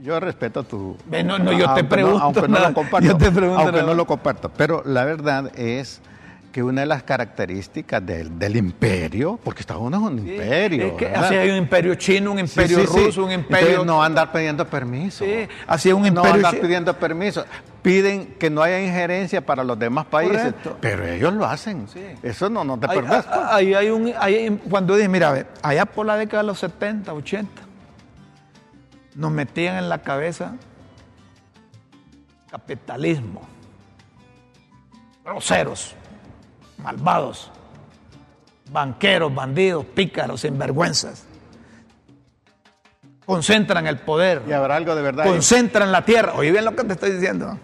Yo, 0.00 0.20
respeto 0.20 0.62
tu. 0.62 0.96
No, 1.24 1.38
no, 1.38 1.52
yo 1.52 1.74
te 1.74 1.84
pregunto. 1.84 2.22
aunque 2.22 2.48
no 2.48 2.58
lo 2.60 2.74
comparto. 2.74 3.10
aunque 3.10 3.82
no 3.82 3.94
lo 3.94 4.06
comparto. 4.06 4.48
Pero 4.50 4.82
la 4.84 5.04
verdad 5.04 5.50
es 5.58 6.00
que 6.52 6.62
una 6.62 6.80
de 6.80 6.86
las 6.86 7.02
características 7.04 8.04
del, 8.04 8.56
imperio, 8.56 9.38
porque 9.42 9.60
Estados 9.60 9.82
Unidos 9.82 10.02
es 10.02 10.10
un 10.10 10.18
imperio. 10.18 10.86
Es 10.88 10.92
que 10.94 11.06
así 11.06 11.34
hay 11.34 11.50
un 11.50 11.56
imperio 11.56 11.94
chino, 11.94 12.32
un 12.32 12.40
imperio 12.40 12.84
ruso, 12.84 13.24
un 13.24 13.32
imperio. 13.32 13.84
no 13.84 14.02
andar 14.02 14.32
pidiendo 14.32 14.66
permiso. 14.66 15.24
Sí, 15.24 15.48
así 15.66 15.92
un 15.92 16.06
imperio. 16.06 16.28
No 16.28 16.34
andar 16.34 16.60
pidiendo 16.60 16.94
permiso. 16.94 17.44
Piden 17.82 18.34
que 18.38 18.50
no 18.50 18.62
haya 18.62 18.80
injerencia 18.80 19.44
para 19.44 19.62
los 19.62 19.78
demás 19.78 20.06
países, 20.06 20.52
pero 20.80 21.06
ellos 21.06 21.32
lo 21.32 21.46
hacen. 21.46 21.86
Eso 22.22 22.50
no, 22.50 22.64
no 22.64 22.78
te 22.78 22.88
perdés. 22.88 23.24
Pues. 23.24 23.38
Ahí 23.50 23.74
hay 23.74 23.90
un. 23.90 24.58
cuando 24.68 24.96
dije, 24.96 25.08
mira, 25.08 25.46
allá 25.62 25.86
por 25.86 26.04
la 26.04 26.16
década 26.16 26.42
de 26.42 26.48
los 26.48 26.58
70, 26.58 27.12
80, 27.12 27.62
nos 29.14 29.30
metían 29.30 29.76
en 29.76 29.88
la 29.88 29.98
cabeza 29.98 30.54
capitalismo, 32.50 33.42
groseros 35.24 35.94
malvados, 36.82 37.50
banqueros, 38.70 39.34
bandidos, 39.34 39.84
pícaros, 39.84 40.40
sinvergüenzas. 40.40 41.26
Concentran 43.26 43.86
el 43.86 43.98
poder. 43.98 44.42
Y 44.48 44.52
habrá 44.52 44.76
algo 44.76 44.94
de 44.94 45.02
verdad. 45.02 45.24
Concentran 45.24 45.92
la 45.92 46.04
tierra. 46.04 46.32
Oye 46.34 46.50
bien 46.50 46.64
lo 46.64 46.74
que 46.74 46.84
te 46.84 46.94
estoy 46.94 47.12
diciendo. 47.12 47.58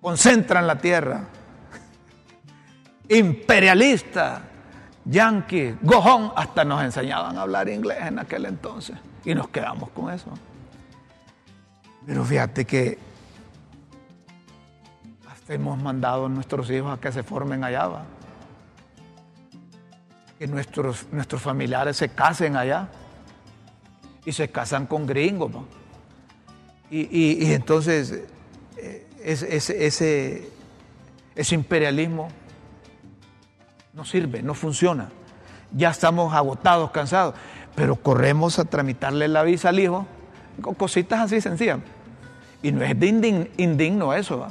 Concentran 0.00 0.66
la 0.66 0.76
tierra. 0.76 1.24
Imperialista, 3.08 4.42
yanqui, 5.04 5.76
gojón, 5.82 6.32
hasta 6.36 6.64
nos 6.64 6.82
enseñaban 6.82 7.36
a 7.36 7.42
hablar 7.42 7.68
inglés 7.68 7.98
en 8.00 8.18
aquel 8.18 8.46
entonces. 8.46 8.96
Y 9.24 9.34
nos 9.34 9.48
quedamos 9.48 9.90
con 9.90 10.12
eso. 10.12 10.30
Pero 12.06 12.24
fíjate 12.24 12.64
que 12.64 12.98
hemos 15.48 15.80
mandado 15.82 16.26
a 16.26 16.28
nuestros 16.28 16.70
hijos 16.70 16.96
a 16.96 17.00
que 17.00 17.12
se 17.12 17.22
formen 17.22 17.64
allá, 17.64 17.88
que 20.38 20.46
nuestros, 20.46 21.06
nuestros 21.12 21.42
familiares 21.42 21.96
se 21.96 22.08
casen 22.08 22.56
allá 22.56 22.88
y 24.24 24.32
se 24.32 24.48
casan 24.48 24.86
con 24.86 25.06
gringos. 25.06 25.52
Y, 26.90 27.52
entonces 27.52 28.22
eh, 28.76 29.06
ese, 29.24 29.86
ese, 29.86 30.48
ese 31.34 31.54
imperialismo 31.54 32.28
no 33.92 34.04
sirve, 34.04 34.42
no 34.42 34.54
funciona. 34.54 35.08
Ya 35.72 35.90
estamos 35.90 36.32
agotados, 36.32 36.90
cansados, 36.92 37.34
pero 37.74 37.96
corremos 37.96 38.58
a 38.58 38.64
tramitarle 38.64 39.26
la 39.26 39.42
visa 39.42 39.70
al 39.70 39.80
hijo 39.80 40.06
con 40.60 40.74
cositas 40.74 41.20
así 41.20 41.40
sencillas. 41.40 41.80
Y 42.62 42.70
no 42.70 42.82
es 42.82 42.98
de 42.98 43.50
indigno 43.56 44.14
eso. 44.14 44.38
¿va? 44.38 44.48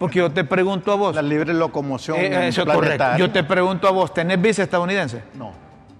Porque 0.00 0.18
yo 0.18 0.32
te 0.32 0.44
pregunto 0.44 0.90
a 0.92 0.94
vos. 0.94 1.14
La 1.14 1.20
libre 1.20 1.52
locomoción. 1.52 2.16
Eh, 2.16 2.48
eso 2.48 2.62
es 2.62 2.74
correcto. 2.74 3.18
Yo 3.18 3.30
te 3.30 3.44
pregunto 3.44 3.86
a 3.86 3.90
vos, 3.90 4.14
¿tenés 4.14 4.40
visa 4.40 4.62
estadounidense? 4.62 5.22
No. 5.34 5.52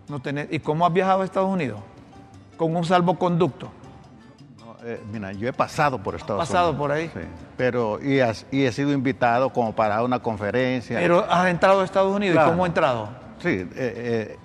no 0.09 0.20
tenés. 0.20 0.48
¿Y 0.51 0.59
cómo 0.59 0.86
has 0.86 0.92
viajado 0.94 1.20
a 1.20 1.24
Estados 1.26 1.51
Unidos? 1.51 1.78
¿Con 2.57 2.74
un 2.74 2.82
salvoconducto? 2.82 3.70
Eh, 4.86 5.03
mira, 5.12 5.32
yo 5.32 5.46
he 5.46 5.53
pasado 5.53 6.03
por 6.03 6.14
Estados 6.14 6.38
Unidos. 6.38 6.48
pasado 6.48 6.78
por 6.78 6.90
ahí? 6.90 7.11
Sí. 7.12 7.20
Pero, 7.59 8.01
y, 8.03 8.20
he 8.64 8.72
sido 8.72 8.90
invitado 8.90 9.51
como 9.51 9.74
para 9.76 10.03
una 10.03 10.18
conferencia. 10.18 10.98
Pero 10.98 11.26
has 11.28 11.48
entrado 11.48 11.82
a 11.82 11.84
Estados 11.84 12.16
Unidos. 12.16 12.42
¿Y 12.42 12.48
cómo 12.48 12.64
has 12.64 12.68
entrado? 12.68 13.11
Sí, 13.42 13.68
eh, 13.76 14.38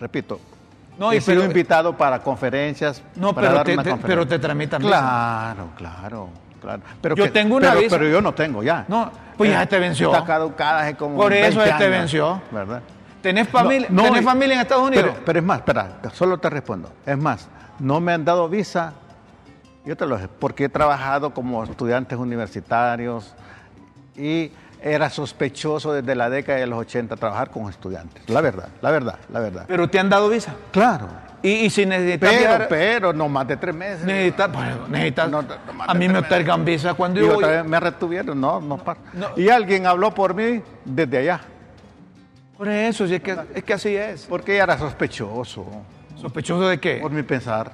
repito, 0.00 0.40
no, 0.98 1.12
he 1.12 1.20
sido 1.20 1.44
invitado 1.44 1.96
para 1.96 2.18
conferencias. 2.24 3.04
No, 3.14 3.32
pero, 3.32 3.62
te, 3.62 3.76
pero 4.04 4.26
te 4.26 4.40
tramitan 4.40 4.82
Claro, 4.82 5.68
claro. 5.76 6.28
Pero 7.00 7.16
yo 7.16 7.32
tengo 7.32 7.56
una 7.56 7.72
pero, 7.72 7.88
Pero 7.90 8.08
yo 8.08 8.20
no 8.20 8.34
tengo 8.34 8.62
ya. 8.62 8.84
No, 8.88 9.10
pues 9.36 9.50
ya 9.50 9.62
eh, 9.62 9.66
te 9.66 9.78
venció. 9.78 10.12
Está 10.12 10.24
caducada 10.24 10.80
hace 10.80 10.94
como 10.94 11.16
Por 11.16 11.32
eso 11.32 11.62
se 11.62 11.72
te 11.72 11.88
venció. 11.88 12.40
¿Verdad? 12.50 12.82
¿Tenés 13.22 13.48
familia, 13.48 13.88
¿tenés 13.88 14.24
familia 14.24 14.54
en 14.54 14.60
Estados 14.60 14.86
Unidos? 14.86 15.16
Pero, 15.24 15.38
es 15.38 15.44
más, 15.44 15.58
espera, 15.58 15.98
solo 16.12 16.38
te 16.38 16.48
respondo. 16.48 16.92
Es 17.04 17.18
más, 17.18 17.48
no 17.80 18.00
me 18.00 18.12
han 18.12 18.24
dado 18.24 18.48
visa, 18.48 18.92
yo 19.84 19.96
te 19.96 20.06
lo 20.06 20.16
porque 20.38 20.64
he 20.64 20.68
trabajado 20.68 21.34
como 21.34 21.64
estudiantes 21.64 22.18
universitarios 22.18 23.34
y 24.16 24.52
era 24.80 25.10
sospechoso 25.10 25.92
desde 25.92 26.14
la 26.14 26.30
década 26.30 26.58
de 26.60 26.66
los 26.66 26.78
80 26.78 27.16
trabajar 27.16 27.50
con 27.50 27.68
estudiantes. 27.68 28.28
La 28.28 28.40
verdad, 28.40 28.68
la 28.80 28.90
verdad, 28.92 29.18
la 29.32 29.40
verdad. 29.40 29.64
¿Pero 29.66 29.88
te 29.90 29.98
han 29.98 30.08
dado 30.08 30.28
visa? 30.28 30.54
Claro. 30.70 31.08
Y, 31.46 31.70
si 31.70 31.86
necesitas 31.86 32.30
pero, 32.30 32.68
pero 32.68 33.12
no 33.12 33.28
más 33.28 33.46
de 33.46 33.56
tres 33.56 33.74
meses. 33.74 34.04
Necesitas, 34.04 34.52
bueno, 34.52 34.88
necesitas 34.88 35.30
a 35.86 35.94
mí 35.94 36.08
me 36.08 36.18
otorgan 36.18 36.64
visa 36.64 36.94
cuando 36.94 37.20
yo 37.20 37.34
voy. 37.34 37.44
me 37.64 37.78
retuvieron, 37.78 38.40
no, 38.40 38.60
no, 38.60 38.80
Y 39.36 39.48
alguien 39.48 39.86
habló 39.86 40.12
por 40.12 40.34
mí 40.34 40.60
desde 40.84 41.18
allá. 41.18 41.40
Por 42.56 42.68
eso, 42.68 43.04
es, 43.04 43.20
que, 43.20 43.36
es 43.54 43.62
que 43.62 43.72
así 43.74 43.94
es. 43.94 44.26
Porque 44.26 44.54
ella 44.54 44.64
era 44.64 44.78
sospechoso. 44.78 45.66
¿Sospechoso 46.16 46.66
de 46.68 46.80
qué? 46.80 46.96
Por 46.96 47.12
mi 47.12 47.22
pensar. 47.22 47.72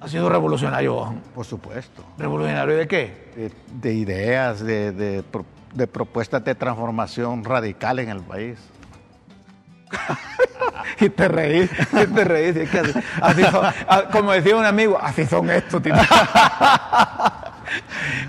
Ha 0.00 0.08
sido 0.08 0.28
revolucionario. 0.28 1.14
Por 1.34 1.44
supuesto. 1.44 2.04
¿Revolucionario 2.18 2.76
de 2.76 2.86
qué? 2.86 3.50
De, 3.80 3.94
ideas, 3.94 4.60
de, 4.60 4.92
de, 4.92 5.24
de 5.72 5.86
propuestas 5.86 6.44
de 6.44 6.54
transformación 6.54 7.42
radical 7.42 7.98
en 7.98 8.10
el 8.10 8.20
país. 8.20 8.58
y 11.00 11.08
te 11.08 11.28
reís, 11.28 11.70
y 11.92 12.06
te 12.06 12.24
reís. 12.24 12.56
Es 12.56 12.70
que 12.70 12.78
así, 13.20 13.42
ah, 13.88 14.04
como 14.10 14.32
decía 14.32 14.56
un 14.56 14.64
amigo, 14.64 14.98
así 15.00 15.26
son 15.26 15.50
estos, 15.50 15.82
tío. 15.82 15.94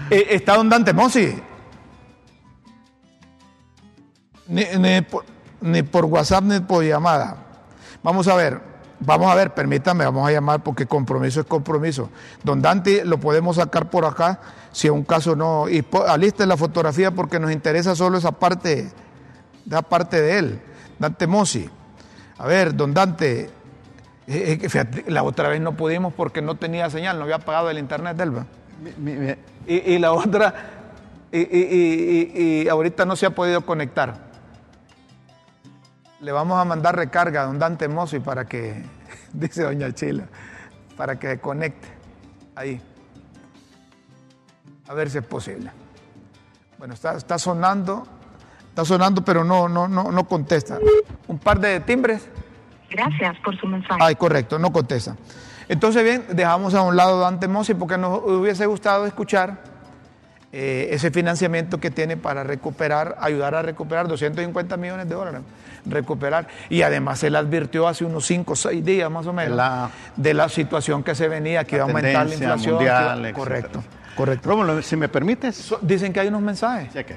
Eh, 0.09 0.27
está 0.31 0.55
don 0.55 0.69
Dante 0.69 0.93
Mossi. 0.93 1.35
Ni, 4.47 5.83
por, 5.83 6.05
WhatsApp 6.05 6.43
ni 6.43 6.59
por 6.59 6.83
llamada. 6.83 7.37
Vamos 8.03 8.27
a 8.27 8.35
ver, 8.35 8.61
vamos 8.99 9.31
a 9.31 9.35
ver, 9.35 9.53
permítame, 9.53 10.05
vamos 10.05 10.27
a 10.27 10.31
llamar 10.31 10.63
porque 10.63 10.85
compromiso 10.85 11.41
es 11.41 11.47
compromiso. 11.47 12.09
Don 12.43 12.61
Dante 12.61 13.03
lo 13.03 13.19
podemos 13.19 13.55
sacar 13.55 13.89
por 13.89 14.05
acá, 14.05 14.39
si 14.71 14.87
en 14.87 14.93
un 14.93 15.03
caso 15.03 15.35
no. 15.35 15.67
Y 15.69 15.85
aliste 16.07 16.45
la 16.45 16.57
fotografía 16.57 17.11
porque 17.11 17.39
nos 17.39 17.51
interesa 17.51 17.95
solo 17.95 18.17
esa 18.17 18.31
parte, 18.31 18.91
esa 19.67 19.81
parte 19.81 20.21
de 20.21 20.37
él. 20.37 20.61
Dante 20.99 21.27
Mossi. 21.27 21.69
A 22.37 22.47
ver, 22.47 22.75
don 22.75 22.93
Dante, 22.93 23.49
eh, 24.27 24.59
eh, 24.61 25.03
la 25.07 25.23
otra 25.23 25.49
vez 25.49 25.61
no 25.61 25.75
pudimos 25.75 26.13
porque 26.13 26.41
no 26.41 26.55
tenía 26.55 26.89
señal, 26.89 27.17
no 27.17 27.23
había 27.23 27.39
pagado 27.39 27.69
el 27.69 27.77
internet 27.77 28.17
del 28.17 28.31
y, 29.67 29.97
la 29.99 30.11
otra, 30.11 30.53
y, 31.31 32.67
ahorita 32.67 33.05
no 33.05 33.15
se 33.15 33.25
ha 33.25 33.29
podido 33.29 33.65
conectar. 33.65 34.25
Le 36.19 36.31
vamos 36.31 36.59
a 36.59 36.65
mandar 36.65 36.95
recarga 36.95 37.43
a 37.43 37.45
don 37.45 37.59
Dante 37.59 37.87
Mossi 37.87 38.19
para 38.19 38.45
que, 38.45 38.83
dice 39.33 39.63
doña 39.63 39.93
Chila, 39.93 40.25
para 40.97 41.17
que 41.17 41.39
conecte 41.39 41.87
ahí. 42.55 42.81
A 44.87 44.93
ver 44.93 45.09
si 45.09 45.17
es 45.19 45.25
posible. 45.25 45.71
Bueno, 46.77 46.93
está, 46.93 47.15
está 47.15 47.39
sonando. 47.39 48.07
Está 48.75 48.83
sonando, 48.83 49.23
pero 49.23 49.45
no, 49.45 49.69
no, 49.69 49.87
no, 49.87 50.11
no 50.11 50.25
contesta. 50.25 50.77
Un 51.29 51.39
par 51.39 51.61
de 51.61 51.79
timbres. 51.79 52.27
Gracias 52.89 53.37
por 53.41 53.55
su 53.57 53.65
mensaje. 53.67 54.01
Ay, 54.03 54.15
correcto, 54.15 54.59
no 54.59 54.73
contesta. 54.73 55.15
Entonces, 55.69 56.03
bien, 56.03 56.25
dejamos 56.33 56.73
a 56.73 56.81
un 56.81 56.97
lado 56.97 57.21
Dante 57.21 57.47
Mossi 57.47 57.73
porque 57.73 57.97
nos 57.97 58.21
hubiese 58.25 58.65
gustado 58.65 59.05
escuchar 59.05 59.59
eh, 60.51 60.89
ese 60.91 61.09
financiamiento 61.09 61.77
que 61.79 61.89
tiene 61.89 62.17
para 62.17 62.43
recuperar, 62.43 63.15
ayudar 63.21 63.55
a 63.55 63.61
recuperar 63.61 64.09
250 64.09 64.75
millones 64.75 65.07
de 65.07 65.15
dólares. 65.15 65.39
Recuperar. 65.85 66.49
Y 66.67 66.81
además 66.81 67.23
él 67.23 67.37
advirtió 67.37 67.87
hace 67.87 68.03
unos 68.03 68.25
5 68.25 68.51
o 68.51 68.55
6 68.57 68.83
días 68.83 69.09
más 69.09 69.25
o 69.25 69.31
menos 69.31 69.55
La- 69.55 69.89
de 70.17 70.33
la 70.33 70.49
situación 70.49 71.01
que 71.01 71.15
se 71.15 71.29
venía, 71.29 71.63
que 71.63 71.77
iba 71.77 71.85
a 71.85 71.87
aumentar 71.87 72.27
la 72.27 72.33
inflación. 72.35 72.75
mundial, 72.75 73.23
que 73.23 73.31
correcto, 73.31 73.83
correcto. 74.17 74.49
Rómulo, 74.49 74.81
si 74.81 74.97
me 74.97 75.07
permites. 75.07 75.55
So- 75.55 75.79
dicen 75.81 76.11
que 76.11 76.19
hay 76.19 76.27
unos 76.27 76.41
mensajes. 76.41 76.91
Cheque. 76.91 77.15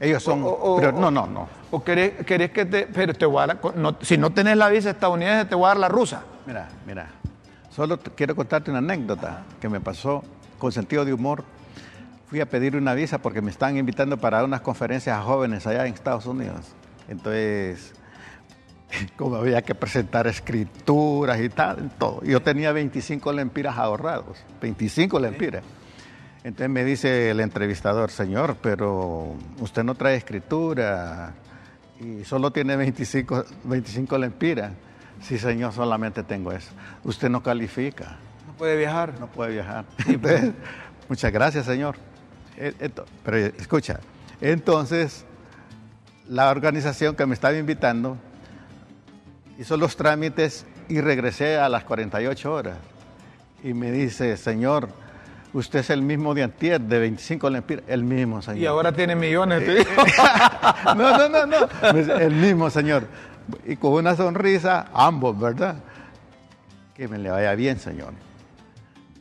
Ellos 0.00 0.22
son. 0.22 0.42
O- 0.42 0.48
o- 0.48 0.76
pero 0.76 0.92
no, 0.92 1.10
no, 1.10 1.26
no. 1.26 1.48
¿O 1.70 1.82
querés, 1.82 2.24
querés 2.26 2.50
que 2.50 2.64
te.? 2.66 2.86
Pero 2.86 3.14
te 3.14 3.26
voy 3.26 3.42
a 3.42 3.46
dar- 3.46 3.60
no- 3.76 3.96
si 4.00 4.18
no 4.18 4.30
tenés 4.32 4.56
la 4.56 4.68
visa 4.68 4.90
estadounidense, 4.90 5.44
te 5.46 5.54
voy 5.54 5.64
a 5.66 5.68
dar 5.68 5.76
la 5.78 5.88
rusa. 5.88 6.22
Mira, 6.46 6.68
mira. 6.86 7.06
Solo 7.70 7.98
te- 7.98 8.10
quiero 8.10 8.34
contarte 8.36 8.70
una 8.70 8.78
anécdota 8.78 9.42
que 9.60 9.68
me 9.68 9.80
pasó 9.80 10.22
con 10.58 10.72
sentido 10.72 11.04
de 11.04 11.12
humor. 11.12 11.44
Fui 12.28 12.40
a 12.40 12.46
pedir 12.46 12.76
una 12.76 12.94
visa 12.94 13.18
porque 13.18 13.40
me 13.42 13.50
estaban 13.50 13.76
invitando 13.76 14.16
para 14.16 14.42
unas 14.44 14.60
conferencias 14.60 15.16
a 15.18 15.22
jóvenes 15.22 15.66
allá 15.66 15.86
en 15.86 15.94
Estados 15.94 16.26
Unidos. 16.26 16.72
Entonces, 17.08 17.92
como 19.16 19.36
había 19.36 19.62
que 19.62 19.74
presentar 19.74 20.26
escrituras 20.26 21.40
y 21.40 21.48
tal, 21.48 21.90
todo. 21.98 22.22
Yo 22.24 22.40
tenía 22.42 22.72
25 22.72 23.32
lempiras 23.32 23.76
ahorrados, 23.78 24.38
25 24.60 25.18
lempiras. 25.20 25.62
Entonces 26.44 26.68
me 26.68 26.84
dice 26.84 27.30
el 27.30 27.40
entrevistador, 27.40 28.10
señor, 28.10 28.56
pero 28.60 29.34
usted 29.60 29.82
no 29.82 29.94
trae 29.94 30.16
escritura 30.16 31.32
y 31.98 32.22
solo 32.24 32.50
tiene 32.50 32.76
25, 32.76 33.44
25 33.64 34.18
lempiras. 34.18 34.72
Sí, 35.22 35.38
señor, 35.38 35.72
solamente 35.72 36.22
tengo 36.22 36.52
eso. 36.52 36.70
Usted 37.02 37.30
no 37.30 37.42
califica, 37.42 38.18
No 38.46 38.52
puede 38.58 38.76
viajar. 38.76 39.18
no 39.18 39.26
puede 39.26 39.52
viajar. 39.52 39.86
Entonces, 40.06 40.50
muchas 41.08 41.32
gracias, 41.32 41.64
señor. 41.64 41.96
Eh, 42.58 42.74
Pero 43.24 43.36
eh, 43.38 43.54
escucha, 43.58 43.98
entonces 44.40 45.24
la 46.28 46.50
organización 46.50 47.16
que 47.16 47.26
me 47.26 47.34
estaba 47.34 47.56
invitando 47.56 48.16
hizo 49.58 49.76
los 49.76 49.96
trámites 49.96 50.64
y 50.88 51.00
regresé 51.00 51.56
a 51.56 51.68
las 51.68 51.84
48 51.84 52.52
horas. 52.52 52.76
Y 53.64 53.72
me 53.74 53.90
dice, 53.90 54.36
señor, 54.36 54.88
usted 55.54 55.78
es 55.78 55.90
el 55.90 56.02
mismo 56.02 56.34
de 56.34 56.42
antier, 56.42 56.80
de 56.80 56.98
25 56.98 57.48
lempiras. 57.50 57.84
El 57.88 58.04
mismo, 58.04 58.42
señor. 58.42 58.58
Y 58.60 58.66
ahora 58.66 58.92
tiene 58.92 59.16
millones. 59.16 59.64
te 59.64 59.74
digo. 59.76 59.90
No, 60.96 61.16
no, 61.16 61.28
no, 61.28 61.46
no. 61.46 61.68
El 62.18 62.34
mismo, 62.34 62.68
señor. 62.70 63.06
Y 63.66 63.76
con 63.76 63.92
una 63.92 64.14
sonrisa, 64.14 64.86
ambos, 64.92 65.38
¿verdad? 65.38 65.76
Que 66.94 67.08
me 67.08 67.18
le 67.18 67.30
vaya 67.30 67.54
bien, 67.54 67.78
señor. 67.78 68.12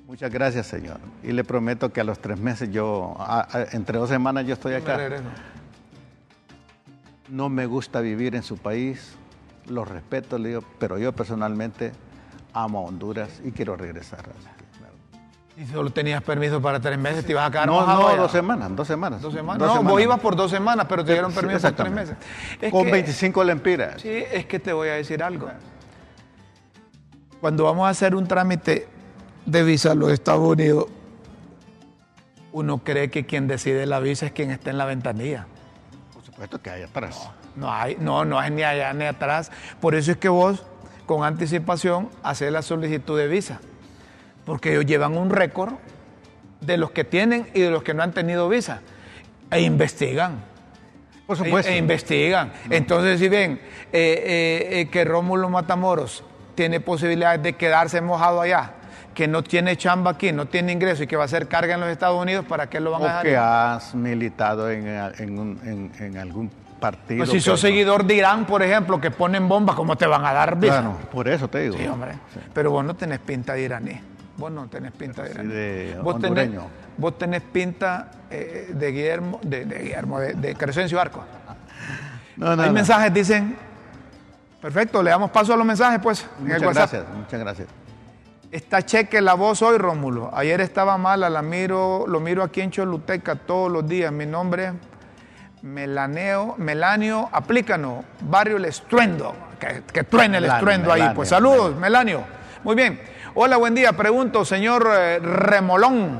Muchas 0.07 0.31
gracias, 0.31 0.67
señor. 0.67 0.99
Y 1.23 1.31
le 1.31 1.43
prometo 1.43 1.91
que 1.91 2.01
a 2.01 2.03
los 2.03 2.19
tres 2.19 2.37
meses 2.37 2.69
yo, 2.71 3.15
a- 3.19 3.47
a- 3.51 3.63
entre 3.71 3.97
dos 3.97 4.09
semanas 4.09 4.45
yo 4.45 4.53
estoy 4.53 4.73
acá. 4.75 4.99
No 7.29 7.49
me 7.49 7.65
gusta 7.65 8.01
vivir 8.01 8.35
en 8.35 8.43
su 8.43 8.57
país, 8.57 9.15
lo 9.67 9.85
respeto, 9.85 10.37
le 10.37 10.49
digo, 10.49 10.63
pero 10.79 10.97
yo 10.99 11.13
personalmente 11.13 11.93
amo 12.53 12.79
a 12.79 12.81
Honduras 12.83 13.41
y 13.43 13.51
quiero 13.51 13.75
regresar. 13.75 14.23
Y 15.55 15.65
solo 15.67 15.91
tenías 15.91 16.23
permiso 16.23 16.59
para 16.61 16.79
tres 16.79 16.97
meses, 16.97 17.23
te 17.25 17.31
ibas 17.31 17.47
a 17.47 17.51
quedar 17.51 17.67
No, 17.67 17.85
no, 17.85 18.07
allá. 18.07 18.17
dos 18.21 18.31
semanas, 18.31 18.75
dos 18.75 18.87
semanas. 18.87 19.21
Dos 19.21 19.33
semanas. 19.33 19.59
Dos 19.59 19.67
no, 19.67 19.73
semanas. 19.75 19.91
vos 19.93 20.01
ibas 20.01 20.19
por 20.19 20.35
dos 20.35 20.49
semanas, 20.49 20.87
pero 20.89 21.05
te 21.05 21.11
dieron 21.13 21.31
Sí, 21.31 21.35
permiso 21.39 21.61
por 21.67 21.73
tres 21.75 21.91
meses. 21.91 22.15
Es 22.59 22.71
Con 22.71 22.85
que- 22.85 22.91
25 22.91 23.43
lempiras. 23.43 24.01
Sí, 24.01 24.09
es 24.09 24.45
que 24.47 24.59
te 24.59 24.73
voy 24.73 24.89
a 24.89 24.93
decir 24.93 25.21
algo. 25.21 25.49
Cuando 27.39 27.65
vamos 27.65 27.85
a 27.85 27.89
hacer 27.89 28.15
un 28.15 28.27
trámite 28.27 28.87
de 29.45 29.63
visa 29.63 29.91
a 29.91 29.95
los 29.95 30.11
Estados 30.11 30.47
Unidos, 30.47 30.87
uno 32.51 32.79
cree 32.83 33.11
que 33.11 33.25
quien 33.25 33.47
decide 33.47 33.85
la 33.85 33.99
visa 33.99 34.25
es 34.27 34.31
quien 34.31 34.49
está 34.49 34.69
en 34.71 34.77
la 34.77 34.85
ventanilla. 34.85 35.45
Por 36.13 36.23
supuesto 36.23 36.61
que 36.61 36.69
hay 36.71 36.83
atrás. 36.83 37.29
No 37.55 37.71
hay, 37.71 37.95
no, 37.99 38.25
no 38.25 38.41
es 38.41 38.51
ni 38.51 38.63
allá 38.63 38.91
ni 38.93 39.05
atrás. 39.05 39.51
Por 39.79 39.93
eso 39.93 40.11
es 40.11 40.17
que 40.17 40.29
vos, 40.29 40.63
con 41.05 41.23
anticipación, 41.23 42.09
haces 42.23 42.51
la 42.51 42.61
solicitud 42.63 43.17
de 43.19 43.27
visa. 43.27 43.59
Porque 44.45 44.71
ellos 44.71 44.85
llevan 44.85 45.17
un 45.17 45.29
récord 45.29 45.73
de 46.61 46.77
los 46.77 46.91
que 46.91 47.03
tienen 47.03 47.47
y 47.53 47.61
de 47.61 47.71
los 47.71 47.83
que 47.83 47.93
no 47.93 48.03
han 48.03 48.11
tenido 48.11 48.47
visa. 48.49 48.81
E 49.51 49.61
investigan. 49.61 50.43
Por 51.27 51.37
E, 51.37 51.39
supuesto. 51.43 51.71
e 51.71 51.77
investigan. 51.77 52.51
Entonces, 52.69 53.19
si 53.19 53.29
ven 53.29 53.53
eh, 53.53 53.59
eh, 53.93 54.79
eh, 54.81 54.89
que 54.89 55.05
Rómulo 55.05 55.49
Matamoros 55.49 56.23
tiene 56.55 56.79
posibilidades 56.79 57.41
de 57.41 57.53
quedarse 57.53 58.01
mojado 58.01 58.41
allá, 58.41 58.71
que 59.13 59.27
no 59.27 59.43
tiene 59.43 59.77
chamba 59.77 60.11
aquí, 60.11 60.31
no 60.31 60.47
tiene 60.47 60.71
ingreso 60.71 61.03
y 61.03 61.07
que 61.07 61.15
va 61.15 61.23
a 61.23 61.25
hacer 61.25 61.47
carga 61.47 61.75
en 61.75 61.79
los 61.81 61.89
Estados 61.89 62.19
Unidos, 62.21 62.45
¿para 62.45 62.67
qué 62.69 62.79
lo 62.79 62.91
van 62.91 63.01
a 63.01 63.05
o 63.05 63.07
dejar? 63.07 63.23
que 63.25 63.37
has 63.37 63.93
militado 63.95 64.69
en, 64.71 64.87
en 64.87 65.39
un- 65.39 65.59
en- 65.63 66.03
en 66.03 66.17
algún 66.17 66.49
partido. 66.79 67.19
Pues 67.19 67.29
si 67.29 67.39
sos 67.39 67.59
seguidor 67.59 68.03
de 68.05 68.15
Irán, 68.15 68.45
por 68.45 68.61
ejemplo, 68.63 68.99
que 68.99 69.11
ponen 69.11 69.47
bombas, 69.47 69.75
¿cómo 69.75 69.95
te 69.95 70.05
van 70.07 70.25
a 70.25 70.33
dar 70.33 70.57
visa? 70.57 70.81
Claro, 70.81 70.97
por 71.11 71.27
eso 71.27 71.47
te 71.47 71.59
digo. 71.59 71.77
Sí, 71.77 71.85
hombre. 71.87 72.13
Pero 72.53 72.71
vos 72.71 72.83
no 72.83 72.95
tenés 72.95 73.19
pinta 73.19 73.53
de 73.53 73.61
iraní. 73.61 74.01
Vos 74.37 74.51
no 74.51 74.67
tenés 74.67 74.91
pinta 74.93 75.23
de 75.23 75.43
de 75.43 75.99
vos, 76.01 76.19
tenés, 76.19 76.49
vos 76.97 77.17
tenés 77.17 77.41
pinta 77.43 78.09
eh, 78.31 78.71
de 78.73 78.91
Guillermo, 78.91 79.39
de, 79.43 79.65
de 79.65 79.79
Guillermo, 79.79 80.19
de, 80.19 80.33
de 80.33 80.55
Crescencio 80.55 80.99
Arco. 80.99 81.23
No, 82.35 82.55
no, 82.55 82.63
Hay 82.63 82.69
no. 82.69 82.73
mensajes, 82.73 83.13
dicen. 83.13 83.55
Perfecto, 84.59 85.03
le 85.03 85.11
damos 85.11 85.29
paso 85.29 85.53
a 85.53 85.55
los 85.55 85.65
mensajes, 85.67 85.99
pues, 86.01 86.25
Muchas 86.39 86.61
gracias, 86.61 87.05
muchas 87.15 87.39
gracias. 87.39 87.67
Está 88.49 88.81
cheque 88.81 89.21
la 89.21 89.35
voz 89.35 89.61
hoy, 89.61 89.77
Rómulo. 89.77 90.31
Ayer 90.33 90.59
estaba 90.61 90.97
mala, 90.97 91.29
la 91.29 91.43
miro, 91.43 92.05
lo 92.07 92.19
miro 92.19 92.41
aquí 92.41 92.61
en 92.61 92.71
Choluteca 92.71 93.35
todos 93.35 93.71
los 93.71 93.87
días. 93.87 94.11
Mi 94.11 94.25
nombre 94.25 94.65
es 94.65 94.73
Melaneo, 95.61 96.55
Melanio, 96.57 97.29
aplícanos, 97.31 98.03
barrio 98.21 98.57
El 98.57 98.65
Estruendo. 98.65 99.35
Que, 99.59 99.83
que 99.93 100.03
truene 100.03 100.37
el 100.37 100.43
Melanio, 100.43 100.57
estruendo 100.57 100.91
ahí. 100.93 101.11
Pues 101.13 101.29
saludos, 101.29 101.75
Melanio. 101.75 102.23
Muy 102.63 102.75
bien. 102.75 102.99
Hola, 103.35 103.57
buen 103.57 103.75
día. 103.75 103.93
Pregunto, 103.93 104.45
señor 104.45 104.87
eh, 104.95 105.19
Remolón. 105.19 106.19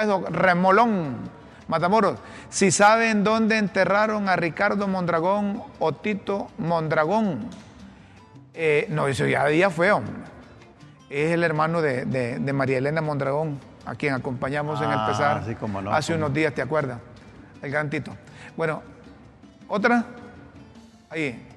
Eso, 0.00 0.24
Remolón. 0.28 1.32
Matamoros, 1.66 2.18
si 2.50 2.70
saben 2.70 3.24
dónde 3.24 3.56
enterraron 3.56 4.28
a 4.28 4.36
Ricardo 4.36 4.86
Mondragón 4.86 5.62
o 5.78 5.92
Tito 5.92 6.48
Mondragón. 6.58 7.48
Eh, 8.52 8.86
no, 8.90 9.08
eso 9.08 9.24
ya 9.26 9.46
día 9.46 9.70
fue, 9.70 9.90
hombre 9.90 10.12
es 11.08 11.30
el 11.32 11.42
hermano 11.44 11.80
de, 11.80 12.04
de- 12.06 12.38
de 12.40 12.52
María 12.52 12.78
Elena 12.78 13.00
Mondragón, 13.00 13.60
a 13.86 13.94
quien 13.94 14.14
acompañamos 14.14 14.80
en 14.82 14.90
el 14.90 14.98
Ah, 14.98 15.06
pesar 15.06 15.44
sí, 15.46 15.54
cómo 15.54 15.80
no, 15.80 15.92
hace 15.92 16.12
unos 16.14 16.34
días, 16.34 16.52
¿te 16.54 16.60
acuerdas? 16.60 16.98
El 17.62 17.70
gran 17.70 17.88
Tito. 17.88 18.12
Bueno, 18.56 18.82
otra, 19.68 20.04
ahí. 21.08 21.48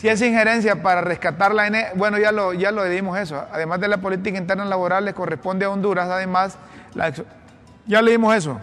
Si 0.00 0.08
es 0.08 0.20
injerencia 0.22 0.82
para 0.82 1.00
rescatar 1.00 1.54
la 1.54 1.66
N, 1.66 1.86
bueno, 1.96 2.18
ya 2.18 2.32
lo, 2.32 2.52
ya 2.52 2.70
lo 2.72 2.84
dimos 2.84 3.18
eso. 3.18 3.44
Además 3.52 3.80
de 3.80 3.88
la 3.88 3.98
política 3.98 4.38
interna 4.38 4.64
laboral, 4.64 5.04
le 5.04 5.14
corresponde 5.14 5.64
a 5.64 5.70
Honduras, 5.70 6.08
además, 6.08 6.56
la 6.94 7.12
ya 7.86 8.00
le 8.02 8.10
dimos 8.12 8.34
eso. 8.34 8.58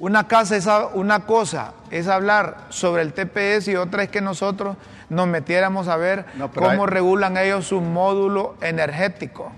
Una, 0.00 0.28
casa 0.28 0.54
es 0.56 0.68
una 0.94 1.20
cosa 1.26 1.72
es 1.90 2.06
hablar 2.06 2.56
sobre 2.68 3.02
el 3.02 3.12
TPS 3.12 3.66
y 3.68 3.74
otra 3.74 4.04
es 4.04 4.08
que 4.10 4.20
nosotros 4.20 4.76
nos 5.08 5.26
metiéramos 5.26 5.88
a 5.88 5.96
ver 5.96 6.24
No, 6.36 6.52
cómo 6.52 6.68
hay- 6.84 6.86
regulan 6.86 7.36
ellos 7.36 7.66
su 7.66 7.80
módulo 7.80 8.54
energético. 8.60 9.50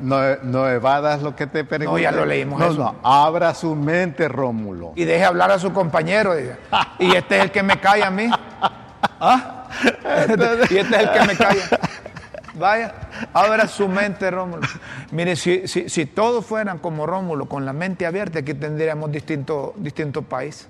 No, 0.00 0.18
no, 0.20 0.36
no 0.42 0.68
evadas 0.68 1.22
lo 1.22 1.34
que 1.34 1.46
te 1.46 1.64
pregunto. 1.64 1.98
ya 1.98 2.10
lo 2.12 2.26
leímos 2.26 2.58
No, 2.60 2.66
eso. 2.66 2.76
no, 2.78 2.94
abra 3.02 3.54
su 3.54 3.74
mente, 3.74 4.28
Rómulo. 4.28 4.92
y 4.96 5.04
deje 5.04 5.24
hablar 5.24 5.50
a 5.50 5.58
su 5.58 5.72
compañero. 5.72 6.34
diga. 6.34 6.58
Y 6.98 7.14
este 7.16 7.38
es 7.38 7.44
el 7.44 7.50
que 7.50 7.62
me 7.62 7.80
calla 7.80 8.08
a 8.08 8.10
mí. 8.10 8.28
¿Ah? 9.20 9.68
y 10.70 10.76
este 10.76 10.96
es 10.96 11.02
el 11.02 11.10
que 11.12 11.20
me 11.26 11.36
calla. 11.36 11.62
Vaya, 12.54 12.94
abra 13.34 13.68
su 13.68 13.86
mente, 13.86 14.30
Rómulo. 14.30 14.62
Mire, 15.10 15.36
si, 15.36 15.68
si, 15.68 15.90
si 15.90 16.06
todos 16.06 16.44
fueran 16.46 16.78
como 16.78 17.06
Rómulo, 17.06 17.46
con 17.46 17.66
la 17.66 17.74
mente 17.74 18.06
abierta, 18.06 18.38
aquí 18.38 18.54
tendríamos 18.54 19.12
distinto, 19.12 19.74
distinto 19.76 20.22
país. 20.22 20.66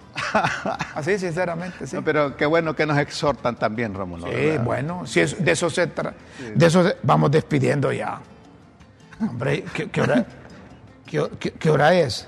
Así, 0.96 1.16
sinceramente, 1.16 1.86
sí. 1.86 1.94
No, 1.94 2.02
pero 2.02 2.36
qué 2.36 2.44
bueno 2.44 2.74
que 2.74 2.86
nos 2.86 2.98
exhortan 2.98 3.54
también, 3.54 3.94
Rómulo. 3.94 4.26
Sí, 4.26 4.32
¿verdad? 4.34 4.64
bueno, 4.64 5.06
si 5.06 5.20
es- 5.20 5.44
de 5.44 5.52
eso 5.52 5.70
se 5.70 5.86
trata. 5.86 6.16
De 6.54 6.66
eso 6.66 6.82
se- 6.82 6.96
vamos 7.04 7.30
despidiendo 7.30 7.92
ya. 7.92 8.18
Hombre, 9.20 9.64
¿qué, 9.72 9.88
qué 9.88 10.00
hora, 10.00 10.24
qué- 11.06 11.30
qué- 11.38 11.52
qué 11.52 11.70
hora 11.70 11.94
es? 11.94 12.26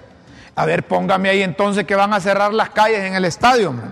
A 0.54 0.66
ver, 0.66 0.84
póngame 0.84 1.30
ahí 1.30 1.42
entonces 1.42 1.84
que 1.84 1.96
van 1.96 2.12
a 2.12 2.20
cerrar 2.20 2.54
las 2.54 2.70
calles 2.70 3.00
en 3.00 3.14
el 3.14 3.24
estadio. 3.24 3.70
hombre. 3.70 3.86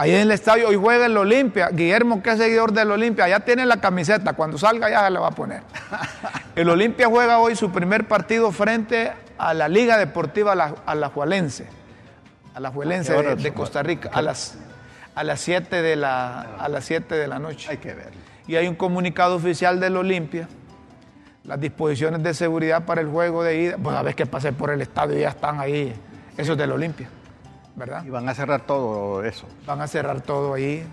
Ahí 0.00 0.14
en 0.14 0.20
el 0.22 0.30
estadio 0.30 0.68
hoy 0.68 0.76
juega 0.76 1.06
el 1.06 1.16
Olimpia. 1.16 1.68
Guillermo, 1.70 2.22
que 2.22 2.30
es 2.30 2.38
seguidor 2.38 2.72
del 2.72 2.90
Olimpia, 2.90 3.28
ya 3.28 3.40
tiene 3.40 3.66
la 3.66 3.80
camiseta. 3.80 4.32
Cuando 4.32 4.56
salga 4.56 4.88
ya 4.88 5.04
se 5.04 5.10
la 5.10 5.20
va 5.20 5.28
a 5.28 5.32
poner. 5.32 5.62
El 6.56 6.68
Olimpia 6.70 7.06
juega 7.08 7.38
hoy 7.38 7.54
su 7.54 7.70
primer 7.70 8.08
partido 8.08 8.50
frente 8.50 9.12
a 9.38 9.52
la 9.54 9.68
Liga 9.68 9.98
Deportiva 9.98 10.54
La- 10.54 10.74
Alajuelense. 10.86 11.66
Alajuelense 12.54 13.12
¿A 13.12 13.14
qué 13.14 13.20
hora 13.20 13.34
de, 13.36 13.42
de 13.42 13.48
es? 13.50 13.54
Costa 13.54 13.82
Rica. 13.82 14.10
A 14.12 14.22
las, 14.22 14.56
a 15.14 15.22
las 15.22 15.40
7 15.40 15.82
de 15.82 15.96
la, 15.96 16.40
a 16.58 16.68
las 16.68 16.84
7 16.86 17.14
de 17.14 17.28
la 17.28 17.38
noche. 17.38 17.68
Hay 17.70 17.76
que 17.76 17.92
ver. 17.94 18.10
Y 18.46 18.56
hay 18.56 18.66
un 18.68 18.74
comunicado 18.76 19.36
oficial 19.36 19.80
del 19.80 19.96
Olimpia. 19.96 20.48
las 21.44 21.60
disposiciones 21.60 22.22
de 22.22 22.32
seguridad 22.34 22.84
para 22.86 23.00
el 23.02 23.08
juego 23.08 23.42
de 23.44 23.60
ida. 23.60 23.76
Pues 23.82 23.94
a 23.96 24.02
ver 24.02 24.14
que 24.14 24.24
pasé 24.26 24.52
por 24.52 24.70
el 24.70 24.80
estadio 24.80 25.16
y 25.18 25.20
ya 25.20 25.28
están 25.28 25.60
ahí, 25.60 25.94
esos 26.36 26.56
del 26.56 26.72
Olimpia, 26.72 27.08
¿verdad? 27.76 28.04
Y 28.04 28.10
van 28.10 28.28
a 28.28 28.34
cerrar 28.34 28.62
todo 28.62 29.24
eso. 29.24 29.46
Van 29.66 29.80
a 29.80 29.86
cerrar 29.86 30.20
todo 30.20 30.54
ahí. 30.54 30.84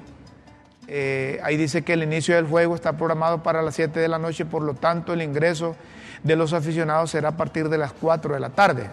Eh, 0.88 1.40
ahí 1.44 1.58
dice 1.58 1.84
que 1.84 1.94
el 1.94 2.04
inicio 2.04 2.36
del 2.36 2.48
juego 2.48 2.76
está 2.76 2.94
programado 2.94 3.44
para 3.44 3.62
las 3.62 3.76
7 3.76 4.00
de 4.00 4.08
la 4.08 4.20
noche, 4.20 4.46
por 4.46 4.62
lo 4.62 4.74
tanto 4.74 5.14
el 5.14 5.22
ingreso 5.22 5.76
de 6.24 6.36
los 6.36 6.54
aficionados 6.54 7.12
será 7.12 7.30
a 7.30 7.38
partir 7.38 7.70
de 7.70 7.78
las 7.78 7.92
4 7.94 8.34
de 8.34 8.40
la 8.40 8.50
tarde. 8.50 8.90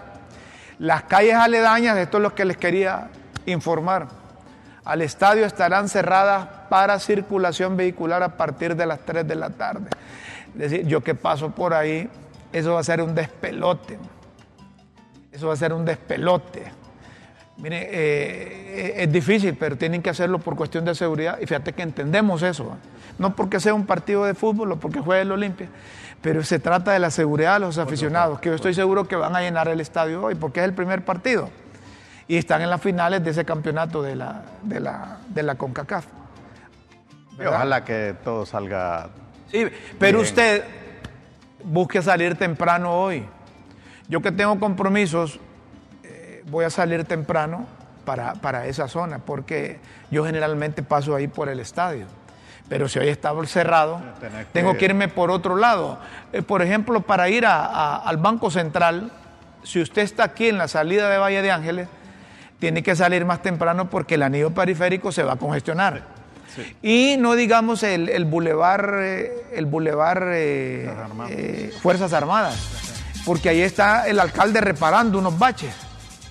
Las 0.78 1.04
calles 1.04 1.34
aledañas, 1.34 1.96
esto 1.98 2.16
es 2.16 2.22
lo 2.22 2.34
que 2.34 2.44
les 2.44 2.56
quería 2.56 3.10
informar, 3.46 4.08
al 4.84 5.00
estadio 5.00 5.46
estarán 5.46 5.88
cerradas 5.88 6.46
para 6.68 6.98
circulación 6.98 7.76
vehicular 7.76 8.22
a 8.22 8.36
partir 8.36 8.76
de 8.76 8.84
las 8.84 9.00
3 9.00 9.26
de 9.26 9.34
la 9.34 9.50
tarde. 9.50 9.88
Es 10.54 10.70
decir, 10.70 10.86
yo 10.86 11.02
que 11.02 11.14
paso 11.14 11.50
por 11.50 11.72
ahí, 11.72 12.08
eso 12.52 12.74
va 12.74 12.80
a 12.80 12.84
ser 12.84 13.00
un 13.00 13.14
despelote. 13.14 13.98
Eso 15.32 15.48
va 15.48 15.54
a 15.54 15.56
ser 15.56 15.72
un 15.72 15.84
despelote. 15.84 16.70
Mire, 17.56 17.88
eh, 17.90 19.02
es 19.02 19.12
difícil, 19.12 19.54
pero 19.54 19.76
tienen 19.76 20.02
que 20.02 20.10
hacerlo 20.10 20.38
por 20.38 20.56
cuestión 20.56 20.84
de 20.84 20.94
seguridad. 20.94 21.38
Y 21.40 21.46
fíjate 21.46 21.72
que 21.72 21.82
entendemos 21.82 22.42
eso. 22.42 22.76
No 23.18 23.36
porque 23.36 23.60
sea 23.60 23.74
un 23.74 23.86
partido 23.86 24.24
de 24.24 24.34
fútbol 24.34 24.72
o 24.72 24.76
porque 24.76 25.00
juegue 25.00 25.22
el 25.22 25.30
Olimpia, 25.30 25.68
pero 26.20 26.42
se 26.42 26.58
trata 26.58 26.92
de 26.92 26.98
la 26.98 27.10
seguridad 27.10 27.54
de 27.54 27.60
los 27.60 27.78
aficionados, 27.78 28.40
que 28.40 28.48
yo 28.48 28.54
estoy 28.56 28.74
seguro 28.74 29.06
que 29.06 29.14
van 29.14 29.36
a 29.36 29.40
llenar 29.40 29.68
el 29.68 29.80
estadio 29.80 30.24
hoy, 30.24 30.34
porque 30.34 30.60
es 30.60 30.64
el 30.64 30.74
primer 30.74 31.04
partido. 31.04 31.48
Y 32.26 32.36
están 32.36 32.62
en 32.62 32.70
las 32.70 32.80
finales 32.80 33.22
de 33.22 33.30
ese 33.30 33.44
campeonato 33.44 34.02
de 34.02 34.16
la, 34.16 34.42
de 34.62 34.80
la, 34.80 35.18
de 35.28 35.42
la 35.42 35.54
CONCACAF. 35.54 36.06
Ojalá 37.38 37.84
que 37.84 38.16
todo 38.24 38.46
salga. 38.46 39.10
Sí, 39.50 39.66
pero 39.98 40.20
usted 40.20 40.64
busque 41.62 42.02
salir 42.02 42.36
temprano 42.36 42.92
hoy. 42.92 43.24
Yo 44.08 44.20
que 44.20 44.32
tengo 44.32 44.58
compromisos, 44.58 45.36
eh, 45.36 45.38
voy 46.50 46.64
a 46.64 46.70
salir 46.70 47.04
temprano 47.04 47.66
para, 48.04 48.34
para 48.34 48.66
esa 48.66 48.88
zona, 48.88 49.18
porque 49.18 49.78
yo 50.10 50.24
generalmente 50.24 50.82
paso 50.82 51.14
ahí 51.14 51.26
por 51.28 51.48
el 51.48 51.60
estadio. 51.60 52.06
Pero 52.68 52.88
si 52.88 52.98
hoy 52.98 53.08
está 53.08 53.32
cerrado, 53.46 54.00
tengo 54.52 54.72
que 54.78 54.84
irme 54.86 55.08
por 55.08 55.30
otro 55.30 55.56
lado. 55.56 55.98
Eh, 56.32 56.42
por 56.42 56.62
ejemplo, 56.62 57.02
para 57.02 57.28
ir 57.28 57.44
a- 57.46 57.64
a- 57.66 57.96
al 57.98 58.16
Banco 58.16 58.50
Central, 58.50 59.10
si 59.62 59.80
usted 59.82 60.02
está 60.02 60.24
aquí 60.24 60.48
en 60.48 60.56
la 60.58 60.68
salida 60.68 61.08
de 61.10 61.18
Valle 61.18 61.42
de 61.42 61.50
Ángeles, 61.50 61.88
tiene 62.58 62.82
que 62.82 62.96
salir 62.96 63.24
más 63.26 63.42
temprano 63.42 63.90
porque 63.90 64.14
el 64.14 64.22
anillo 64.22 64.50
periférico 64.52 65.12
se 65.12 65.22
va 65.22 65.34
a 65.34 65.36
congestionar. 65.36 66.02
Y 66.82 67.16
no 67.18 67.34
digamos 67.34 67.82
el, 67.82 68.08
el 68.08 68.24
bulevar, 68.26 68.94
eh, 68.98 69.46
el 69.54 69.66
bulevar 69.66 70.22
eh, 70.32 70.88
Fuerzas 71.82 72.12
Armadas, 72.12 72.56
porque 73.26 73.48
ahí 73.50 73.60
está 73.60 74.06
el 74.08 74.20
alcalde 74.20 74.60
reparando 74.60 75.18
unos 75.18 75.38
baches. 75.38 75.74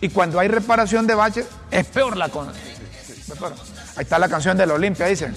Y 0.03 0.09
cuando 0.09 0.37
hay 0.37 0.49
reparación 0.49 1.07
de 1.07 1.15
baches, 1.15 1.45
es 1.71 1.85
peor 1.85 2.17
la 2.17 2.27
cosa. 2.27 2.51
Ahí 3.95 4.03
está 4.03 4.19
la 4.19 4.27
canción 4.27 4.57
de 4.57 4.65
la 4.65 4.73
Olimpia, 4.73 5.05
dicen. 5.05 5.33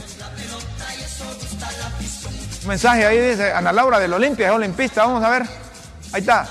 Un 2.62 2.68
mensaje 2.68 3.06
ahí 3.06 3.30
dice, 3.30 3.52
Ana 3.52 3.72
Laura 3.72 4.00
del 4.00 4.12
Olimpia, 4.12 4.48
es 4.48 4.52
olimpista, 4.52 5.04
vamos 5.04 5.22
a 5.22 5.30
ver. 5.30 5.42
Ahí 6.12 6.20
está. 6.20 6.48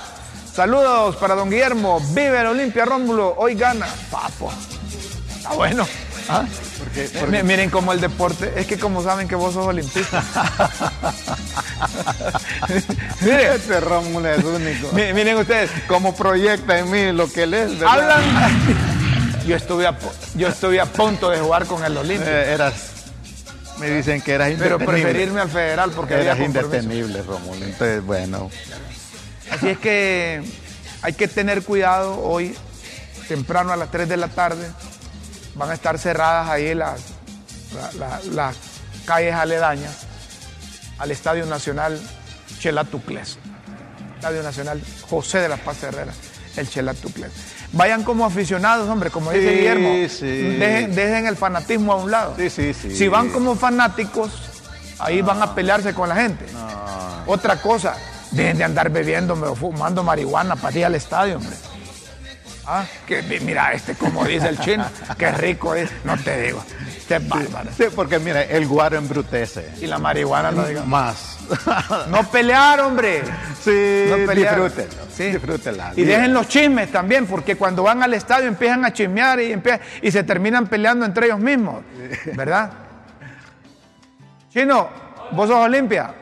Saludos 0.50 1.16
para 1.16 1.34
don 1.34 1.50
Guillermo, 1.50 2.00
vive 2.14 2.40
el 2.40 2.46
Olimpia 2.46 2.86
Rómulo, 2.86 3.34
hoy 3.36 3.54
gana. 3.54 3.86
Papo. 4.10 4.50
Está 5.36 5.52
bueno. 5.52 5.86
¿Ah? 6.30 6.46
Mi- 7.30 7.42
Miren 7.42 7.70
cómo 7.70 7.92
el 7.92 8.00
deporte, 8.00 8.52
es 8.56 8.66
que 8.66 8.78
como 8.78 9.02
saben 9.02 9.28
que 9.28 9.34
vos 9.34 9.54
sos 9.54 9.66
olimpista. 9.66 10.22
Miren, 13.20 13.52
Este 13.54 13.80
Rómulo 13.80 14.28
es 14.30 14.44
único. 14.44 14.92
mi- 14.92 15.12
miren 15.12 15.36
ustedes, 15.38 15.70
Como 15.88 16.14
proyecta 16.14 16.78
en 16.78 16.90
mí 16.90 17.12
lo 17.12 17.30
que 17.30 17.44
él 17.44 17.54
es. 17.54 17.78
¿verdad? 17.78 17.88
hablan. 17.92 18.22
Yo 19.46 19.54
estuve, 19.56 19.86
a, 19.86 19.96
yo 20.34 20.48
estuve 20.48 20.80
a 20.80 20.86
punto 20.86 21.30
de 21.30 21.38
jugar 21.38 21.66
con 21.66 21.84
el 21.84 21.96
Olimpia, 21.96 22.42
Eh, 22.44 22.52
eras. 22.54 22.74
Me 23.78 23.90
dicen 23.90 24.22
que 24.22 24.32
eras 24.32 24.48
pero 24.58 24.76
indetenible. 24.76 25.02
preferirme 25.12 25.40
al 25.42 25.50
federal 25.50 25.90
porque 25.94 26.14
Eras 26.14 26.38
indetenible, 26.40 27.22
Rómulo. 27.22 27.64
Entonces, 27.64 28.02
bueno. 28.04 28.50
Así 29.50 29.68
es 29.68 29.78
que 29.78 30.42
hay 31.02 31.12
que 31.12 31.28
tener 31.28 31.62
cuidado 31.62 32.18
hoy, 32.22 32.56
temprano 33.28 33.72
a 33.72 33.76
las 33.76 33.90
3 33.90 34.08
de 34.08 34.16
la 34.16 34.28
tarde. 34.28 34.66
Van 35.56 35.70
a 35.70 35.74
estar 35.74 35.98
cerradas 35.98 36.48
ahí 36.48 36.74
las, 36.74 37.00
la- 37.74 37.92
la- 38.08 38.20
las 38.32 38.56
calles 39.04 39.34
aledañas 39.34 39.92
al 40.98 41.10
Estadio 41.10 41.46
Nacional 41.46 42.00
Chelatucles. 42.58 43.38
Estadio 44.16 44.42
Nacional 44.42 44.82
José 45.08 45.38
de 45.40 45.48
la 45.48 45.56
Paz 45.56 45.82
Herrera, 45.82 46.12
el 46.56 46.68
Chelatucles. 46.68 47.30
Vayan 47.72 48.02
como 48.04 48.24
aficionados, 48.24 48.88
hombre, 48.88 49.10
como 49.10 49.30
dice 49.32 49.50
Guillermo. 49.52 49.88
sí. 50.08 50.26
Dejen, 50.26 50.94
dejen 50.94 51.26
el 51.26 51.36
fanatismo 51.36 51.92
a 51.92 51.96
un 51.96 52.10
lado. 52.10 52.34
Sí, 52.36 52.48
sí, 52.50 52.72
sí. 52.72 52.96
Si 52.96 53.08
van 53.08 53.28
como 53.30 53.56
fanáticos, 53.56 54.30
ahí 54.98 55.20
van 55.20 55.42
a 55.42 55.54
pelearse 55.54 55.92
con 55.92 56.08
la 56.08 56.16
gente. 56.16 56.46
Otra 57.26 57.60
cosa, 57.60 57.94
dejen 58.30 58.58
de 58.58 58.64
andar 58.64 58.88
bebiendo 58.90 59.34
o 59.34 59.54
fumando 59.54 60.02
marihuana 60.02 60.56
para 60.56 60.78
ir 60.78 60.84
al 60.86 60.94
estadio, 60.94 61.36
hombre. 61.36 61.56
Ah, 62.68 62.84
que 63.06 63.22
mi- 63.22 63.38
mira 63.40 63.72
este, 63.72 63.94
como 63.94 64.24
dice 64.24 64.48
el 64.48 64.58
chino, 64.58 64.84
qué 65.16 65.30
rico 65.30 65.74
es, 65.74 65.88
no 66.04 66.16
te 66.16 66.42
digo. 66.42 66.64
Este 66.88 67.16
es 67.16 67.28
bárbaro. 67.28 67.70
Sí, 67.76 67.84
porque 67.94 68.18
mira, 68.18 68.42
el 68.42 68.66
guaro 68.66 68.96
embrutece. 68.98 69.70
Y 69.80 69.86
la 69.86 69.98
marihuana 69.98 70.50
no 70.50 70.64
digo. 70.66 70.82
Más. 70.84 71.34
No 72.10 72.24
pelear, 72.24 72.80
hombre. 72.80 73.22
sí, 73.62 74.06
No 74.10 74.26
pelear. 74.26 74.56
disfrútenlo. 74.60 75.04
Sí. 75.16 75.24
Disfrútenla. 75.30 75.92
Y 75.94 76.02
dejen 76.02 76.34
los 76.34 76.48
chismes 76.48 76.90
también, 76.90 77.26
porque 77.26 77.54
cuando 77.56 77.84
van 77.84 78.02
al 78.02 78.12
estadio 78.14 78.48
empiezan 78.48 78.84
a 78.84 78.92
chismear 78.92 79.38
y, 79.40 79.52
empie- 79.52 79.78
y 80.02 80.10
se 80.10 80.24
terminan 80.24 80.66
peleando 80.66 81.04
entre 81.06 81.26
ellos 81.26 81.38
mismos. 81.38 81.84
¿Verdad? 82.34 82.72
Chino, 84.52 84.88
¿vos 85.30 85.48
sos 85.48 85.58
Olimpia? 85.64 86.12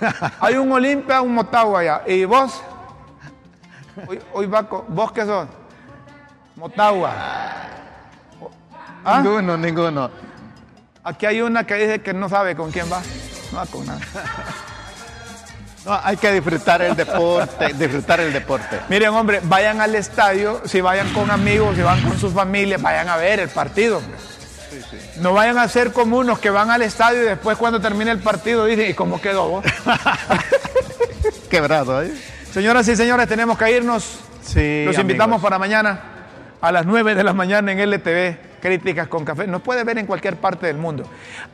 Hay 0.40 0.54
un 0.54 0.70
Olimpia, 0.70 1.20
un 1.22 1.34
Motagua 1.34 1.80
allá. 1.80 2.02
¿Y 2.06 2.24
vos? 2.24 2.62
Hoy, 4.06 4.20
hoy 4.32 4.46
va 4.46 4.68
con- 4.68 4.84
¿Vos 4.88 5.12
qué 5.12 5.24
sos? 5.24 5.48
Motagua. 6.56 7.12
¿Ah? 9.04 9.20
Ninguno, 9.22 9.56
ninguno. 9.56 10.10
Aquí 11.04 11.26
hay 11.26 11.40
una 11.40 11.64
que 11.64 11.74
dice 11.76 12.00
que 12.02 12.12
no 12.12 12.28
sabe 12.28 12.54
con 12.56 12.70
quién 12.70 12.90
va. 12.92 13.00
No 13.52 13.58
va 13.58 13.66
con 13.66 13.86
nada. 13.86 14.00
No, 15.84 15.98
hay 16.02 16.16
que 16.16 16.32
disfrutar 16.32 16.82
el 16.82 16.94
deporte, 16.94 17.72
disfrutar 17.74 18.20
el 18.20 18.32
deporte. 18.32 18.80
Miren, 18.88 19.10
hombre, 19.14 19.40
vayan 19.44 19.80
al 19.80 19.94
estadio, 19.94 20.60
si 20.66 20.80
vayan 20.80 21.10
con 21.14 21.30
amigos, 21.30 21.76
si 21.76 21.82
van 21.82 22.02
con 22.02 22.18
sus 22.18 22.32
familias, 22.32 22.82
vayan 22.82 23.08
a 23.08 23.16
ver 23.16 23.40
el 23.40 23.48
partido, 23.48 23.98
hombre. 23.98 24.16
No 25.20 25.32
vayan 25.32 25.56
a 25.58 25.66
ser 25.68 25.92
como 25.92 26.18
unos 26.18 26.40
que 26.40 26.50
van 26.50 26.70
al 26.70 26.82
estadio 26.82 27.22
y 27.22 27.26
después 27.26 27.56
cuando 27.56 27.80
termine 27.80 28.10
el 28.10 28.18
partido 28.18 28.66
dicen, 28.66 28.90
¿y 28.90 28.94
cómo 28.94 29.20
quedó 29.20 29.48
vos? 29.48 29.64
Quebrado, 31.50 32.02
¿eh? 32.02 32.12
Señoras 32.52 32.88
y 32.88 32.96
señores, 32.96 33.28
tenemos 33.28 33.58
que 33.58 33.70
irnos. 33.76 34.20
Sí, 34.42 34.84
Los 34.86 34.98
invitamos 34.98 35.36
amigos. 35.36 35.42
para 35.42 35.58
mañana 35.58 36.00
a 36.60 36.72
las 36.72 36.86
9 36.86 37.14
de 37.14 37.22
la 37.22 37.32
mañana 37.32 37.70
en 37.72 37.78
LTV, 37.78 38.60
Críticas 38.60 39.08
con 39.08 39.24
Café. 39.24 39.46
Nos 39.46 39.62
puede 39.62 39.84
ver 39.84 39.98
en 39.98 40.06
cualquier 40.06 40.36
parte 40.36 40.66
del 40.66 40.78
mundo. 40.78 41.04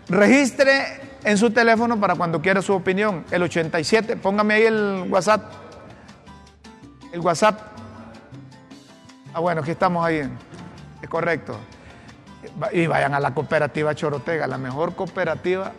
Registre 0.08 1.00
en 1.24 1.36
su 1.36 1.50
teléfono 1.50 1.98
para 1.98 2.14
cuando 2.14 2.40
quiera 2.40 2.62
su 2.62 2.72
opinión. 2.72 3.24
El 3.30 3.42
87, 3.42 4.16
póngame 4.16 4.54
ahí 4.54 4.62
el 4.64 5.06
WhatsApp. 5.08 5.52
El 7.12 7.20
WhatsApp. 7.20 7.60
Ah, 9.34 9.40
bueno, 9.40 9.62
aquí 9.62 9.72
estamos 9.72 10.04
ahí. 10.06 10.22
Es 11.02 11.08
correcto. 11.08 11.58
Y 12.72 12.86
vayan 12.86 13.14
a 13.14 13.20
la 13.20 13.34
cooperativa 13.34 13.94
Chorotega, 13.94 14.46
la 14.46 14.58
mejor 14.58 14.94
cooperativa 14.94 15.72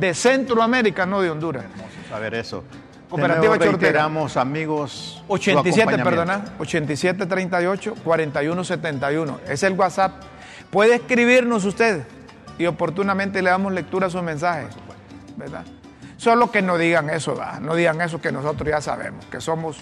de 0.00 0.14
Centroamérica, 0.14 1.04
no 1.04 1.20
de 1.20 1.30
Honduras. 1.30 1.64
A 2.12 2.18
ver 2.18 2.34
eso. 2.34 2.64
Cooperativa 3.08 3.52
Chortera. 3.58 3.70
reiteramos, 3.72 4.36
amigos. 4.36 5.22
su 5.26 5.32
87, 5.32 5.82
acompañamiento. 5.82 6.10
perdona, 6.10 6.44
8738 6.58 7.94
4171. 8.04 9.40
Es 9.48 9.62
el 9.62 9.74
WhatsApp. 9.74 10.12
Puede 10.70 10.96
escribirnos 10.96 11.64
usted 11.64 12.04
y 12.58 12.66
oportunamente 12.66 13.42
le 13.42 13.50
damos 13.50 13.72
lectura 13.72 14.06
a 14.08 14.10
sus 14.10 14.22
mensajes, 14.22 14.74
¿verdad? 15.36 15.64
Solo 16.16 16.50
que 16.50 16.62
no 16.62 16.78
digan 16.78 17.10
eso, 17.10 17.34
¿verdad? 17.34 17.60
no 17.60 17.74
digan 17.74 18.00
eso 18.00 18.20
que 18.20 18.32
nosotros 18.32 18.68
ya 18.68 18.80
sabemos, 18.80 19.24
que 19.26 19.40
somos 19.40 19.78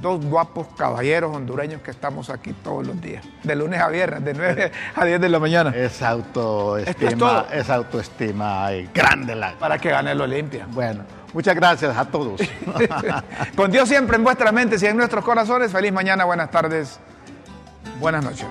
dos 0.00 0.24
guapos 0.24 0.66
caballeros 0.76 1.34
hondureños 1.34 1.80
que 1.82 1.90
estamos 1.90 2.30
aquí 2.30 2.52
todos 2.52 2.86
los 2.86 3.00
días, 3.00 3.24
de 3.42 3.54
lunes 3.56 3.80
a 3.80 3.88
viernes, 3.88 4.24
de 4.24 4.34
9 4.34 4.72
a 4.94 5.04
10 5.04 5.20
de 5.20 5.28
la 5.28 5.38
mañana, 5.38 5.70
Es 5.74 6.02
autoestima, 6.02 7.46
es 7.52 7.70
autoestima 7.70 8.68
grande 8.92 9.34
la. 9.34 9.52
para 9.58 9.78
que 9.78 9.90
gane 9.90 10.12
el 10.12 10.20
Olimpia. 10.20 10.66
Bueno, 10.70 11.04
muchas 11.34 11.54
gracias 11.54 11.96
a 11.96 12.06
todos. 12.06 12.40
Con 13.56 13.70
Dios 13.70 13.88
siempre 13.88 14.16
en 14.16 14.24
vuestras 14.24 14.52
mentes 14.52 14.82
y 14.82 14.86
en 14.86 14.96
nuestros 14.96 15.22
corazones. 15.22 15.70
Feliz 15.70 15.92
mañana, 15.92 16.24
buenas 16.24 16.50
tardes, 16.50 16.98
buenas 18.00 18.24
noches. 18.24 18.46